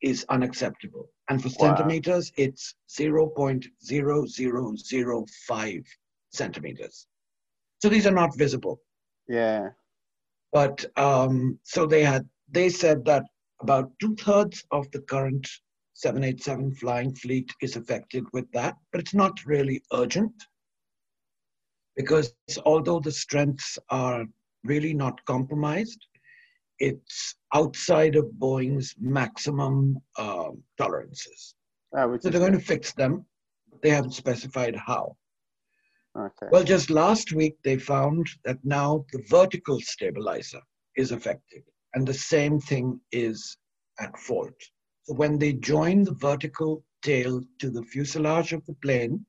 is 0.02 0.26
unacceptable. 0.28 1.08
And 1.28 1.42
for 1.42 1.48
wow. 1.48 1.74
centimeters, 1.74 2.30
it's 2.36 2.76
0.0005 2.90 5.84
centimeters. 6.30 7.06
So 7.82 7.88
these 7.88 8.06
are 8.06 8.12
not 8.12 8.36
visible. 8.36 8.80
Yeah. 9.28 9.70
But 10.52 10.84
um, 10.96 11.58
so 11.64 11.86
they 11.86 12.04
had 12.04 12.28
they 12.48 12.68
said 12.68 13.04
that 13.04 13.24
about 13.60 13.90
two 14.00 14.14
thirds 14.16 14.64
of 14.70 14.88
the 14.92 15.00
current 15.00 15.48
787 15.94 16.76
flying 16.76 17.12
fleet 17.14 17.52
is 17.60 17.74
affected 17.76 18.24
with 18.32 18.48
that, 18.52 18.76
but 18.92 19.00
it's 19.00 19.14
not 19.14 19.44
really 19.44 19.82
urgent 19.92 20.32
because 21.96 22.34
although 22.64 23.00
the 23.00 23.12
strengths 23.12 23.78
are 23.90 24.24
really 24.64 24.94
not 24.94 25.24
compromised, 25.24 25.98
it's 26.78 27.34
outside 27.54 28.16
of 28.16 28.26
Boeing's 28.38 28.94
maximum 28.98 29.98
uh, 30.18 30.50
tolerances. 30.78 31.54
Ah, 31.96 32.06
so 32.20 32.28
they're 32.28 32.40
going 32.40 32.52
to 32.52 32.60
fix 32.60 32.92
them, 32.92 33.24
they 33.82 33.90
haven't 33.90 34.12
specified 34.12 34.76
how. 34.76 35.16
Okay. 36.18 36.48
Well, 36.50 36.64
just 36.64 36.90
last 36.90 37.32
week 37.32 37.56
they 37.62 37.76
found 37.76 38.26
that 38.44 38.58
now 38.64 39.04
the 39.12 39.22
vertical 39.28 39.80
stabilizer 39.80 40.60
is 40.96 41.12
affected, 41.12 41.62
and 41.94 42.06
the 42.06 42.14
same 42.14 42.58
thing 42.58 43.00
is 43.12 43.56
at 44.00 44.18
fault. 44.18 44.54
So 45.04 45.14
when 45.14 45.38
they 45.38 45.52
join 45.52 46.04
the 46.04 46.14
vertical 46.14 46.82
tail 47.02 47.42
to 47.60 47.70
the 47.70 47.82
fuselage 47.82 48.52
of 48.52 48.64
the 48.66 48.74
plane, 48.74 49.24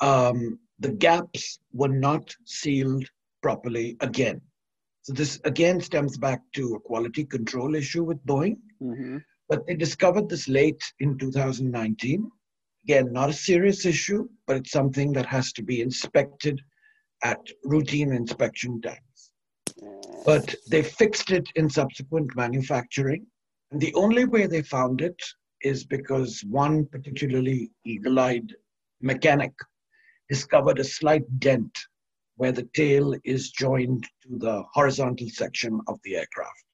um, 0.00 0.58
the 0.82 0.92
gaps 0.92 1.60
were 1.72 1.88
not 2.08 2.34
sealed 2.44 3.06
properly 3.40 3.96
again. 4.00 4.40
So 5.02 5.12
this 5.12 5.40
again 5.44 5.80
stems 5.80 6.18
back 6.18 6.40
to 6.54 6.74
a 6.74 6.80
quality 6.80 7.24
control 7.24 7.74
issue 7.74 8.04
with 8.04 8.24
Boeing. 8.26 8.58
Mm-hmm. 8.82 9.18
But 9.48 9.66
they 9.66 9.74
discovered 9.74 10.28
this 10.28 10.48
late 10.48 10.82
in 11.00 11.18
2019. 11.18 12.30
Again, 12.84 13.12
not 13.12 13.30
a 13.30 13.44
serious 13.48 13.86
issue, 13.86 14.28
but 14.46 14.56
it's 14.56 14.72
something 14.72 15.12
that 15.12 15.26
has 15.26 15.52
to 15.52 15.62
be 15.62 15.82
inspected 15.82 16.60
at 17.22 17.40
routine 17.64 18.12
inspection 18.12 18.80
times. 18.80 19.30
But 20.26 20.54
they 20.68 20.82
fixed 20.82 21.30
it 21.30 21.48
in 21.54 21.68
subsequent 21.68 22.34
manufacturing. 22.34 23.26
And 23.70 23.80
the 23.80 23.94
only 23.94 24.24
way 24.24 24.46
they 24.46 24.62
found 24.62 25.00
it 25.00 25.20
is 25.62 25.84
because 25.84 26.42
one 26.48 26.86
particularly 26.86 27.70
eagle 27.84 28.18
eyed 28.18 28.52
mechanic 29.00 29.52
discovered 30.28 30.78
a 30.78 30.84
slight 30.84 31.24
dent 31.38 31.76
where 32.36 32.52
the 32.52 32.68
tail 32.74 33.14
is 33.24 33.50
joined 33.50 34.04
to 34.22 34.38
the 34.38 34.64
horizontal 34.72 35.28
section 35.28 35.80
of 35.88 35.98
the 36.04 36.16
aircraft. 36.16 36.64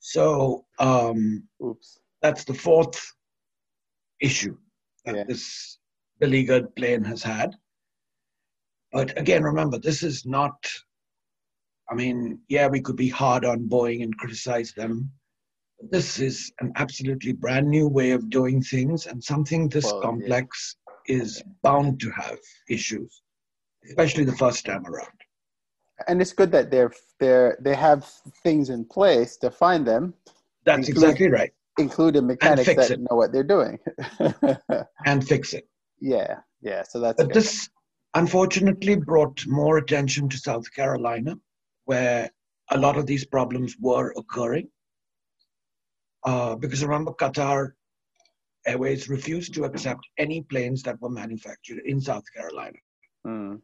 So 0.00 0.64
um, 0.78 1.46
Oops. 1.64 2.00
that's 2.20 2.44
the 2.44 2.54
fourth 2.54 3.00
issue 4.20 4.56
that 5.04 5.16
yeah. 5.16 5.24
this 5.24 5.78
beleaguered 6.20 6.74
plane 6.76 7.04
has 7.04 7.22
had. 7.22 7.54
But 8.92 9.16
again, 9.18 9.42
remember, 9.42 9.78
this 9.78 10.02
is 10.02 10.26
not, 10.26 10.54
I 11.90 11.94
mean, 11.94 12.40
yeah, 12.48 12.68
we 12.68 12.80
could 12.80 12.96
be 12.96 13.08
hard 13.08 13.44
on 13.44 13.68
Boeing 13.68 14.02
and 14.02 14.16
criticize 14.18 14.72
them. 14.72 15.10
But 15.80 15.90
this 15.90 16.20
is 16.20 16.52
an 16.60 16.72
absolutely 16.76 17.32
brand 17.32 17.68
new 17.68 17.88
way 17.88 18.10
of 18.10 18.28
doing 18.28 18.62
things, 18.62 19.06
and 19.06 19.22
something 19.22 19.68
this 19.68 19.84
well, 19.84 20.02
complex. 20.02 20.76
Is 21.06 21.42
bound 21.62 22.00
to 22.00 22.10
have 22.10 22.38
issues, 22.68 23.22
especially 23.86 24.24
the 24.24 24.36
first 24.36 24.64
time 24.64 24.86
around. 24.86 25.18
And 26.08 26.20
it's 26.20 26.32
good 26.32 26.50
that 26.52 26.70
they're 26.70 26.92
they're 27.20 27.58
they 27.60 27.74
have 27.74 28.04
things 28.42 28.70
in 28.70 28.84
place 28.84 29.36
to 29.38 29.50
find 29.50 29.86
them. 29.86 30.14
That's 30.64 30.88
include, 30.88 31.04
exactly 31.04 31.30
right. 31.30 31.52
Including 31.78 32.26
mechanics 32.26 32.66
that 32.66 32.90
it. 32.90 33.00
know 33.00 33.16
what 33.16 33.32
they're 33.32 33.44
doing. 33.44 33.78
and 35.06 35.26
fix 35.26 35.54
it. 35.54 35.68
Yeah, 36.00 36.38
yeah. 36.60 36.82
So 36.82 37.00
that's. 37.00 37.22
But 37.22 37.32
this 37.32 37.68
unfortunately 38.14 38.96
brought 38.96 39.44
more 39.46 39.78
attention 39.78 40.28
to 40.28 40.36
South 40.36 40.72
Carolina, 40.72 41.36
where 41.84 42.30
a 42.70 42.78
lot 42.78 42.96
of 42.96 43.06
these 43.06 43.24
problems 43.24 43.76
were 43.80 44.12
occurring. 44.16 44.68
Uh, 46.24 46.54
because 46.56 46.82
remember, 46.82 47.12
Qatar 47.12 47.72
Airways 48.66 49.08
refused 49.08 49.54
to 49.54 49.64
accept 49.64 50.06
any 50.18 50.42
planes 50.42 50.82
that 50.82 51.00
were 51.00 51.10
manufactured 51.10 51.80
in 51.84 52.00
South 52.00 52.24
Carolina 52.34 52.78
mm. 53.26 53.60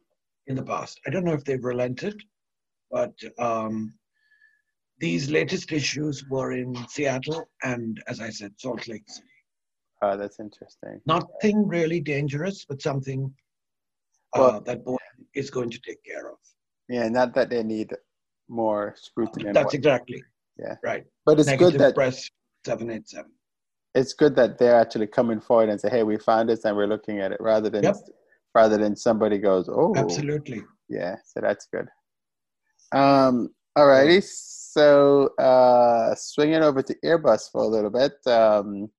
in 0.47 0.55
the 0.55 0.63
past. 0.63 0.99
I 1.07 1.09
don't 1.09 1.23
know 1.23 1.33
if 1.33 1.43
they've 1.43 1.63
relented, 1.63 2.21
but 2.91 3.13
um, 3.37 3.93
these 4.99 5.29
latest 5.29 5.71
issues 5.71 6.25
were 6.29 6.51
in 6.51 6.75
Seattle 6.89 7.49
and, 7.63 8.01
as 8.07 8.19
I 8.19 8.29
said, 8.29 8.53
Salt 8.57 8.87
Lake 8.87 9.03
City. 9.07 9.27
Oh, 10.01 10.17
that's 10.17 10.39
interesting. 10.39 11.01
Nothing 11.05 11.67
really 11.67 11.99
dangerous, 11.99 12.65
but 12.65 12.81
something 12.81 13.33
uh, 14.35 14.39
well, 14.39 14.61
that 14.61 14.85
Boeing 14.85 14.97
is 15.35 15.49
going 15.49 15.69
to 15.69 15.79
take 15.79 16.03
care 16.03 16.29
of. 16.29 16.37
Yeah, 16.87 17.07
not 17.09 17.33
that 17.35 17.49
they 17.49 17.63
need 17.63 17.93
more 18.47 18.95
scrutiny. 18.97 19.51
That's 19.51 19.73
exactly. 19.73 20.23
Yeah. 20.57 20.75
Right. 20.83 21.05
But 21.25 21.39
it's 21.39 21.47
Negative 21.47 21.73
good 21.73 21.81
that 21.81 21.95
press 21.95 22.29
787. 22.65 23.31
It's 23.95 24.13
good 24.13 24.35
that 24.35 24.57
they're 24.57 24.79
actually 24.79 25.07
coming 25.07 25.39
forward 25.39 25.69
and 25.69 25.79
say, 25.79 25.89
"Hey, 25.89 26.03
we 26.03 26.17
found 26.17 26.49
this 26.49 26.65
and 26.65 26.75
we're 26.75 26.87
looking 26.87 27.19
at 27.19 27.31
it," 27.31 27.41
rather 27.41 27.69
than 27.69 27.83
yep. 27.83 27.95
rather 28.53 28.77
than 28.77 28.95
somebody 28.95 29.37
goes, 29.37 29.67
"Oh, 29.69 29.93
absolutely." 29.95 30.63
Yeah. 30.87 31.15
So 31.25 31.41
that's 31.41 31.67
good. 31.71 31.87
Um. 32.91 33.49
All 33.75 33.87
righty. 33.87 34.21
So 34.21 35.29
uh, 35.39 36.13
swinging 36.15 36.61
over 36.61 36.81
to 36.81 36.95
Airbus 37.03 37.51
for 37.51 37.61
a 37.61 37.67
little 37.67 37.89
bit. 37.89 38.13
Um, 38.27 38.89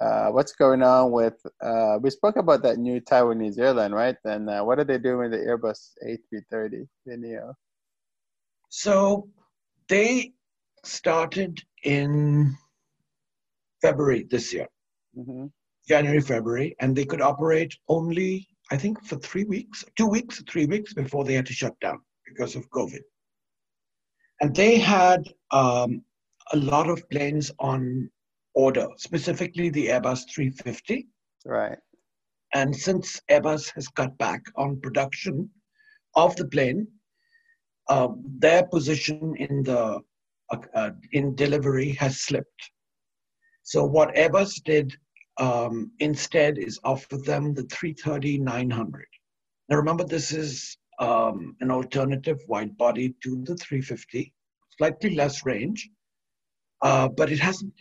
uh, 0.00 0.28
what's 0.28 0.52
going 0.52 0.82
on 0.82 1.10
with? 1.10 1.34
Uh, 1.60 1.98
we 2.00 2.10
spoke 2.10 2.36
about 2.36 2.62
that 2.62 2.78
new 2.78 3.00
Taiwanese 3.00 3.58
airline, 3.58 3.92
right? 3.92 4.16
And 4.24 4.48
uh, 4.48 4.62
what 4.62 4.78
are 4.78 4.84
they 4.84 4.98
doing 4.98 5.30
with 5.30 5.32
the 5.32 5.38
Airbus 5.38 5.90
A330, 6.06 6.86
the 7.04 7.16
Neo? 7.16 7.54
So 8.68 9.28
they 9.88 10.32
started 10.84 11.60
in 11.82 12.56
February 13.82 14.26
this 14.30 14.52
year, 14.52 14.66
mm-hmm. 15.16 15.46
January, 15.88 16.20
February, 16.20 16.76
and 16.80 16.94
they 16.94 17.04
could 17.04 17.20
operate 17.20 17.74
only, 17.88 18.46
I 18.70 18.76
think, 18.76 19.04
for 19.04 19.16
three 19.16 19.44
weeks, 19.44 19.84
two 19.96 20.06
weeks, 20.06 20.42
three 20.48 20.66
weeks 20.66 20.92
before 20.92 21.24
they 21.24 21.34
had 21.34 21.46
to 21.46 21.52
shut 21.52 21.78
down 21.80 22.00
because 22.26 22.56
of 22.56 22.68
COVID. 22.70 23.00
And 24.40 24.54
they 24.54 24.78
had 24.78 25.28
um, 25.50 26.02
a 26.52 26.56
lot 26.56 26.88
of 26.88 27.08
planes 27.10 27.50
on 27.58 28.10
order, 28.54 28.88
specifically 28.96 29.70
the 29.70 29.88
Airbus 29.88 30.30
350. 30.32 31.06
Right. 31.44 31.78
And 32.54 32.74
since 32.74 33.20
Airbus 33.30 33.70
has 33.74 33.88
cut 33.88 34.16
back 34.18 34.42
on 34.56 34.80
production 34.80 35.50
of 36.14 36.34
the 36.36 36.46
plane, 36.46 36.86
uh, 37.88 38.08
their 38.38 38.64
position 38.66 39.34
in 39.36 39.62
the 39.62 40.00
uh, 40.50 40.56
uh, 40.74 40.90
in 41.12 41.34
delivery 41.34 41.90
has 41.92 42.20
slipped. 42.20 42.70
So 43.68 43.84
what 43.84 44.14
Airbus 44.14 44.64
did 44.64 44.96
um, 45.36 45.92
instead 45.98 46.56
is 46.56 46.80
offer 46.84 47.18
them 47.18 47.52
the 47.52 47.64
330 47.64 48.38
900. 48.38 49.04
Now 49.68 49.76
remember, 49.76 50.04
this 50.04 50.32
is 50.32 50.78
um, 50.98 51.54
an 51.60 51.70
alternative 51.70 52.38
wide 52.48 52.78
body 52.78 53.14
to 53.22 53.42
the 53.44 53.56
350, 53.56 54.32
slightly 54.78 55.14
less 55.14 55.44
range, 55.44 55.90
uh, 56.80 57.08
but 57.08 57.30
it 57.30 57.38
hasn't 57.40 57.74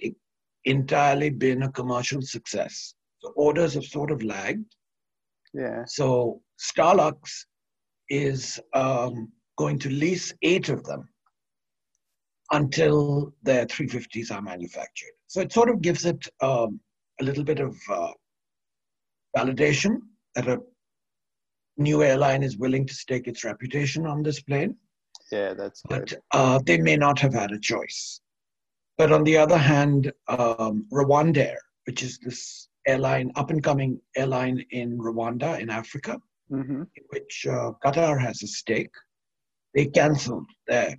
entirely 0.65 1.29
been 1.29 1.63
a 1.63 1.71
commercial 1.71 2.21
success. 2.21 2.93
So 3.19 3.31
orders 3.37 3.75
have 3.75 3.85
sort 3.85 4.11
of 4.11 4.21
lagged. 4.21 4.75
Yeah. 5.53 5.85
So 5.85 6.41
Starlux 6.59 7.45
is 8.09 8.59
um, 8.73 9.31
going 9.57 9.79
to 9.79 9.89
lease 9.89 10.33
eight 10.41 10.67
of 10.67 10.83
them 10.83 11.07
until 12.51 13.33
their 13.41 13.65
350s 13.65 14.31
are 14.31 14.41
manufactured. 14.41 15.16
So 15.27 15.41
it 15.41 15.51
sort 15.51 15.69
of 15.69 15.81
gives 15.81 16.05
it 16.05 16.27
um, 16.41 16.79
a 17.19 17.23
little 17.23 17.43
bit 17.43 17.59
of 17.59 17.75
uh, 17.89 18.11
validation 19.35 19.97
that 20.35 20.47
a 20.47 20.59
new 21.77 22.03
airline 22.03 22.43
is 22.43 22.57
willing 22.57 22.85
to 22.87 22.93
stake 22.93 23.27
its 23.27 23.43
reputation 23.43 24.05
on 24.05 24.23
this 24.23 24.41
plane. 24.41 24.75
Yeah, 25.31 25.53
that's 25.53 25.81
good. 25.81 26.17
But 26.31 26.39
uh, 26.39 26.59
they 26.65 26.77
may 26.77 26.95
not 26.95 27.19
have 27.19 27.33
had 27.33 27.51
a 27.51 27.59
choice. 27.59 28.21
But 28.97 29.11
on 29.11 29.23
the 29.23 29.37
other 29.37 29.57
hand, 29.57 30.11
um, 30.27 30.87
Rwandair, 30.91 31.57
which 31.85 32.01
is 32.03 32.17
this 32.19 32.69
airline, 32.87 33.31
up 33.35 33.51
and 33.51 33.63
coming 33.63 33.99
airline 34.15 34.63
in 34.71 34.97
Rwanda 34.97 35.59
in 35.59 35.69
Africa, 35.69 36.17
mm-hmm. 36.51 36.81
in 36.81 37.03
which 37.09 37.45
uh, 37.49 37.71
Qatar 37.83 38.19
has 38.19 38.41
a 38.41 38.47
stake, 38.47 38.93
they 39.75 39.85
canceled 39.85 40.47
their 40.67 40.95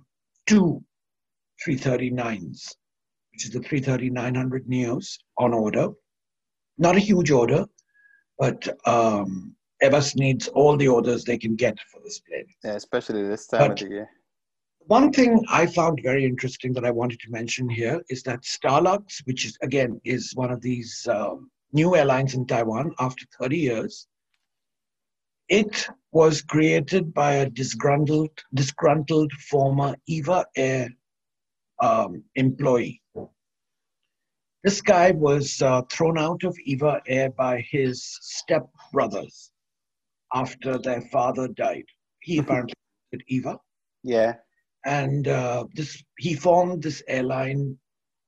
two 0.47 0.81
339s, 1.65 2.75
which 3.39 3.45
is 3.45 3.51
the 3.51 3.59
330-900 3.61 4.67
Neos 4.67 5.17
on 5.37 5.53
order. 5.53 5.87
Not 6.77 6.97
a 6.97 6.99
huge 6.99 7.31
order, 7.31 7.65
but 8.37 8.67
um, 8.85 9.55
Airbus 9.81 10.17
needs 10.17 10.49
all 10.49 10.75
the 10.75 10.89
orders 10.89 11.23
they 11.23 11.37
can 11.37 11.55
get 11.55 11.77
for 11.89 12.01
this 12.03 12.19
plane. 12.19 12.47
Yeah, 12.65 12.73
especially 12.73 13.25
this 13.25 13.47
time 13.47 13.61
but, 13.61 13.71
of 13.81 13.87
the 13.87 13.93
year. 13.95 14.09
One 14.87 15.13
thing 15.13 15.41
I 15.49 15.67
found 15.67 16.01
very 16.03 16.25
interesting 16.25 16.73
that 16.73 16.83
I 16.83 16.91
wanted 16.91 17.21
to 17.21 17.31
mention 17.31 17.69
here 17.69 18.01
is 18.09 18.23
that 18.23 18.41
Starlux, 18.41 19.21
which 19.23 19.45
is 19.45 19.57
again 19.61 20.01
is 20.03 20.33
one 20.35 20.51
of 20.51 20.59
these 20.59 21.07
um, 21.09 21.49
new 21.71 21.95
airlines 21.95 22.33
in 22.33 22.45
Taiwan 22.45 22.91
after 22.99 23.23
30 23.39 23.57
years, 23.57 24.07
It 25.47 25.87
was 26.11 26.41
created 26.41 27.13
by 27.13 27.35
a 27.35 27.49
disgruntled, 27.49 28.31
disgruntled 28.53 29.31
former 29.49 29.95
Eva 30.07 30.45
Air 30.57 30.89
um, 31.81 32.23
employee. 32.35 32.98
This 34.63 34.81
guy 34.81 35.11
was 35.11 35.61
uh, 35.61 35.81
thrown 35.91 36.17
out 36.17 36.43
of 36.43 36.57
Eva 36.65 37.01
Air 37.07 37.29
by 37.31 37.61
his 37.71 38.03
stepbrothers 38.21 39.51
after 40.33 40.77
their 40.77 41.01
father 41.11 41.47
died. 41.47 41.85
He 42.21 42.37
apparently 42.39 42.73
with 43.11 43.21
Eva, 43.27 43.57
Yeah. 44.03 44.33
and 44.85 45.27
uh, 45.27 45.65
this 45.73 46.03
he 46.17 46.33
formed 46.35 46.83
this 46.83 47.01
airline 47.07 47.77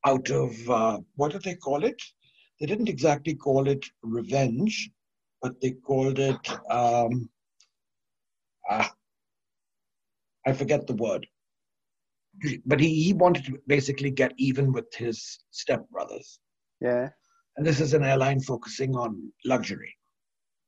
out 0.05 0.29
of 0.31 0.69
uh, 0.69 0.99
what 1.15 1.33
did 1.33 1.43
they 1.43 1.55
call 1.55 1.83
it? 1.83 2.01
They 2.59 2.65
didn't 2.65 2.89
exactly 2.89 3.35
call 3.35 3.67
it 3.67 3.85
revenge, 4.01 4.89
but 5.41 5.59
they 5.61 5.71
called 5.71 6.17
it 6.19 6.49
um, 6.71 7.29
ah, 8.69 8.91
I 10.47 10.53
forget 10.53 10.87
the 10.87 10.95
word. 10.95 11.27
But 12.65 12.79
he, 12.79 13.03
he 13.03 13.13
wanted 13.13 13.45
to 13.45 13.57
basically 13.67 14.11
get 14.11 14.33
even 14.37 14.71
with 14.71 14.93
his 14.93 15.39
stepbrothers. 15.53 16.39
Yeah. 16.79 17.09
And 17.57 17.65
this 17.65 17.79
is 17.79 17.93
an 17.93 18.03
airline 18.03 18.39
focusing 18.41 18.95
on 18.95 19.31
luxury. 19.45 19.95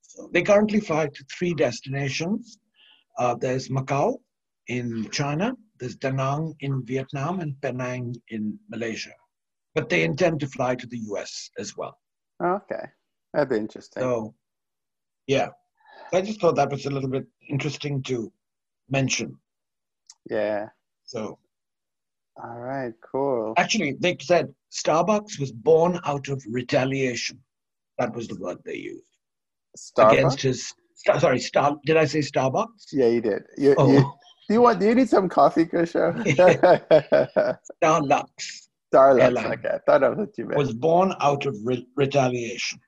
So 0.01 0.29
they 0.31 0.43
currently 0.43 0.79
fly 0.79 1.07
to 1.07 1.25
three 1.37 1.53
destinations. 1.53 2.57
Uh, 3.17 3.35
there's 3.35 3.69
Macau 3.69 4.17
in 4.67 5.09
China, 5.11 5.53
there's 5.79 5.95
Da 5.95 6.11
Nang 6.11 6.55
in 6.59 6.85
Vietnam, 6.85 7.39
and 7.39 7.59
Penang 7.61 8.15
in 8.29 8.57
Malaysia. 8.69 9.13
But 9.75 9.89
they 9.89 10.03
intend 10.03 10.39
to 10.41 10.47
fly 10.47 10.75
to 10.75 10.87
the 10.87 10.99
US 11.11 11.49
as 11.57 11.75
well. 11.75 11.97
Okay. 12.43 12.85
That'd 13.33 13.49
be 13.49 13.57
interesting. 13.57 14.03
So, 14.03 14.35
yeah, 15.27 15.49
I 16.13 16.21
just 16.21 16.39
thought 16.39 16.55
that 16.55 16.71
was 16.71 16.85
a 16.85 16.91
little 16.91 17.09
bit 17.09 17.25
interesting 17.49 18.03
to 18.03 18.31
mention. 18.89 19.37
yeah. 20.29 20.67
So, 21.05 21.37
All 22.41 22.57
right. 22.59 22.93
Cool. 23.11 23.53
actually, 23.57 23.95
they 23.99 24.17
said 24.21 24.53
Starbucks 24.71 25.39
was 25.39 25.51
born 25.51 25.99
out 26.05 26.27
of 26.29 26.41
retaliation. 26.49 27.39
That 27.99 28.13
was 28.15 28.27
the 28.27 28.35
word 28.39 28.57
they 28.65 28.75
used 28.77 29.05
against 29.97 30.37
Starbucks. 30.39 30.41
his. 30.41 30.73
Star, 30.95 31.19
sorry, 31.19 31.39
Star. 31.39 31.77
Did 31.85 31.97
I 31.97 32.05
say 32.05 32.19
Starbucks? 32.19 32.87
Yeah, 32.93 33.07
you 33.07 33.21
did. 33.21 33.43
You, 33.57 33.75
Oh. 33.77 33.91
you, 33.91 33.99
do 34.47 34.53
you 34.55 34.61
want? 34.61 34.79
Do 34.79 34.87
you 34.87 34.95
need 34.95 35.09
some 35.09 35.27
coffee, 35.29 35.65
Kusha? 35.65 36.13
Starlux 37.83 38.67
Starbucks. 38.93 39.53
Okay, 39.53 39.69
I 39.69 39.79
thought 39.85 40.03
of 40.03 40.17
what 40.17 40.37
you 40.37 40.45
meant. 40.45 40.57
was 40.57 40.73
born 40.73 41.13
out 41.19 41.45
of 41.45 41.55
re- 41.63 41.87
retaliation. 41.95 42.79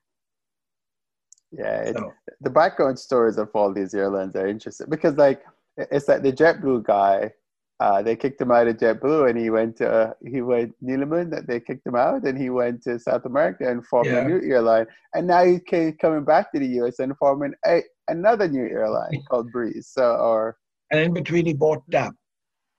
Yeah, 1.52 1.80
it, 1.82 1.96
So, 1.96 2.12
the 2.40 2.50
background 2.50 2.98
stories 2.98 3.38
of 3.38 3.48
all 3.54 3.72
these 3.72 3.94
airlines 3.94 4.34
are 4.36 4.46
interesting 4.46 4.88
because, 4.90 5.16
like, 5.16 5.42
it's 5.76 6.08
like 6.08 6.22
the 6.22 6.32
JetBlue 6.32 6.84
guy. 6.84 7.32
Uh, 7.78 8.00
they 8.00 8.16
kicked 8.16 8.40
him 8.40 8.50
out 8.50 8.66
of 8.68 8.76
JetBlue, 8.78 9.28
and 9.28 9.38
he 9.38 9.50
went 9.50 9.76
to 9.76 9.90
uh, 9.90 10.12
he 10.26 10.40
went. 10.40 10.74
That 10.80 11.44
they 11.46 11.60
kicked 11.60 11.86
him 11.86 11.94
out, 11.94 12.24
and 12.24 12.38
he 12.38 12.48
went 12.48 12.82
to 12.84 12.98
South 12.98 13.26
America 13.26 13.68
and 13.70 13.86
formed 13.86 14.10
Yeah. 14.10 14.20
a 14.20 14.28
new 14.28 14.40
airline. 14.50 14.86
And 15.14 15.26
now 15.26 15.44
he 15.44 15.60
came, 15.60 15.92
coming 16.00 16.24
back 16.24 16.52
to 16.52 16.58
the 16.58 16.66
US 16.80 16.98
and 17.00 17.12
forming 17.18 17.52
a, 17.66 17.82
another 18.08 18.48
new 18.48 18.64
airline 18.64 19.22
called 19.30 19.52
Breeze. 19.52 19.90
So, 19.92 20.14
or 20.16 20.56
and 20.90 21.00
in 21.00 21.12
between, 21.12 21.44
he 21.44 21.52
bought 21.52 21.82
TAP 21.90 22.14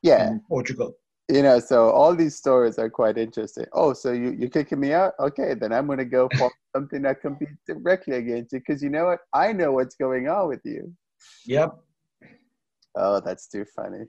yeah, 0.02 0.30
in 0.30 0.42
Portugal. 0.50 0.94
you 1.30 1.44
know. 1.44 1.60
So 1.60 1.90
all 1.92 2.16
these 2.16 2.36
stories 2.36 2.80
are 2.80 2.90
quite 2.90 3.20
interesting. 3.20 3.66
Oh, 3.74 3.94
so 3.94 4.12
you 4.14 4.32
you're 4.32 4.50
kicking 4.50 4.80
me 4.80 4.94
out? 4.94 5.14
Okay, 5.20 5.54
then 5.54 5.74
I'm 5.74 5.86
gonna 5.86 6.06
go 6.06 6.28
for 6.40 6.52
something 6.76 7.04
that 7.04 7.22
competes 7.22 7.62
directly 7.68 8.16
against 8.16 8.52
you 8.54 8.60
because 8.66 8.82
you 8.82 8.90
know 8.90 9.06
what? 9.06 9.20
I 9.32 9.54
know 9.54 9.74
what's 9.74 9.96
going 9.96 10.28
on 10.28 10.48
with 10.48 10.62
you. 10.66 10.92
Yep. 11.46 11.76
Oh, 12.96 13.20
that's 13.24 13.48
too 13.48 13.66
funny. 13.76 14.06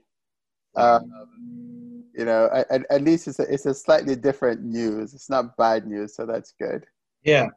Um, 0.75 2.03
you 2.15 2.25
know, 2.25 2.49
at, 2.53 2.85
at- 2.89 3.01
least 3.01 3.27
it's 3.27 3.39
a, 3.39 3.53
it's 3.53 3.65
a 3.65 3.73
slightly 3.73 4.15
different 4.15 4.61
news. 4.61 5.13
It's 5.13 5.29
not 5.29 5.57
bad 5.57 5.87
news, 5.87 6.15
so 6.15 6.25
that's 6.25 6.53
good. 6.59 6.85
Yeah. 7.23 7.47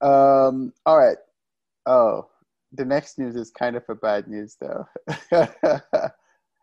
Um, 0.00 0.72
all 0.86 0.98
right. 0.98 1.18
Oh, 1.86 2.28
the 2.72 2.84
next 2.84 3.18
news 3.18 3.36
is 3.36 3.50
kind 3.50 3.76
of 3.76 3.84
a 3.88 3.94
bad 3.94 4.28
news, 4.28 4.56
though. 4.60 4.86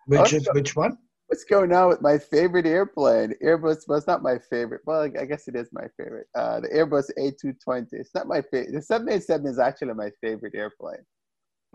Which 0.08 0.34
is 0.34 0.48
which 0.54 0.76
one? 0.76 0.98
What's 1.28 1.44
going 1.44 1.74
on 1.74 1.90
with 1.90 2.02
my 2.02 2.18
favorite 2.18 2.66
airplane? 2.66 3.34
Airbus 3.44 3.90
was 3.90 4.08
not 4.08 4.24
my 4.24 4.40
favorite. 4.40 4.82
Well, 4.86 5.02
I 5.02 5.26
guess 5.26 5.50
it 5.50 5.56
is 5.58 5.68
my 5.74 5.86
favorite. 5.98 6.28
Uh, 6.34 6.62
the 6.62 6.70
Airbus 6.70 7.12
A220. 7.20 7.88
It's 7.92 8.16
not 8.16 8.28
my 8.28 8.42
favorite. 8.42 8.74
The 8.74 8.82
787 8.82 9.46
is 9.48 9.60
actually 9.60 9.94
my 9.96 10.10
favorite 10.22 10.56
airplane. 10.56 11.04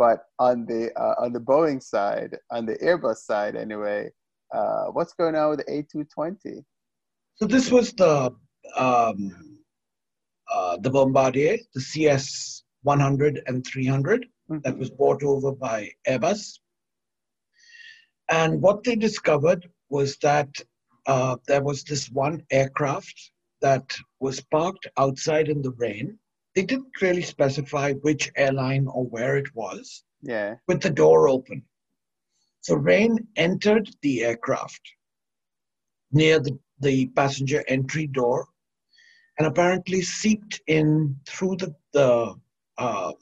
But 0.03 0.25
on 0.41 0.67
the 0.67 0.91
uh, 1.01 1.15
on 1.25 1.33
the 1.33 1.39
Boeing 1.39 1.81
side, 1.81 2.37
on 2.51 2.67
the 2.67 2.75
Airbus 2.79 3.19
side, 3.19 3.55
anyway, 3.55 4.11
uh, 4.53 4.87
what's 4.87 5.15
going 5.15 5.37
on 5.37 5.51
with 5.51 5.61
the 5.65 5.71
A220? 5.71 6.65
So 7.37 7.47
this 7.47 7.71
was 7.71 7.93
the 7.93 8.35
um, 8.77 9.61
uh, 10.53 10.77
the 10.79 10.91
Bombardier, 10.91 11.57
the 11.73 11.81
CS 11.81 12.65
100 12.83 13.43
and 13.47 13.65
300 13.65 14.27
that 14.65 14.77
was 14.77 14.91
bought 14.91 15.23
over 15.23 15.53
by 15.53 15.93
Airbus. 16.09 16.59
And 18.29 18.61
what 18.61 18.83
they 18.83 18.97
discovered 18.97 19.71
was 19.89 20.17
that 20.17 20.49
uh, 21.07 21.37
there 21.47 21.63
was 21.63 21.85
this 21.85 22.11
one 22.11 22.43
aircraft 22.51 23.31
that 23.61 23.97
was 24.19 24.41
parked 24.41 24.89
outside 24.97 25.49
in 25.49 25.63
the 25.63 25.71
rain. 25.79 26.19
They 26.55 26.63
didn't 26.63 27.01
really 27.01 27.23
specify 27.23 27.93
which 27.93 28.31
airline 28.37 28.87
or 28.87 29.05
where 29.07 29.37
it 29.37 29.55
was, 29.55 30.05
Yeah. 30.23 30.57
with 30.69 30.83
the 30.83 30.91
door 30.91 31.29
open. 31.29 31.63
So 32.61 32.75
rain 32.77 33.27
entered 33.37 33.89
the 34.03 34.23
aircraft 34.25 34.81
near 36.13 36.39
the, 36.39 36.59
the 36.81 37.07
passenger 37.09 37.65
entry 37.69 38.07
door 38.07 38.47
and 39.39 39.47
apparently 39.47 40.03
seeped 40.03 40.61
in 40.67 41.17
through 41.27 41.57
the, 41.57 41.75
the, 41.93 42.35
uh, 42.79 43.13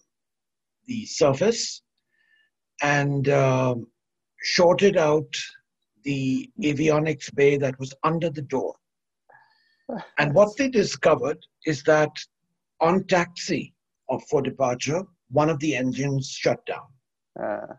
the 0.86 1.06
surface 1.06 1.82
and 2.82 3.28
um, 3.28 3.86
shorted 4.42 4.96
out 4.96 5.32
the 6.02 6.50
avionics 6.62 7.32
bay 7.34 7.56
that 7.56 7.78
was 7.78 7.94
under 8.02 8.28
the 8.30 8.42
door. 8.42 8.74
And 10.18 10.34
what 10.34 10.56
they 10.56 10.68
discovered 10.68 11.38
is 11.66 11.82
that 11.84 12.10
on 12.80 13.04
taxi 13.04 13.74
or 14.08 14.20
for 14.28 14.42
departure, 14.42 15.02
one 15.30 15.50
of 15.50 15.58
the 15.60 15.76
engines 15.76 16.28
shut 16.28 16.64
down. 16.66 16.88
Uh, 17.42 17.74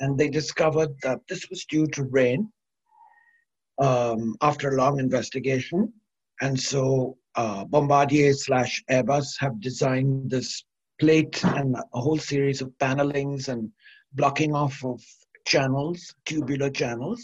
And 0.00 0.18
they 0.18 0.28
discovered 0.28 0.92
that 1.02 1.20
this 1.28 1.48
was 1.50 1.64
due 1.66 1.86
to 1.88 2.04
rain 2.04 2.50
um, 3.78 4.36
after 4.40 4.70
a 4.70 4.76
long 4.76 4.98
investigation. 4.98 5.92
And 6.40 6.58
so 6.58 7.16
uh, 7.36 7.64
Bombardier 7.64 8.32
slash 8.32 8.82
Airbus 8.90 9.28
have 9.38 9.60
designed 9.60 10.30
this 10.30 10.64
plate 11.00 11.42
and 11.44 11.76
a 11.76 12.00
whole 12.00 12.18
series 12.18 12.60
of 12.60 12.76
panelings 12.78 13.48
and 13.48 13.70
blocking 14.12 14.54
off 14.54 14.84
of 14.84 15.00
channels, 15.46 16.14
tubular 16.24 16.70
channels, 16.70 17.20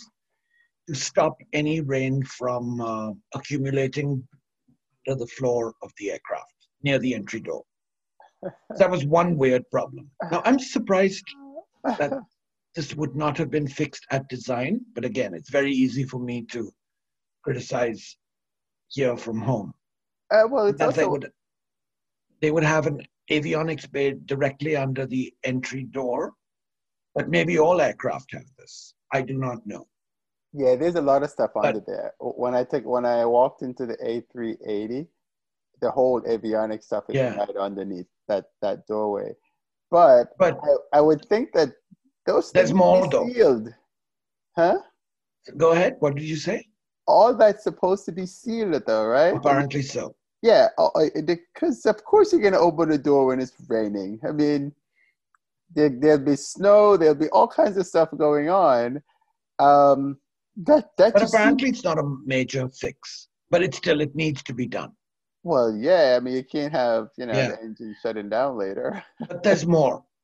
to 0.88 0.94
stop 0.94 1.34
any 1.52 1.80
rain 1.80 2.22
from 2.24 2.80
uh, 2.80 3.12
accumulating 3.34 4.26
to 5.06 5.14
the 5.14 5.26
floor 5.26 5.74
of 5.82 5.90
the 5.98 6.10
aircraft 6.12 6.59
near 6.82 6.98
the 6.98 7.14
entry 7.14 7.40
door. 7.40 7.64
So 8.42 8.50
that 8.78 8.90
was 8.90 9.04
one 9.04 9.36
weird 9.36 9.68
problem. 9.70 10.10
Now 10.30 10.42
I'm 10.44 10.58
surprised 10.58 11.24
that 11.84 12.12
this 12.74 12.94
would 12.94 13.14
not 13.14 13.36
have 13.38 13.50
been 13.50 13.66
fixed 13.68 14.06
at 14.10 14.28
design, 14.28 14.80
but 14.94 15.04
again, 15.04 15.34
it's 15.34 15.50
very 15.50 15.72
easy 15.72 16.04
for 16.04 16.18
me 16.18 16.42
to 16.52 16.72
criticize 17.44 18.16
here 18.88 19.16
from 19.16 19.40
home. 19.40 19.74
uh, 20.30 20.44
well, 20.48 20.66
it's 20.66 20.78
That 20.78 20.94
they 20.94 21.02
also 21.02 21.10
would 21.10 21.30
they 22.40 22.50
would 22.50 22.64
have 22.64 22.86
an 22.86 23.02
avionics 23.30 23.90
bay 23.90 24.14
directly 24.24 24.74
under 24.74 25.04
the 25.06 25.32
entry 25.44 25.82
door, 25.84 26.32
but 27.14 27.28
maybe 27.28 27.58
all 27.58 27.80
aircraft 27.82 28.32
have 28.32 28.46
this. 28.58 28.94
I 29.12 29.20
do 29.20 29.36
not 29.36 29.66
know. 29.66 29.86
Yeah, 30.54 30.74
there's 30.76 30.94
a 30.94 31.02
lot 31.02 31.22
of 31.22 31.30
stuff 31.30 31.50
But- 31.54 31.66
under 31.66 31.84
there. 31.86 32.14
When 32.20 32.54
I 32.54 32.64
took 32.64 32.84
when 32.86 33.04
I 33.04 33.26
walked 33.26 33.60
into 33.62 33.84
the 33.84 33.96
A380, 33.98 35.06
the 35.80 35.90
whole 35.90 36.20
avionics 36.22 36.84
stuff 36.84 37.04
is 37.08 37.16
Yeah. 37.16 37.36
right 37.36 37.56
underneath 37.56 38.06
that 38.28 38.46
that 38.62 38.86
doorway. 38.86 39.34
But 39.90 40.28
But 40.38 40.58
I, 40.62 40.98
I 40.98 41.00
would 41.00 41.24
think 41.26 41.52
that 41.52 41.70
those 42.26 42.50
things 42.50 42.72
more, 42.72 43.02
be 43.02 43.10
though. 43.10 43.28
sealed, 43.28 43.68
huh? 44.56 44.78
go 45.56 45.72
ahead. 45.72 45.96
What 46.00 46.14
did 46.16 46.24
you 46.24 46.36
say? 46.36 46.66
All 47.06 47.34
that's 47.34 47.64
supposed 47.64 48.04
to 48.06 48.12
be 48.12 48.26
sealed, 48.26 48.82
though, 48.86 49.06
right? 49.06 49.34
Apparently 49.34 49.82
so. 49.82 50.14
Yeah, 50.42 50.68
because 51.26 51.84
of 51.86 52.02
course 52.04 52.32
you're 52.32 52.40
gonna 52.40 52.58
open 52.58 52.88
the 52.88 52.98
door 52.98 53.26
when 53.26 53.40
it's 53.40 53.52
raining. 53.68 54.20
I 54.26 54.32
mean, 54.32 54.72
there, 55.74 55.90
there'll 55.90 56.24
be 56.24 56.36
snow, 56.36 56.96
there'll 56.96 57.14
be 57.14 57.28
all 57.30 57.48
kinds 57.48 57.76
of 57.76 57.86
stuff 57.86 58.08
going 58.16 58.48
on. 58.48 59.02
Um, 59.58 60.18
that 60.56 60.90
that 60.98 61.14
But 61.14 61.22
just 61.22 61.34
apparently 61.34 61.68
it's 61.68 61.84
not 61.84 61.98
a 61.98 62.16
major 62.24 62.68
fix. 62.68 63.28
But 63.50 63.62
it 63.62 63.74
still 63.74 64.00
it 64.00 64.14
needs 64.14 64.42
to 64.44 64.54
be 64.54 64.66
done. 64.66 64.92
Well, 65.42 65.74
yeah. 65.74 66.14
I 66.16 66.20
mean, 66.20 66.34
you 66.34 66.44
can't 66.44 66.72
have 66.72 67.08
you 67.16 67.26
know 67.26 67.36
Yeah. 67.36 67.48
the 67.48 67.62
engine 67.62 67.94
shutting 68.02 68.28
down 68.28 68.58
later. 68.58 69.02
But 69.28 69.42
there's 69.42 69.66
more. 69.66 70.04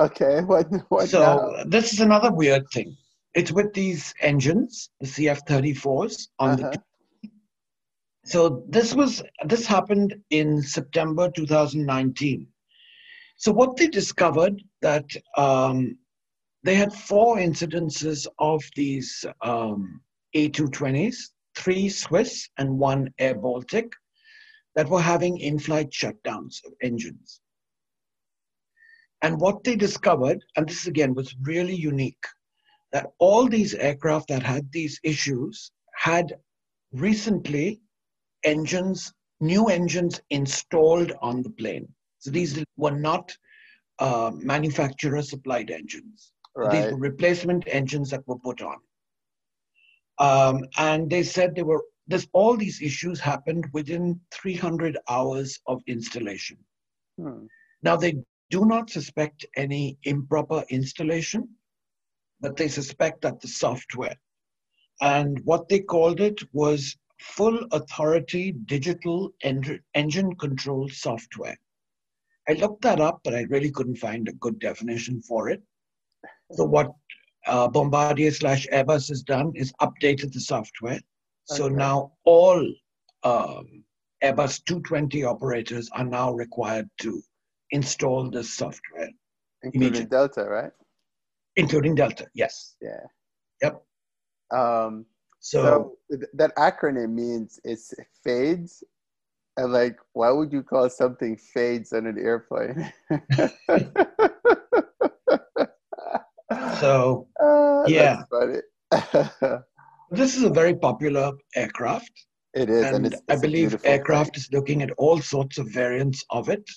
Okay, 0.00 0.42
what? 0.42 0.68
what 0.90 1.08
so 1.08 1.20
now? 1.20 1.64
this 1.66 1.92
is 1.92 1.98
another 1.98 2.30
weird 2.30 2.62
thing. 2.72 2.96
It's 3.34 3.50
with 3.50 3.72
these 3.74 4.14
engines, 4.20 4.90
the 5.00 5.06
CF34s 5.08 6.28
on 6.38 6.50
Uh-huh. 6.50 6.70
the. 6.70 7.30
So 8.24 8.62
this 8.68 8.94
was 8.94 9.22
this 9.44 9.66
happened 9.66 10.14
in 10.30 10.62
September 10.62 11.30
2019. 11.30 12.46
So 13.38 13.50
what 13.50 13.76
they 13.76 13.88
discovered 13.88 14.62
that 14.82 15.06
um, 15.36 15.98
they 16.62 16.76
had 16.76 16.92
four 16.92 17.38
incidences 17.38 18.26
of 18.38 18.62
these 18.76 19.24
um, 19.42 20.00
A220s, 20.36 21.16
three 21.56 21.88
Swiss 21.88 22.48
and 22.58 22.78
one 22.78 23.12
Air 23.18 23.34
Baltic, 23.34 23.92
that 24.78 24.88
were 24.88 25.02
having 25.02 25.38
in-flight 25.38 25.90
shutdowns 25.90 26.64
of 26.64 26.72
engines. 26.80 27.40
And 29.22 29.40
what 29.40 29.64
they 29.64 29.74
discovered, 29.74 30.38
and 30.54 30.68
this 30.68 30.86
again 30.86 31.14
was 31.14 31.34
really 31.42 31.74
unique, 31.74 32.24
that 32.92 33.08
all 33.18 33.48
these 33.48 33.74
aircraft 33.74 34.28
that 34.28 34.44
had 34.44 34.70
these 34.70 35.00
issues 35.02 35.72
had 35.96 36.36
recently 36.92 37.80
engines, 38.44 39.12
new 39.40 39.66
engines 39.66 40.20
installed 40.30 41.10
on 41.20 41.42
the 41.42 41.50
plane. 41.50 41.88
So 42.20 42.30
these 42.30 42.64
were 42.76 42.96
not 42.96 43.36
uh, 43.98 44.30
manufacturer 44.32 45.22
supplied 45.22 45.72
engines. 45.72 46.30
These 46.70 46.92
were 46.92 46.98
replacement 46.98 47.64
engines 47.66 48.10
that 48.10 48.22
were 48.28 48.38
put 48.38 48.62
on. 48.62 48.76
Um, 50.20 50.66
and 50.78 51.10
they 51.10 51.24
said 51.24 51.56
they 51.56 51.64
were 51.64 51.82
this 52.08 52.26
all 52.32 52.56
these 52.56 52.82
issues 52.82 53.20
happened 53.20 53.66
within 53.72 54.20
300 54.32 54.98
hours 55.08 55.60
of 55.66 55.82
installation. 55.86 56.58
Hmm. 57.18 57.46
Now 57.82 57.96
they 57.96 58.16
do 58.50 58.64
not 58.64 58.90
suspect 58.90 59.46
any 59.56 59.98
improper 60.04 60.64
installation, 60.70 61.48
but 62.40 62.56
they 62.56 62.68
suspect 62.68 63.22
that 63.22 63.40
the 63.40 63.48
software 63.48 64.16
and 65.00 65.40
what 65.44 65.68
they 65.68 65.80
called 65.80 66.20
it 66.20 66.40
was 66.52 66.96
full 67.20 67.64
authority 67.72 68.52
digital 68.66 69.32
en- 69.42 69.80
engine 69.94 70.34
control 70.36 70.88
software. 70.88 71.56
I 72.48 72.52
looked 72.54 72.82
that 72.82 73.00
up, 73.00 73.20
but 73.24 73.34
I 73.34 73.42
really 73.42 73.70
couldn't 73.70 73.96
find 73.96 74.28
a 74.28 74.32
good 74.32 74.58
definition 74.58 75.20
for 75.20 75.50
it. 75.50 75.62
So 76.52 76.64
what 76.64 76.90
uh, 77.46 77.68
Bombardier 77.68 78.30
slash 78.30 78.66
Airbus 78.72 79.08
has 79.08 79.22
done 79.22 79.52
is 79.54 79.72
updated 79.80 80.32
the 80.32 80.40
software. 80.40 81.00
So 81.48 81.64
Okay. 81.64 81.74
now 81.74 82.12
all 82.24 82.60
um, 83.24 83.84
Airbus 84.22 84.62
220 84.64 85.24
operators 85.24 85.88
are 85.92 86.04
now 86.04 86.32
required 86.32 86.88
to 87.00 87.22
install 87.70 88.30
this 88.30 88.54
software, 88.54 89.08
Including 89.62 90.08
Delta, 90.08 90.44
right? 90.44 90.72
including 91.56 91.94
Delta. 91.94 92.26
Yes. 92.34 92.76
Yeah. 92.80 93.00
Yep. 93.62 93.82
Um, 94.54 95.06
So, 95.40 95.96
so 96.10 96.18
that 96.34 96.54
acronym 96.56 97.12
means 97.14 97.58
it's 97.64 97.94
fades. 98.22 98.84
And 99.56 99.72
like, 99.72 99.96
why 100.12 100.30
would 100.30 100.52
you 100.52 100.62
call 100.62 100.88
something 100.90 101.36
fades 101.36 101.92
on 101.92 102.06
an 102.06 102.18
airplane? 102.18 102.92
so 106.80 107.28
Uh, 107.40 107.84
Yeah. 107.88 108.22
This 110.10 110.36
is 110.36 110.42
a 110.42 110.50
very 110.50 110.74
popular 110.74 111.32
aircraft, 111.54 112.10
it 112.54 112.70
is, 112.70 112.84
and, 112.86 112.96
and 112.96 113.06
it's, 113.06 113.16
I 113.28 113.34
it's 113.34 113.42
a 113.42 113.46
believe 113.46 113.80
aircraft 113.84 114.34
thing. 114.34 114.40
is 114.40 114.48
looking 114.52 114.82
at 114.82 114.90
all 114.92 115.20
sorts 115.20 115.58
of 115.58 115.68
variants 115.70 116.24
of 116.30 116.48
it. 116.48 116.68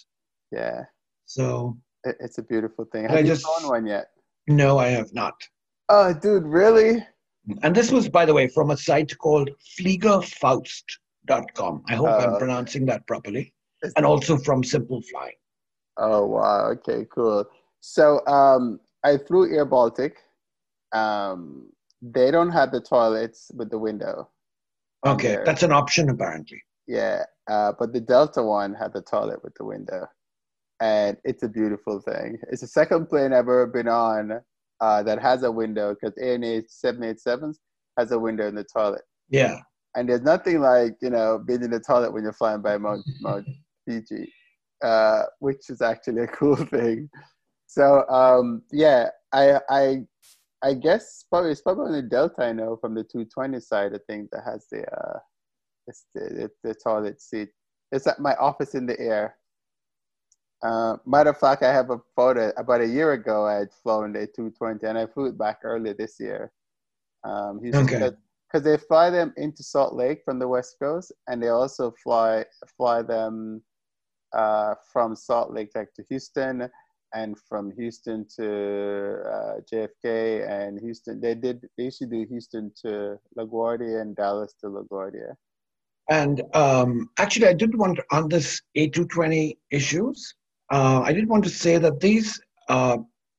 Yeah, 0.51 0.83
So 1.25 1.77
it, 2.03 2.17
it's 2.19 2.37
a 2.39 2.43
beautiful 2.43 2.85
thing. 2.91 3.07
I 3.07 3.11
Have 3.11 3.21
you 3.21 3.27
just- 3.27 3.45
flown 3.45 3.69
one 3.69 3.85
yet? 3.85 4.07
no, 4.47 4.77
I 4.79 4.87
have 4.89 5.13
not. 5.13 5.35
Oh, 5.89 6.13
dude, 6.13 6.43
really? 6.43 7.05
And 7.63 7.75
this 7.75 7.91
was, 7.91 8.07
by 8.09 8.25
the 8.25 8.33
way, 8.33 8.47
from 8.47 8.71
a 8.71 8.77
site 8.77 9.17
called 9.17 9.49
fliegerfaust.com. 9.79 11.83
I 11.87 11.95
hope 11.95 12.07
Oh, 12.09 12.17
I'm 12.17 12.37
pronouncing 12.37 12.85
that 12.87 13.05
properly. 13.07 13.53
And 13.95 14.05
also 14.05 14.37
from 14.37 14.63
Simple 14.63 15.01
Flying. 15.01 15.35
Oh 15.97 16.25
wow. 16.25 16.69
Okay, 16.71 17.05
cool. 17.13 17.45
So 17.81 18.25
um 18.27 18.79
I 19.03 19.17
flew 19.17 19.51
Air 19.53 19.65
Baltic. 19.65 20.15
Um 20.93 21.69
they 22.01 22.31
don't 22.31 22.51
have 22.51 22.71
the 22.71 22.81
toilets 22.81 23.51
with 23.53 23.69
the 23.69 23.77
window. 23.77 24.29
Okay, 25.05 25.39
that's 25.45 25.63
an 25.63 25.71
option 25.71 26.09
apparently. 26.09 26.61
Yeah. 26.87 27.23
Uh 27.49 27.73
but 27.77 27.93
the 27.93 28.01
Delta 28.01 28.43
one 28.43 28.73
had 28.73 28.93
the 28.93 29.01
toilet 29.01 29.43
with 29.43 29.53
the 29.55 29.65
window. 29.65 30.07
And 30.79 31.17
it's 31.23 31.43
a 31.43 31.49
beautiful 31.49 32.01
thing. 32.01 32.37
It's 32.49 32.61
the 32.61 32.67
second 32.67 33.07
plane 33.07 33.33
I've 33.33 33.39
ever 33.39 33.67
been 33.67 33.87
on 33.87 34.41
uh 34.79 35.03
that 35.03 35.21
has 35.21 35.43
a 35.43 35.51
window 35.51 35.95
because 35.95 36.17
ANA 36.17 36.63
seven 36.67 37.03
eight 37.03 37.19
sevens 37.19 37.59
has 37.97 38.11
a 38.11 38.19
window 38.19 38.47
in 38.47 38.55
the 38.55 38.63
toilet. 38.63 39.03
Yeah. 39.29 39.59
And 39.95 40.07
there's 40.07 40.21
nothing 40.21 40.61
like, 40.61 40.95
you 41.01 41.09
know, 41.09 41.39
being 41.45 41.63
in 41.63 41.71
the 41.71 41.79
toilet 41.79 42.13
when 42.13 42.23
you're 42.23 42.33
flying 42.33 42.61
by 42.61 42.77
Mount 42.77 43.03
Mount 43.21 43.45
Fuji, 43.87 44.31
uh, 44.83 45.23
which 45.39 45.69
is 45.69 45.81
actually 45.81 46.23
a 46.23 46.27
cool 46.27 46.55
thing. 46.75 47.09
So 47.67 48.07
um, 48.09 48.63
yeah, 48.71 49.09
I 49.31 49.59
I 49.69 50.03
I 50.63 50.73
guess 50.75 51.25
probably 51.29 51.51
it's 51.51 51.61
probably 51.61 51.85
only 51.87 52.01
Delta 52.03 52.43
I 52.43 52.53
know 52.53 52.77
from 52.77 52.93
the 52.93 53.03
220 53.03 53.59
side 53.59 53.93
I 53.95 53.99
think 54.07 54.29
that 54.31 54.43
has 54.43 54.67
the 54.71 54.85
uh, 54.87 55.19
it's 55.87 56.05
the, 56.13 56.49
the, 56.63 56.69
the 56.69 56.75
toilet 56.75 57.21
seat. 57.21 57.49
It's 57.91 58.07
at 58.07 58.19
my 58.19 58.35
office 58.35 58.75
in 58.75 58.85
the 58.85 58.99
air. 58.99 59.35
Uh, 60.63 60.97
matter 61.05 61.31
of 61.31 61.37
fact, 61.37 61.63
I 61.63 61.73
have 61.73 61.89
a 61.89 61.99
photo. 62.15 62.51
About 62.55 62.81
a 62.81 62.87
year 62.87 63.13
ago, 63.13 63.47
I 63.47 63.55
had 63.55 63.73
flown 63.83 64.13
the 64.13 64.27
220, 64.27 64.85
and 64.85 64.97
I 64.97 65.07
flew 65.07 65.25
it 65.25 65.37
back 65.37 65.61
earlier 65.63 65.95
this 65.95 66.19
year. 66.19 66.51
Um, 67.23 67.59
Okay. 67.63 68.11
because 68.47 68.63
they 68.65 68.77
fly 68.77 69.09
them 69.09 69.33
into 69.37 69.63
Salt 69.63 69.93
Lake 69.93 70.21
from 70.25 70.37
the 70.37 70.47
West 70.47 70.75
Coast, 70.77 71.13
and 71.27 71.41
they 71.41 71.47
also 71.47 71.93
fly 72.03 72.45
fly 72.77 73.01
them 73.01 73.63
uh, 74.33 74.75
from 74.91 75.15
Salt 75.15 75.53
Lake 75.53 75.71
like 75.73 75.93
to 75.93 76.03
Houston, 76.09 76.69
and 77.13 77.37
from 77.47 77.71
Houston 77.71 78.25
to 78.37 79.21
uh, 79.35 79.53
JFK 79.71 80.49
and 80.49 80.79
Houston. 80.79 81.19
They 81.19 81.35
did 81.35 81.67
they 81.77 81.85
used 81.85 81.99
to 81.99 82.05
do 82.05 82.25
Houston 82.29 82.71
to 82.83 83.19
LaGuardia 83.37 84.01
and 84.01 84.15
Dallas 84.15 84.53
to 84.61 84.67
LaGuardia. 84.67 85.35
And 86.09 86.41
um, 86.53 87.09
actually, 87.17 87.47
I 87.47 87.53
did 87.53 87.77
want 87.77 87.97
to, 87.97 88.03
on 88.11 88.27
this 88.27 88.61
A220 88.77 89.57
issues, 89.71 90.35
uh, 90.71 91.01
I 91.01 91.13
did 91.13 91.29
want 91.29 91.43
to 91.45 91.49
say 91.49 91.77
that 91.77 91.99
these 91.99 92.39
uh, 92.69 92.97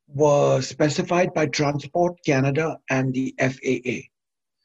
were 0.08 0.60
specified 0.60 1.34
by 1.34 1.46
Transport 1.46 2.16
Canada 2.24 2.78
and 2.90 3.12
the 3.12 3.34
FAA. 3.38 4.08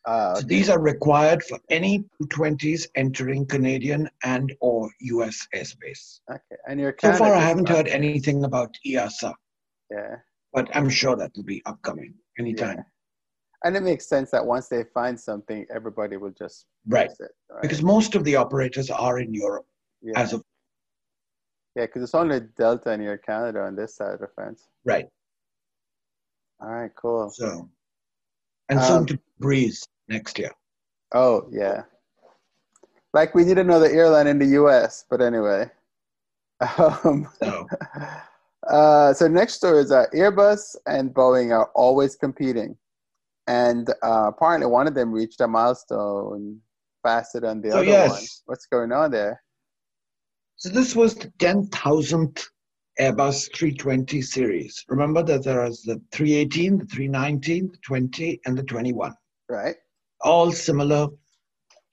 Uh, 0.08 0.36
So 0.36 0.48
these 0.48 0.70
are 0.70 0.80
required 0.80 1.44
for 1.44 1.60
any 1.70 2.06
220s 2.24 2.88
entering 2.96 3.46
Canadian 3.46 4.10
and 4.24 4.56
or 4.62 4.90
US 5.02 5.46
airspace. 5.54 6.22
okay, 6.32 6.56
and 6.68 6.80
your 6.80 6.96
So 7.00 7.12
far, 7.14 7.34
I 7.34 7.42
haven't 7.42 7.68
heard 7.68 7.90
anything 7.90 8.46
about 8.46 8.72
EASA, 8.86 9.34
Yeah. 9.92 10.16
but 10.54 10.74
I'm 10.76 10.90
sure 10.90 11.18
that 11.18 11.32
will 11.36 11.44
be 11.44 11.62
upcoming 11.66 12.14
anytime. 12.40 12.78
Yeah. 12.78 12.84
And 13.66 13.76
it 13.76 13.82
makes 13.84 14.08
sense 14.08 14.32
that 14.32 14.46
once 14.46 14.70
they 14.70 14.84
find 14.86 15.20
something, 15.20 15.66
everybody 15.70 16.16
will 16.16 16.32
just 16.44 16.68
Right. 16.88 17.10
use 17.10 17.20
it. 17.20 17.32
Right. 17.50 17.62
Because 17.64 17.82
most 17.84 18.16
of 18.16 18.24
the 18.24 18.38
operators 18.38 18.90
are 18.90 19.20
in 19.20 19.34
Europe 19.34 19.68
yeah, 20.02 20.18
as 20.22 20.32
of 20.34 20.42
yeah, 21.76 21.86
because 21.86 22.02
it's 22.02 22.16
only 22.16 22.40
Delta 22.40 22.90
and 22.92 23.04
Air 23.04 23.18
Canada 23.18 23.60
on 23.64 23.76
this 23.76 23.96
side 23.98 24.14
of 24.14 24.22
the 24.22 24.30
fence. 24.30 24.70
right. 24.86 25.08
All 26.62 26.70
right, 26.72 26.92
cool. 26.96 27.30
So, 27.30 27.70
and 28.70 28.80
Um, 28.80 28.86
soon 28.88 29.06
to 29.08 29.20
Breeze 29.40 29.86
next 30.08 30.38
year. 30.40 30.52
Oh 31.14 31.48
yeah, 31.52 31.84
like 33.14 33.34
we 33.36 33.44
need 33.46 33.58
another 33.58 33.88
airline 33.88 34.28
in 34.28 34.40
the 34.40 34.46
U.S. 34.62 35.06
But 35.10 35.22
anyway, 35.22 35.70
um, 36.78 37.28
So, 37.42 37.68
uh, 38.70 39.14
so 39.14 39.28
next 39.28 39.54
story 39.56 39.80
is 39.80 39.92
uh, 39.92 40.06
Airbus 40.14 40.76
and 40.86 41.14
Boeing 41.14 41.52
are 41.52 41.70
always 41.76 42.16
competing, 42.16 42.76
and 43.48 43.90
uh, 44.04 44.32
apparently 44.34 44.68
one 44.68 44.88
of 44.88 44.96
them 44.96 45.12
reached 45.12 45.42
a 45.42 45.48
milestone 45.48 46.60
faster 47.04 47.40
than 47.40 47.62
the 47.62 47.72
So, 47.72 47.78
other 47.78 47.86
yes. 47.86 48.12
one. 48.12 48.24
What's 48.46 48.66
going 48.66 48.92
on 48.92 49.12
there? 49.12 49.42
so 50.60 50.70
this 50.70 50.96
was 50.96 51.14
the 51.14 51.28
10,000th 51.38 52.44
Airbus 53.00 53.54
320 53.56 54.22
series. 54.24 54.84
Remember 54.90 55.22
that 55.22 55.44
there 55.44 55.64
is 55.66 55.84
the 55.84 56.02
318, 56.12 56.80
the 56.80 56.86
319, 56.86 57.70
the 57.72 57.78
20, 57.86 58.42
and 58.46 58.58
the 58.58 58.64
21. 58.64 59.14
Right? 59.50 59.76
All 60.22 60.52
similar 60.52 61.08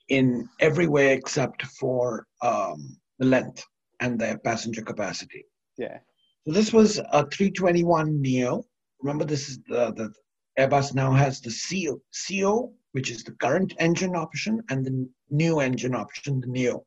in 0.09 0.49
every 0.61 0.87
way 0.87 1.13
except 1.13 1.63
for 1.67 2.27
um, 2.43 2.97
the 3.19 3.27
length 3.27 3.65
and 4.01 4.19
their 4.19 4.39
passenger 4.39 4.83
capacity. 4.83 5.45
Yeah. 5.79 5.99
So 6.47 6.53
this 6.53 6.73
was 6.73 6.99
a 6.99 7.27
321 7.27 8.21
Neo. 8.21 8.65
Remember, 9.01 9.25
this 9.25 9.49
is 9.49 9.59
the, 9.67 9.93
the 9.93 10.13
Airbus 10.59 10.95
now 10.95 11.13
has 11.13 11.41
the 11.41 11.51
CEO, 11.51 12.01
CEO, 12.13 12.73
which 12.93 13.11
is 13.11 13.25
the 13.25 13.33
current 13.33 13.75
engine 13.79 14.15
option, 14.15 14.63
and 14.71 14.85
the 14.85 15.09
new 15.31 15.61
engine 15.61 15.95
option, 15.95 16.41
the 16.41 16.47
Neo, 16.47 16.85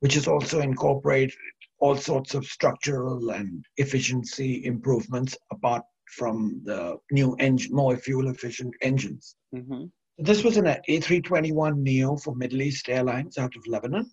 which 0.00 0.16
is 0.16 0.28
also 0.28 0.60
incorporated 0.60 1.34
all 1.78 1.96
sorts 1.96 2.34
of 2.34 2.44
structural 2.46 3.30
and 3.30 3.64
efficiency 3.76 4.64
improvements 4.64 5.36
apart 5.50 5.82
from 6.06 6.60
the 6.64 6.96
new 7.10 7.34
engine, 7.36 7.74
more 7.74 7.96
fuel 7.96 8.28
efficient 8.28 8.74
engines. 8.82 9.36
Mm-hmm. 9.54 9.84
This 10.18 10.44
was 10.44 10.56
an 10.56 10.66
A321 10.66 11.76
Neo 11.76 12.16
for 12.16 12.36
Middle 12.36 12.62
East 12.62 12.88
Airlines 12.88 13.36
out 13.36 13.56
of 13.56 13.66
Lebanon. 13.66 14.10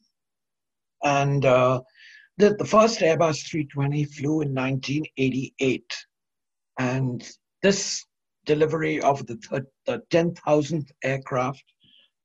And 1.04 1.46
uh, 1.46 1.82
the, 2.38 2.56
the 2.56 2.66
first 2.66 3.00
Airbus 3.00 3.48
320 3.48 4.06
flew 4.06 4.42
in 4.42 4.54
1988. 4.54 5.84
And 6.80 7.28
this 7.62 8.04
delivery 8.46 9.00
of 9.02 9.26
the, 9.28 9.38
th- 9.38 9.64
the 9.86 10.02
10,000th 10.10 10.90
aircraft 11.04 11.64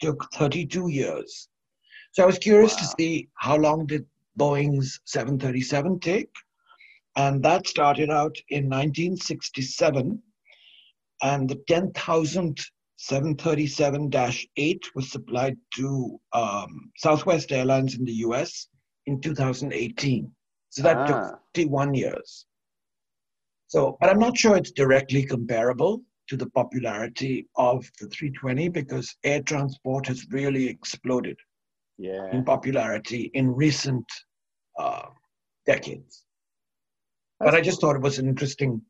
took 0.01 0.27
32 0.35 0.89
years. 0.89 1.49
So 2.13 2.23
I 2.23 2.27
was 2.27 2.39
curious 2.39 2.73
wow. 2.75 2.81
to 2.81 2.95
see 2.99 3.29
how 3.35 3.57
long 3.57 3.85
did 3.85 4.07
Boeing's 4.39 5.01
737 5.05 6.01
take? 6.01 6.33
And 7.17 7.43
that 7.43 7.67
started 7.67 8.09
out 8.11 8.37
in 8.49 8.65
1967. 8.65 10.23
And 11.23 11.49
the 11.49 11.63
10,000 11.69 12.59
737-8 12.99 14.81
was 14.95 15.11
supplied 15.11 15.57
to 15.77 16.19
um, 16.33 16.91
Southwest 16.97 17.53
Airlines 17.53 17.95
in 17.95 18.05
the 18.05 18.13
US 18.13 18.69
in 19.07 19.21
2018. 19.21 20.31
So 20.71 20.83
that 20.83 20.97
ah. 20.97 21.07
took 21.07 21.41
51 21.55 21.95
years. 21.95 22.47
So, 23.69 23.97
but 24.01 24.11
I'm 24.11 24.19
not 24.19 24.37
sure 24.37 24.57
it's 24.57 24.71
directly 24.71 25.25
comparable 25.25 26.03
to 26.29 26.37
the 26.37 26.49
popularity 26.51 27.49
of 27.57 27.85
the 28.01 28.09
320 28.09 28.69
because 28.69 29.15
air 29.25 29.43
transport 29.43 30.07
has 30.07 30.27
really 30.31 30.69
exploded 30.69 31.37
yeah. 31.99 32.31
in 32.33 32.45
popularity 32.45 33.31
in 33.35 33.55
recent 33.55 34.05
uh, 34.79 35.07
decades. 35.67 36.25
That's 37.41 37.51
but 37.51 37.59
I 37.59 37.63
just 37.63 37.81
thought 37.81 37.97
it 37.97 38.03
was 38.03 38.19
an 38.19 38.29
interesting 38.29 38.81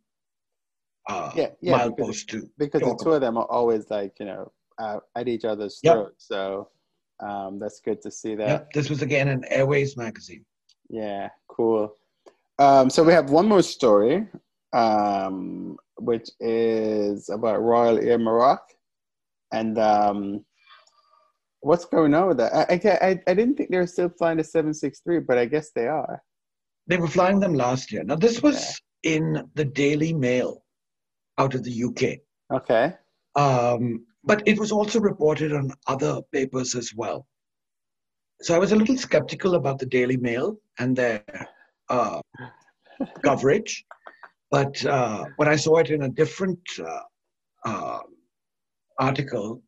uh, 1.09 1.31
yeah, 1.35 1.49
yeah, 1.61 1.79
milepost 1.79 2.27
too. 2.27 2.49
Because 2.59 2.81
the 2.81 2.99
two 3.03 3.13
of 3.13 3.21
them 3.21 3.37
are 3.37 3.47
always 3.47 3.91
like, 3.91 4.15
you 4.19 4.27
know, 4.27 4.53
uh, 4.79 4.99
at 5.15 5.29
each 5.29 5.45
other's 5.45 5.81
yep. 5.83 5.95
throats. 5.95 6.27
So 6.27 6.69
um, 7.21 7.59
that's 7.59 7.81
good 7.81 8.03
to 8.03 8.11
see 8.11 8.35
that. 8.35 8.49
Yep. 8.49 8.73
This 8.73 8.91
was 8.91 9.03
again 9.03 9.29
an 9.29 9.45
Airways 9.49 9.97
magazine. 9.97 10.45
Yeah, 10.89 11.29
cool. 11.49 11.95
Um, 12.59 12.91
so 12.91 13.03
we 13.03 13.13
have 13.13 13.31
one 13.31 13.49
more 13.49 13.63
story, 13.63 14.27
um, 14.73 15.77
which 15.99 16.31
is 16.41 17.29
about 17.29 17.63
Royal 17.63 17.99
Air 17.99 18.19
Maroc. 18.19 18.61
And 19.53 19.79
um, 19.79 20.45
what's 21.61 21.85
going 21.85 22.15
on 22.15 22.29
with 22.29 22.37
that? 22.39 22.53
I, 22.55 23.09
I, 23.09 23.21
I 23.27 23.35
didn't 23.35 23.57
think 23.57 23.71
they 23.71 23.79
were 23.79 23.87
still 23.87 24.09
flying 24.09 24.39
the 24.39 24.45
763, 24.45 25.21
but 25.21 25.39
I 25.39 25.47
guess 25.47 25.71
they 25.71 25.87
are. 25.87 26.23
They 26.87 26.97
were 26.97 27.09
flying 27.09 27.41
them 27.41 27.55
last 27.55 27.93
year. 27.93 28.05
Now, 28.05 28.17
this 28.17 28.43
was 28.43 28.81
yeah. 29.03 29.13
in 29.17 29.51
the 29.55 29.65
Daily 29.65 30.13
Mail 30.13 30.63
out 31.39 31.55
of 31.55 31.63
the 31.63 31.85
UK. 31.85 32.19
Okay. 32.53 32.95
Um, 33.35 34.07
but 34.25 34.43
it 34.47 34.59
was 34.59 34.73
also 34.73 35.01
reported 35.01 35.53
on 35.53 35.73
other 35.87 36.21
papers 36.33 36.75
as 36.75 36.93
well. 36.95 37.27
So 38.43 38.55
I 38.55 38.59
was 38.59 38.73
a 38.73 38.77
little 38.77 38.99
skeptical 38.99 39.55
about 39.55 39.79
the 39.79 39.87
Daily 39.87 40.17
Mail 40.17 40.59
and 40.79 40.97
their 40.97 41.25
uh, 41.89 42.21
coverage. 43.25 43.85
But 44.51 44.85
uh, 44.85 45.25
when 45.37 45.49
I 45.49 45.57
saw 45.57 45.79
it 45.79 45.91
in 45.91 46.03
a 46.03 46.09
different 46.09 46.61
uh, 46.79 47.01
uh 47.65 48.01
article, 48.99 49.63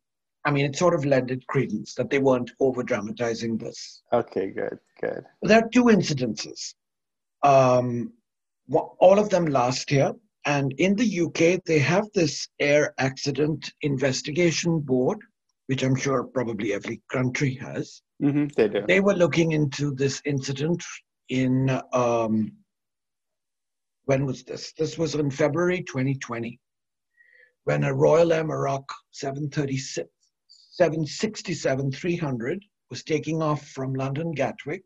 I 0.45 0.51
mean, 0.51 0.65
it 0.65 0.75
sort 0.75 0.93
of 0.93 1.05
lended 1.05 1.45
credence 1.47 1.93
that 1.95 2.09
they 2.09 2.19
weren't 2.19 2.51
over 2.59 2.81
dramatizing 2.81 3.57
this. 3.57 4.01
Okay, 4.13 4.47
good, 4.47 4.79
good. 5.01 5.23
There 5.41 5.59
are 5.59 5.69
two 5.69 5.85
incidences. 5.85 6.73
Um, 7.43 8.13
all 8.71 9.19
of 9.19 9.29
them 9.29 9.45
last 9.45 9.91
year. 9.91 10.13
And 10.49 10.73
in 10.79 10.95
the 10.95 11.21
UK, 11.25 11.63
they 11.63 11.77
have 11.77 12.07
this 12.15 12.47
air 12.59 12.95
accident 12.97 13.71
investigation 13.83 14.79
board, 14.79 15.19
which 15.67 15.83
I'm 15.83 15.95
sure 15.95 16.23
probably 16.23 16.73
every 16.73 17.03
country 17.11 17.53
has. 17.61 18.01
Mm-hmm, 18.23 18.47
they 18.57 18.67
do. 18.67 18.83
They 18.87 18.99
were 18.99 19.13
looking 19.13 19.51
into 19.51 19.93
this 19.93 20.23
incident 20.25 20.83
in, 21.29 21.79
um, 21.93 22.51
when 24.05 24.25
was 24.25 24.43
this? 24.43 24.73
This 24.75 24.97
was 24.97 25.13
in 25.13 25.29
February 25.29 25.83
2020, 25.83 26.59
when 27.65 27.83
a 27.83 27.93
Royal 27.93 28.33
Air 28.33 28.43
Maroc 28.43 28.91
736, 29.11 30.09
767 30.47 31.91
300 31.91 32.65
was 32.89 33.03
taking 33.03 33.43
off 33.43 33.67
from 33.67 33.93
London 33.93 34.31
Gatwick 34.31 34.83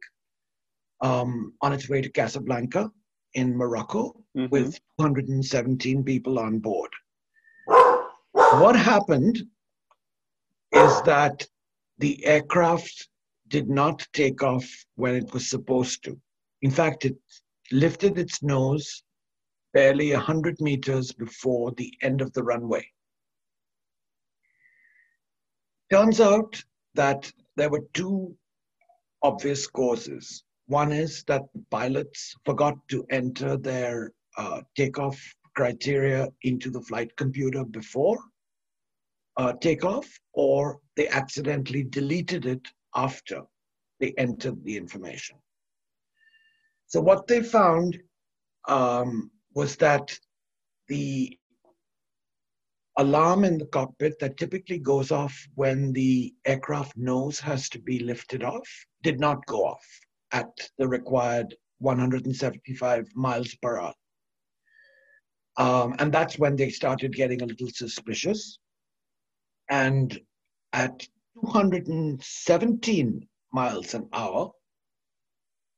um, 0.99 1.53
on 1.61 1.71
its 1.71 1.87
way 1.87 2.01
to 2.01 2.11
Casablanca 2.11 2.91
in 3.33 3.55
Morocco 3.55 4.13
mm-hmm. 4.37 4.47
with 4.49 4.79
217 4.99 6.03
people 6.03 6.39
on 6.39 6.59
board. 6.59 6.89
What 8.31 8.75
happened 8.75 9.37
is 10.71 11.01
that 11.03 11.47
the 11.97 12.23
aircraft 12.25 13.09
did 13.47 13.69
not 13.69 14.07
take 14.13 14.43
off 14.43 14.65
when 14.95 15.15
it 15.15 15.33
was 15.33 15.49
supposed 15.49 16.03
to. 16.03 16.19
In 16.61 16.71
fact, 16.71 17.05
it 17.05 17.15
lifted 17.71 18.17
its 18.17 18.41
nose 18.41 19.03
barely 19.73 20.13
100 20.13 20.61
meters 20.61 21.11
before 21.11 21.71
the 21.71 21.93
end 22.01 22.21
of 22.21 22.31
the 22.33 22.43
runway. 22.43 22.85
Turns 25.91 26.19
out 26.21 26.63
that 26.95 27.31
there 27.55 27.69
were 27.69 27.85
two 27.93 28.35
obvious 29.21 29.67
causes. 29.67 30.43
One 30.67 30.91
is 30.91 31.23
that 31.25 31.43
pilots 31.69 32.35
forgot 32.45 32.75
to 32.89 33.05
enter 33.09 33.57
their 33.57 34.11
uh, 34.37 34.61
takeoff 34.75 35.19
criteria 35.55 36.29
into 36.41 36.71
the 36.71 36.81
flight 36.81 37.15
computer 37.17 37.63
before 37.63 38.17
uh, 39.37 39.53
takeoff, 39.53 40.07
or 40.33 40.79
they 40.95 41.07
accidentally 41.07 41.83
deleted 41.83 42.45
it 42.45 42.67
after 42.95 43.41
they 43.99 44.13
entered 44.17 44.63
the 44.63 44.77
information. 44.77 45.37
So, 46.87 47.01
what 47.01 47.27
they 47.27 47.41
found 47.41 47.99
um, 48.67 49.31
was 49.53 49.75
that 49.77 50.17
the 50.87 51.37
alarm 52.97 53.43
in 53.43 53.57
the 53.57 53.65
cockpit 53.65 54.19
that 54.19 54.37
typically 54.37 54.77
goes 54.77 55.11
off 55.11 55.35
when 55.55 55.91
the 55.93 56.33
aircraft 56.45 56.95
nose 56.95 57.39
has 57.39 57.67
to 57.69 57.79
be 57.79 57.99
lifted 57.99 58.43
off 58.43 58.67
did 59.01 59.19
not 59.19 59.43
go 59.47 59.65
off 59.65 59.85
at 60.33 60.49
the 60.77 60.87
required 60.87 61.55
175 61.79 63.07
miles 63.15 63.55
per 63.61 63.79
hour. 63.79 63.93
Um, 65.57 65.95
and 65.99 66.11
that's 66.11 66.39
when 66.39 66.55
they 66.55 66.69
started 66.69 67.15
getting 67.15 67.41
a 67.41 67.45
little 67.45 67.69
suspicious. 67.69 68.57
And 69.69 70.19
at 70.73 71.07
217 71.45 73.27
miles 73.51 73.93
an 73.93 74.09
hour, 74.13 74.51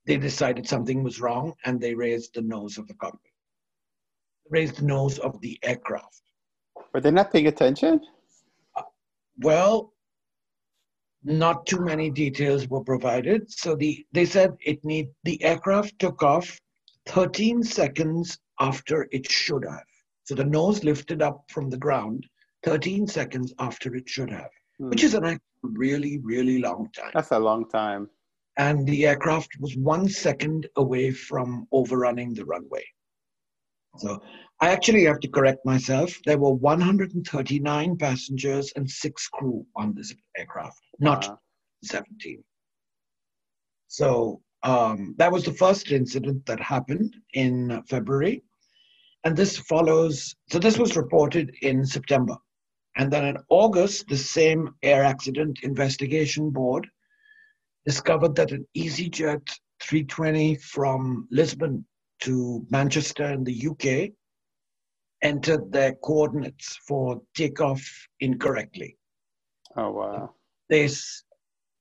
they 0.06 0.18
decided 0.18 0.68
something 0.68 1.04
was 1.04 1.20
wrong 1.20 1.54
and 1.66 1.82
they 1.82 1.94
raised 1.94 2.36
the 2.36 2.42
nose 2.42 2.78
of 2.78 2.88
the 2.88 2.94
cockpit, 2.94 3.32
raised 4.50 4.78
the 4.78 4.86
nose 4.86 5.20
of 5.20 5.40
the 5.42 5.60
aircraft. 5.64 6.22
Were 6.94 7.02
they 7.02 7.12
not 7.12 7.32
paying 7.32 7.48
attention? 7.48 8.00
Uh, 8.76 8.84
well, 9.40 9.94
not 11.26 11.66
too 11.66 11.80
many 11.80 12.10
details 12.12 12.68
were 12.70 12.84
provided. 12.84 13.52
So 13.52 13.76
the 13.76 14.06
they 14.12 14.26
said 14.26 14.56
it 14.64 14.84
need 14.86 15.10
the 15.24 15.44
aircraft 15.44 15.98
took 16.00 16.22
off 16.24 16.60
13 17.08 17.64
seconds 17.64 18.38
after 18.60 19.08
it 19.12 19.30
should 19.30 19.66
have. 19.66 19.84
So 20.24 20.36
the 20.36 20.46
nose 20.46 20.84
lifted 20.84 21.22
up 21.22 21.44
from 21.50 21.70
the 21.70 21.78
ground 21.78 22.26
13 22.64 23.08
seconds 23.08 23.54
after 23.60 23.96
it 23.96 24.08
should 24.08 24.32
have, 24.32 24.50
hmm. 24.80 24.90
which 24.90 25.04
is 25.04 25.14
an 25.14 25.26
actually 25.26 25.42
really, 25.64 26.20
really 26.20 26.60
long 26.60 26.90
time. 26.96 27.12
That's 27.14 27.32
a 27.32 27.40
long 27.40 27.68
time. 27.70 28.10
And 28.58 28.88
the 28.88 29.06
aircraft 29.06 29.50
was 29.60 29.76
one 29.76 30.08
second 30.08 30.68
away 30.78 31.12
from 31.12 31.68
overrunning 31.72 32.34
the 32.34 32.46
runway. 32.46 32.84
So 33.98 34.22
I 34.62 34.70
actually 34.70 35.06
have 35.06 35.20
to 35.22 35.28
correct 35.28 35.66
myself. 35.66 36.14
There 36.26 36.38
were 36.38 36.54
139 36.54 37.98
passengers 37.98 38.72
and 38.76 38.90
six 38.90 39.28
crew 39.28 39.66
on 39.76 39.94
this 39.94 40.14
aircraft, 40.38 40.80
not 41.00 41.26
uh-huh. 41.26 41.36
17. 41.84 42.44
So 43.88 44.42
um, 44.64 45.16
that 45.18 45.32
was 45.32 45.44
the 45.44 45.54
first 45.54 45.92
incident 45.92 46.46
that 46.46 46.60
happened 46.60 47.16
in 47.34 47.82
February. 47.88 48.44
And 49.24 49.36
this 49.36 49.58
follows, 49.58 50.36
so 50.50 50.60
this 50.60 50.78
was 50.78 50.96
reported 50.96 51.54
in 51.62 51.86
September. 51.86 52.36
And 52.98 53.12
then 53.12 53.26
in 53.26 53.38
August, 53.50 54.08
the 54.08 54.18
same 54.18 54.74
air 54.84 55.04
accident 55.04 55.60
investigation 55.64 56.50
board 56.50 56.88
discovered 57.86 58.36
that 58.36 58.52
an 58.52 58.66
EasyJet 58.76 59.48
320 59.82 60.56
from 60.56 61.28
Lisbon 61.30 61.86
to 62.22 62.66
Manchester 62.70 63.26
in 63.26 63.44
the 63.44 63.68
UK 63.68 64.12
entered 65.22 65.72
their 65.72 65.94
coordinates 65.96 66.78
for 66.88 67.22
takeoff 67.36 67.82
incorrectly. 68.20 68.98
Oh, 69.76 69.92
wow. 69.92 70.34
They 70.70 70.90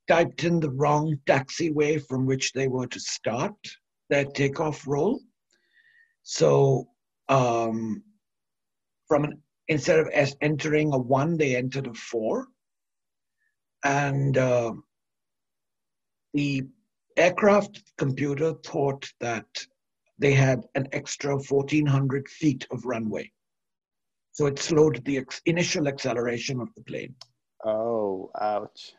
typed 0.08 0.44
in 0.44 0.60
the 0.60 0.70
wrong 0.70 1.18
taxiway 1.26 2.04
from 2.06 2.26
which 2.26 2.52
they 2.52 2.68
were 2.68 2.86
to 2.88 3.00
start. 3.00 3.54
their 4.10 4.24
takeoff 4.24 4.86
roll. 4.86 5.20
So 6.22 6.88
um, 7.28 8.02
from 9.08 9.24
an 9.24 9.42
instead 9.68 9.98
of 9.98 10.08
as 10.08 10.36
entering 10.40 10.92
a 10.92 10.98
one, 10.98 11.36
they 11.36 11.56
entered 11.56 11.86
a 11.86 11.94
four, 11.94 12.48
and 13.84 14.36
uh, 14.36 14.72
the 16.34 16.64
aircraft 17.16 17.82
computer 17.96 18.54
thought 18.64 19.10
that 19.20 19.46
they 20.18 20.32
had 20.32 20.64
an 20.74 20.88
extra 20.92 21.36
1400 21.36 22.28
feet 22.28 22.66
of 22.70 22.84
runway. 22.84 23.30
So 24.32 24.46
it 24.46 24.58
slowed 24.58 25.04
the 25.04 25.18
ex- 25.18 25.42
initial 25.46 25.88
acceleration 25.88 26.60
of 26.60 26.68
the 26.74 26.82
plane. 26.82 27.14
Oh, 27.64 28.30
ouch. 28.40 28.94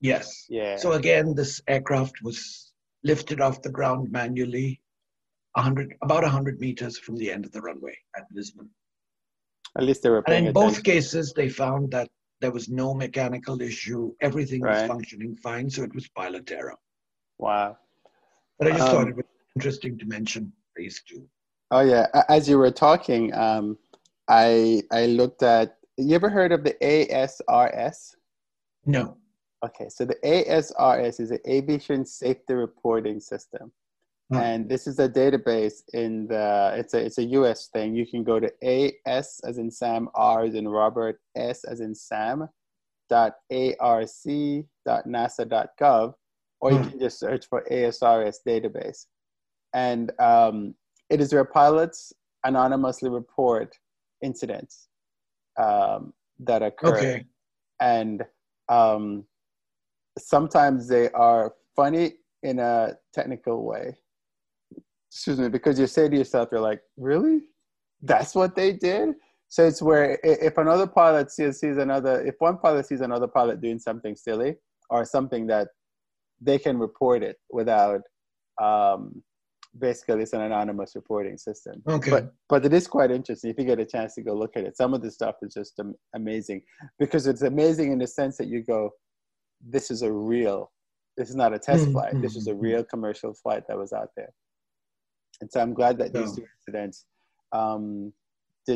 Yes. 0.00 0.46
Yeah. 0.48 0.76
So 0.76 0.92
again, 0.92 1.34
this 1.34 1.60
aircraft 1.68 2.22
was 2.22 2.72
lifted 3.04 3.40
off 3.40 3.62
the 3.62 3.70
ground 3.70 4.10
manually, 4.10 4.80
100, 5.54 5.94
about 6.02 6.22
100 6.22 6.60
meters 6.60 6.98
from 6.98 7.16
the 7.16 7.30
end 7.30 7.44
of 7.44 7.52
the 7.52 7.60
runway 7.60 7.96
at 8.16 8.24
Lisbon. 8.32 8.68
At 9.76 9.84
least 9.84 10.02
they 10.02 10.10
were 10.10 10.22
And 10.26 10.46
in 10.46 10.52
both 10.52 10.82
cases, 10.82 11.32
they 11.34 11.48
found 11.48 11.90
that 11.92 12.08
there 12.40 12.50
was 12.50 12.68
no 12.68 12.94
mechanical 12.94 13.60
issue. 13.60 14.14
Everything 14.20 14.62
was 14.62 14.86
functioning 14.86 15.36
fine, 15.36 15.68
so 15.68 15.82
it 15.82 15.94
was 15.94 16.08
pilot 16.08 16.50
error. 16.50 16.76
Wow. 17.38 17.76
But 18.58 18.68
I 18.68 18.70
just 18.76 18.90
thought 18.90 19.04
Um, 19.04 19.08
it 19.10 19.16
was 19.16 19.26
interesting 19.56 19.98
to 19.98 20.06
mention 20.06 20.52
these 20.78 21.02
two. 21.06 21.26
Oh 21.70 21.80
yeah. 21.80 22.06
As 22.30 22.48
you 22.48 22.56
were 22.56 22.70
talking, 22.70 23.34
um, 23.34 23.76
I 24.28 24.82
I 24.90 25.06
looked 25.06 25.42
at. 25.42 25.76
You 25.98 26.14
ever 26.14 26.30
heard 26.30 26.52
of 26.52 26.62
the 26.64 26.74
ASRS? 26.80 28.14
No. 28.86 29.16
Okay, 29.66 29.88
so 29.88 30.04
the 30.04 30.14
ASRS 30.24 31.18
is 31.20 31.30
the 31.30 31.40
Aviation 31.50 32.06
Safety 32.06 32.54
Reporting 32.54 33.18
System, 33.20 33.72
and 34.40 34.68
this 34.68 34.86
is 34.86 34.98
a 35.00 35.08
database 35.08 35.82
in 35.92 36.28
the. 36.28 36.74
It's 36.78 36.94
a 36.94 37.04
it's 37.04 37.18
a 37.18 37.24
U.S. 37.38 37.66
thing. 37.74 37.96
You 37.96 38.06
can 38.06 38.22
go 38.22 38.38
to 38.38 38.50
AS 38.62 39.40
as 39.44 39.58
in 39.58 39.70
Sam, 39.70 40.08
R 40.14 40.44
as 40.44 40.54
in 40.54 40.68
Robert, 40.68 41.20
S 41.36 41.64
as 41.64 41.80
in 41.80 41.94
Sam, 41.94 42.48
dot 43.10 43.32
arc 43.80 44.08
dot 44.86 45.04
nasa 45.06 45.48
dot 45.48 45.70
gov, 45.80 46.14
or 46.60 46.70
you 46.72 46.78
Hmm. 46.78 46.90
can 46.90 47.00
just 47.00 47.18
search 47.18 47.46
for 47.50 47.64
ASRS 47.70 48.36
database, 48.46 49.06
and 49.74 50.12
um, 50.20 50.74
it 51.10 51.20
is 51.20 51.32
where 51.32 51.44
pilots 51.44 52.12
anonymously 52.44 53.10
report 53.10 53.76
incidents 54.22 54.88
um, 55.58 56.12
that 56.38 56.62
occur 56.62 56.98
Okay. 57.00 57.24
and 57.80 58.24
um, 58.68 59.24
sometimes 60.18 60.88
they 60.88 61.10
are 61.10 61.54
funny 61.74 62.14
in 62.42 62.58
a 62.58 62.94
technical 63.12 63.64
way. 63.64 63.96
Excuse 65.10 65.38
me, 65.38 65.48
because 65.48 65.78
you 65.78 65.86
say 65.86 66.08
to 66.08 66.16
yourself, 66.16 66.50
you're 66.52 66.60
like, 66.60 66.82
really? 66.96 67.40
That's 68.02 68.34
what 68.34 68.54
they 68.54 68.72
did? 68.72 69.14
So 69.48 69.66
it's 69.66 69.80
where 69.80 70.18
if 70.22 70.58
another 70.58 70.86
pilot 70.86 71.30
sees, 71.30 71.58
sees 71.60 71.78
another, 71.78 72.24
if 72.24 72.34
one 72.38 72.58
pilot 72.58 72.86
sees 72.86 73.00
another 73.00 73.26
pilot 73.26 73.60
doing 73.62 73.78
something 73.78 74.14
silly 74.14 74.56
or 74.90 75.04
something 75.04 75.46
that 75.46 75.68
they 76.40 76.58
can 76.58 76.78
report 76.78 77.22
it 77.22 77.36
without, 77.50 78.02
um, 78.62 79.22
basically 79.78 80.22
it's 80.22 80.32
an 80.32 80.40
anonymous 80.40 80.92
reporting 80.94 81.36
system 81.36 81.82
Okay. 81.86 82.10
but 82.10 82.32
but 82.48 82.64
it 82.64 82.72
is 82.72 82.86
quite 82.86 83.10
interesting 83.10 83.50
if 83.50 83.58
you 83.58 83.64
get 83.64 83.78
a 83.78 83.84
chance 83.84 84.14
to 84.14 84.22
go 84.22 84.32
look 84.32 84.56
at 84.56 84.64
it 84.64 84.76
some 84.76 84.94
of 84.94 85.02
the 85.02 85.10
stuff 85.10 85.36
is 85.42 85.52
just 85.54 85.78
amazing 86.14 86.62
because 86.98 87.26
it's 87.26 87.42
amazing 87.42 87.92
in 87.92 87.98
the 87.98 88.06
sense 88.06 88.36
that 88.38 88.48
you 88.48 88.62
go 88.62 88.90
this 89.60 89.90
is 89.90 90.02
a 90.02 90.12
real 90.12 90.70
this 91.16 91.28
is 91.28 91.36
not 91.36 91.52
a 91.52 91.58
test 91.58 91.88
Mm, 91.88 91.92
flight 91.92 92.14
this 92.22 92.34
mm, 92.34 92.38
is 92.38 92.46
a 92.48 92.52
mm. 92.52 92.60
real 92.62 92.84
commercial 92.84 93.34
flight 93.34 93.64
that 93.68 93.76
was 93.76 93.92
out 93.92 94.08
there 94.16 94.32
and 95.40 95.50
so 95.52 95.60
i'm 95.60 95.74
glad 95.74 95.98
that 95.98 96.12
these 96.14 96.34
two 96.34 96.44
incidents 96.58 97.04
um 97.52 98.12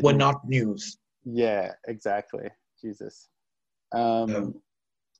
Were 0.01 0.13
not 0.13 0.47
news. 0.47 0.97
yeah 1.25 1.71
exactly 1.87 2.49
jesus 2.81 3.29
um 3.93 4.29
Yeah. 4.29 4.45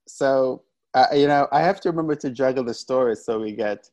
so 0.08 0.64
uh, 0.94 1.08
you 1.14 1.28
know 1.28 1.48
i 1.52 1.62
have 1.62 1.80
to 1.82 1.90
remember 1.90 2.16
to 2.16 2.30
juggle 2.30 2.64
the 2.64 2.74
stories 2.74 3.26
so 3.26 3.40
we 3.40 3.54
get 3.56 3.90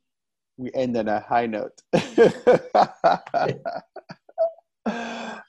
we 0.60 0.70
end 0.74 0.96
on 0.96 1.08
a 1.08 1.20
high 1.20 1.46
note 1.46 1.80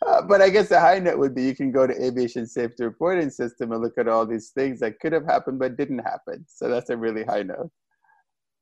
Uh, 0.07 0.21
but 0.21 0.41
I 0.41 0.49
guess 0.49 0.67
the 0.67 0.79
high 0.79 0.99
note 0.99 1.19
would 1.19 1.35
be 1.35 1.43
you 1.43 1.55
can 1.55 1.71
go 1.71 1.85
to 1.85 1.93
aviation 2.05 2.45
safety 2.47 2.83
reporting 2.83 3.29
system 3.29 3.71
and 3.71 3.81
look 3.81 3.97
at 3.97 4.07
all 4.07 4.25
these 4.25 4.49
things 4.49 4.79
that 4.79 4.99
could 4.99 5.13
have 5.13 5.25
happened 5.25 5.59
but 5.59 5.77
didn't 5.77 5.99
happen. 5.99 6.43
So 6.47 6.67
that's 6.67 6.89
a 6.89 6.97
really 6.97 7.23
high 7.23 7.43
note. 7.43 7.71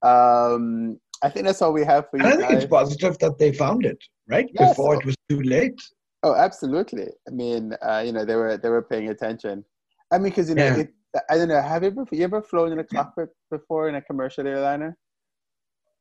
Um, 0.01 0.99
I 1.23 1.29
think 1.29 1.45
that's 1.45 1.61
all 1.61 1.73
we 1.73 1.85
have 1.85 2.09
for 2.09 2.17
you 2.17 2.25
I 2.25 2.31
think 2.31 2.41
guys. 2.43 2.63
it's 2.63 2.65
positive 2.69 3.17
that 3.19 3.37
they 3.39 3.53
found 3.53 3.85
it, 3.85 3.97
right? 4.27 4.49
Yes. 4.53 4.71
Before 4.71 4.95
it 4.95 5.05
was 5.05 5.15
too 5.29 5.41
late. 5.41 5.79
Oh, 6.23 6.35
absolutely. 6.35 7.07
I 7.27 7.31
mean, 7.31 7.73
uh, 7.81 8.03
you 8.05 8.11
know, 8.11 8.25
they 8.25 8.35
were 8.35 8.57
they 8.57 8.69
were 8.69 8.81
paying 8.83 9.09
attention. 9.09 9.63
I 10.11 10.17
mean, 10.17 10.29
because 10.31 10.49
you 10.49 10.55
know, 10.55 10.65
Yeah. 10.65 10.77
it, 10.83 10.89
I 11.29 11.37
don't 11.37 11.47
know. 11.47 11.61
Have 11.61 11.83
you 11.83 11.89
ever 11.89 12.05
you 12.11 12.23
ever 12.23 12.41
flown 12.41 12.71
in 12.73 12.79
a 12.79 12.83
cockpit 12.83 13.29
before 13.49 13.89
in 13.89 13.95
a 13.95 14.01
commercial 14.01 14.45
airliner? 14.45 14.97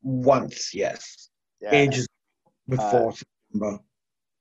Once, 0.02 0.74
yes. 0.74 1.30
Yeah, 1.60 1.74
Ages 1.74 2.06
before 2.68 3.12
September 3.12 3.78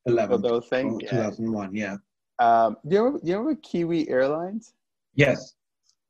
the 0.05 0.11
11th, 0.11 0.69
thing. 0.69 0.95
of 0.95 1.01
Yeah. 1.01 1.09
2001. 1.09 1.75
Yeah. 1.75 1.97
Um, 2.39 2.77
do 2.87 2.95
you 2.95 3.01
remember, 3.01 3.19
do 3.23 3.31
you 3.31 3.37
remember 3.37 3.59
Kiwi 3.61 4.09
Airlines? 4.09 4.73
Yes. 5.15 5.55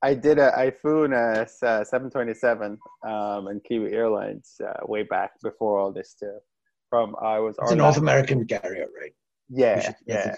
I 0.04 0.14
did 0.14 0.38
a 0.38 0.58
I 0.58 0.70
flew 0.70 1.06
in 1.06 1.14
a 1.14 1.48
uh, 1.64 1.84
727 1.84 2.78
um, 3.08 3.48
in 3.48 3.60
Kiwi 3.62 3.94
Airlines 3.94 4.62
uh, 4.64 4.86
way 4.86 5.04
back 5.04 5.32
before 5.42 5.80
all 5.80 5.92
this 5.92 6.14
too. 6.14 6.38
From 6.90 7.16
I 7.22 7.40
was 7.40 7.56
It's 7.60 7.72
a 7.72 7.76
North 7.76 7.98
American 7.98 8.46
carrier, 8.46 8.88
right? 9.02 9.14
Yeah, 9.50 9.94
yeah, 10.06 10.36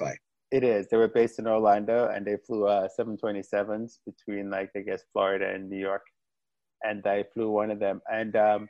it 0.52 0.64
is. 0.64 0.88
They 0.90 0.98
were 0.98 1.08
based 1.08 1.40
in 1.40 1.48
Orlando 1.48 2.08
and 2.08 2.26
they 2.26 2.38
flew 2.38 2.68
uh, 2.68 2.88
727s 2.98 4.00
between 4.06 4.50
like 4.50 4.72
I 4.76 4.80
guess 4.80 5.04
Florida 5.12 5.52
and 5.54 5.70
New 5.70 5.80
York, 5.80 6.06
and 6.84 7.06
I 7.06 7.24
flew 7.34 7.50
one 7.52 7.70
of 7.70 7.80
them. 7.80 8.02
And 8.12 8.36
um, 8.36 8.64
uh, 8.64 8.66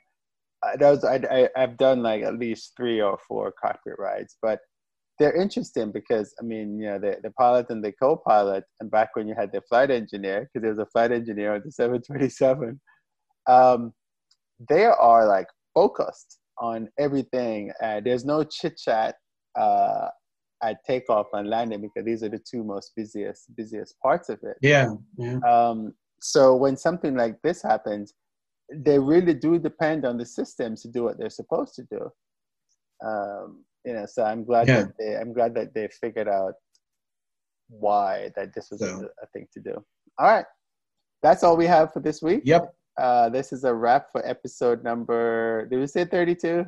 that 0.63 0.89
was 0.89 1.03
I, 1.03 1.15
I 1.31 1.49
I've 1.55 1.77
done 1.77 2.03
like 2.03 2.23
at 2.23 2.37
least 2.37 2.73
three 2.75 3.01
or 3.01 3.17
four 3.27 3.53
cockpit 3.61 3.95
rides, 3.97 4.37
but 4.41 4.59
they're 5.19 5.35
interesting 5.35 5.91
because 5.91 6.33
I 6.39 6.43
mean, 6.43 6.79
you 6.79 6.87
know, 6.87 6.99
the, 6.99 7.17
the 7.21 7.31
pilot 7.31 7.67
and 7.69 7.83
the 7.83 7.91
co-pilot, 7.91 8.63
and 8.79 8.89
back 8.89 9.15
when 9.15 9.27
you 9.27 9.35
had 9.37 9.51
the 9.51 9.61
flight 9.69 9.91
engineer, 9.91 10.41
because 10.41 10.61
there 10.61 10.71
was 10.71 10.79
a 10.79 10.85
flight 10.87 11.11
engineer 11.11 11.55
on 11.55 11.61
the 11.65 11.71
727, 11.71 12.79
um, 13.47 13.93
they 14.69 14.85
are 14.85 15.27
like 15.27 15.47
focused 15.73 16.39
on 16.57 16.89
everything. 16.97 17.71
Uh, 17.81 18.01
there's 18.03 18.25
no 18.25 18.43
chit 18.43 18.77
chat 18.77 19.15
uh, 19.59 20.07
at 20.63 20.77
takeoff 20.85 21.27
and 21.33 21.49
landing 21.49 21.81
because 21.81 22.05
these 22.05 22.23
are 22.23 22.29
the 22.29 22.39
two 22.49 22.63
most 22.63 22.91
busiest 22.95 23.53
busiest 23.55 23.95
parts 24.01 24.29
of 24.29 24.39
it. 24.43 24.57
Yeah. 24.61 24.87
Yeah. 25.17 25.39
Um, 25.47 25.93
so 26.21 26.55
when 26.55 26.75
something 26.77 27.15
like 27.15 27.41
this 27.43 27.61
happens, 27.61 28.13
they 28.73 28.99
really 28.99 29.33
do 29.33 29.57
depend 29.59 30.05
on 30.05 30.17
the 30.17 30.25
systems 30.25 30.81
to 30.83 30.87
do 30.87 31.03
what 31.03 31.17
they're 31.17 31.29
supposed 31.29 31.75
to 31.75 31.83
do. 31.89 32.09
Um, 33.05 33.63
you 33.85 33.93
know, 33.93 34.05
so 34.05 34.23
I'm 34.23 34.43
glad 34.43 34.67
Yeah. 34.67 34.83
that 34.83 34.93
they, 34.99 35.15
I'm 35.17 35.33
glad 35.33 35.55
that 35.55 35.73
they 35.73 35.87
figured 35.87 36.27
out 36.27 36.53
why 37.69 38.31
that 38.35 38.53
this 38.53 38.69
was 38.71 38.79
So- 38.81 38.87
a, 39.01 39.23
a 39.23 39.27
thing 39.33 39.47
to 39.53 39.59
do. 39.59 39.73
All 40.17 40.27
right, 40.27 40.45
that's 41.23 41.43
all 41.43 41.55
we 41.55 41.65
have 41.67 41.93
for 41.93 41.99
this 42.01 42.21
week. 42.21 42.41
Yep. 42.45 42.73
Uh, 42.99 43.29
this 43.29 43.53
is 43.53 43.63
a 43.63 43.73
wrap 43.73 44.11
for 44.11 44.25
episode 44.27 44.83
number. 44.83 45.65
Did 45.69 45.79
we 45.79 45.87
say 45.87 46.03
32? 46.03 46.65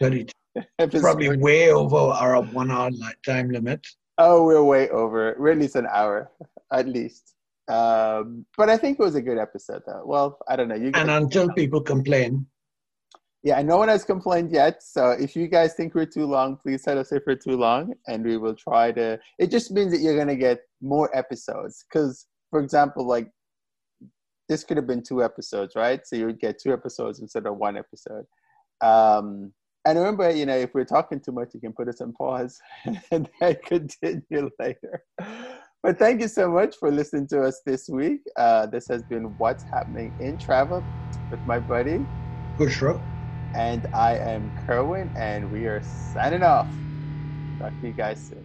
32. 0.00 0.32
Episode- 0.78 1.00
Probably 1.02 1.36
way 1.38 1.70
over 1.72 1.96
our 1.96 2.42
one 2.42 2.70
hour 2.70 2.90
time 3.24 3.50
limit. 3.50 3.86
Oh, 4.18 4.44
we're 4.44 4.62
way 4.62 4.90
over. 4.90 5.34
We're 5.38 5.52
at 5.52 5.58
least 5.58 5.76
an 5.76 5.86
hour, 5.90 6.30
at 6.72 6.86
least. 6.86 7.34
Um, 7.70 8.46
but 8.56 8.68
I 8.68 8.76
think 8.76 8.98
it 8.98 9.02
was 9.02 9.14
a 9.14 9.22
good 9.22 9.38
episode, 9.38 9.82
though. 9.86 10.02
Well, 10.04 10.38
I 10.48 10.56
don't 10.56 10.68
know. 10.68 10.74
You 10.74 10.90
guys, 10.90 11.02
And 11.02 11.10
until 11.10 11.52
people 11.52 11.80
complain, 11.80 12.46
yeah, 13.42 13.62
no 13.62 13.78
one 13.78 13.88
has 13.88 14.04
complained 14.04 14.50
yet. 14.52 14.82
So 14.82 15.10
if 15.10 15.36
you 15.36 15.46
guys 15.46 15.74
think 15.74 15.94
we're 15.94 16.06
too 16.06 16.26
long, 16.26 16.56
please 16.56 16.82
tell 16.82 16.98
us 16.98 17.12
if 17.12 17.22
we're 17.26 17.36
too 17.36 17.56
long, 17.56 17.94
and 18.08 18.24
we 18.24 18.36
will 18.36 18.54
try 18.54 18.92
to. 18.92 19.18
It 19.38 19.50
just 19.50 19.70
means 19.70 19.92
that 19.92 20.00
you're 20.00 20.18
gonna 20.18 20.36
get 20.36 20.60
more 20.82 21.16
episodes. 21.16 21.84
Because, 21.88 22.26
for 22.50 22.60
example, 22.60 23.06
like 23.06 23.30
this 24.48 24.64
could 24.64 24.76
have 24.76 24.86
been 24.86 25.02
two 25.02 25.22
episodes, 25.22 25.76
right? 25.76 26.04
So 26.04 26.16
you 26.16 26.26
would 26.26 26.40
get 26.40 26.58
two 26.58 26.72
episodes 26.72 27.20
instead 27.20 27.46
of 27.46 27.56
one 27.56 27.76
episode. 27.76 28.24
Um, 28.80 29.52
and 29.86 29.98
remember, 29.98 30.28
you 30.30 30.44
know, 30.44 30.56
if 30.56 30.74
we're 30.74 30.84
talking 30.84 31.20
too 31.20 31.32
much, 31.32 31.54
you 31.54 31.60
can 31.60 31.72
put 31.72 31.88
us 31.88 32.00
on 32.00 32.12
pause 32.12 32.60
and 33.12 33.30
then 33.40 33.56
continue 33.64 34.50
later. 34.58 35.04
But 35.82 35.98
thank 35.98 36.20
you 36.20 36.28
so 36.28 36.50
much 36.50 36.76
for 36.76 36.90
listening 36.90 37.26
to 37.28 37.42
us 37.42 37.62
this 37.64 37.88
week. 37.88 38.20
Uh, 38.36 38.66
this 38.66 38.86
has 38.88 39.02
been 39.04 39.34
What's 39.38 39.64
Happening 39.72 40.12
in 40.18 40.36
Travel 40.38 40.86
with 41.30 41.40
my 41.46 41.58
buddy. 41.58 42.06
Bushra. 42.58 43.00
And 43.54 43.86
I 43.94 44.16
am 44.18 44.52
Kerwin, 44.66 45.10
and 45.16 45.50
we 45.50 45.66
are 45.66 45.82
signing 45.84 46.42
off. 46.42 46.68
Talk 47.60 47.78
to 47.80 47.88
you 47.88 47.94
guys 47.94 48.26
soon. 48.28 48.39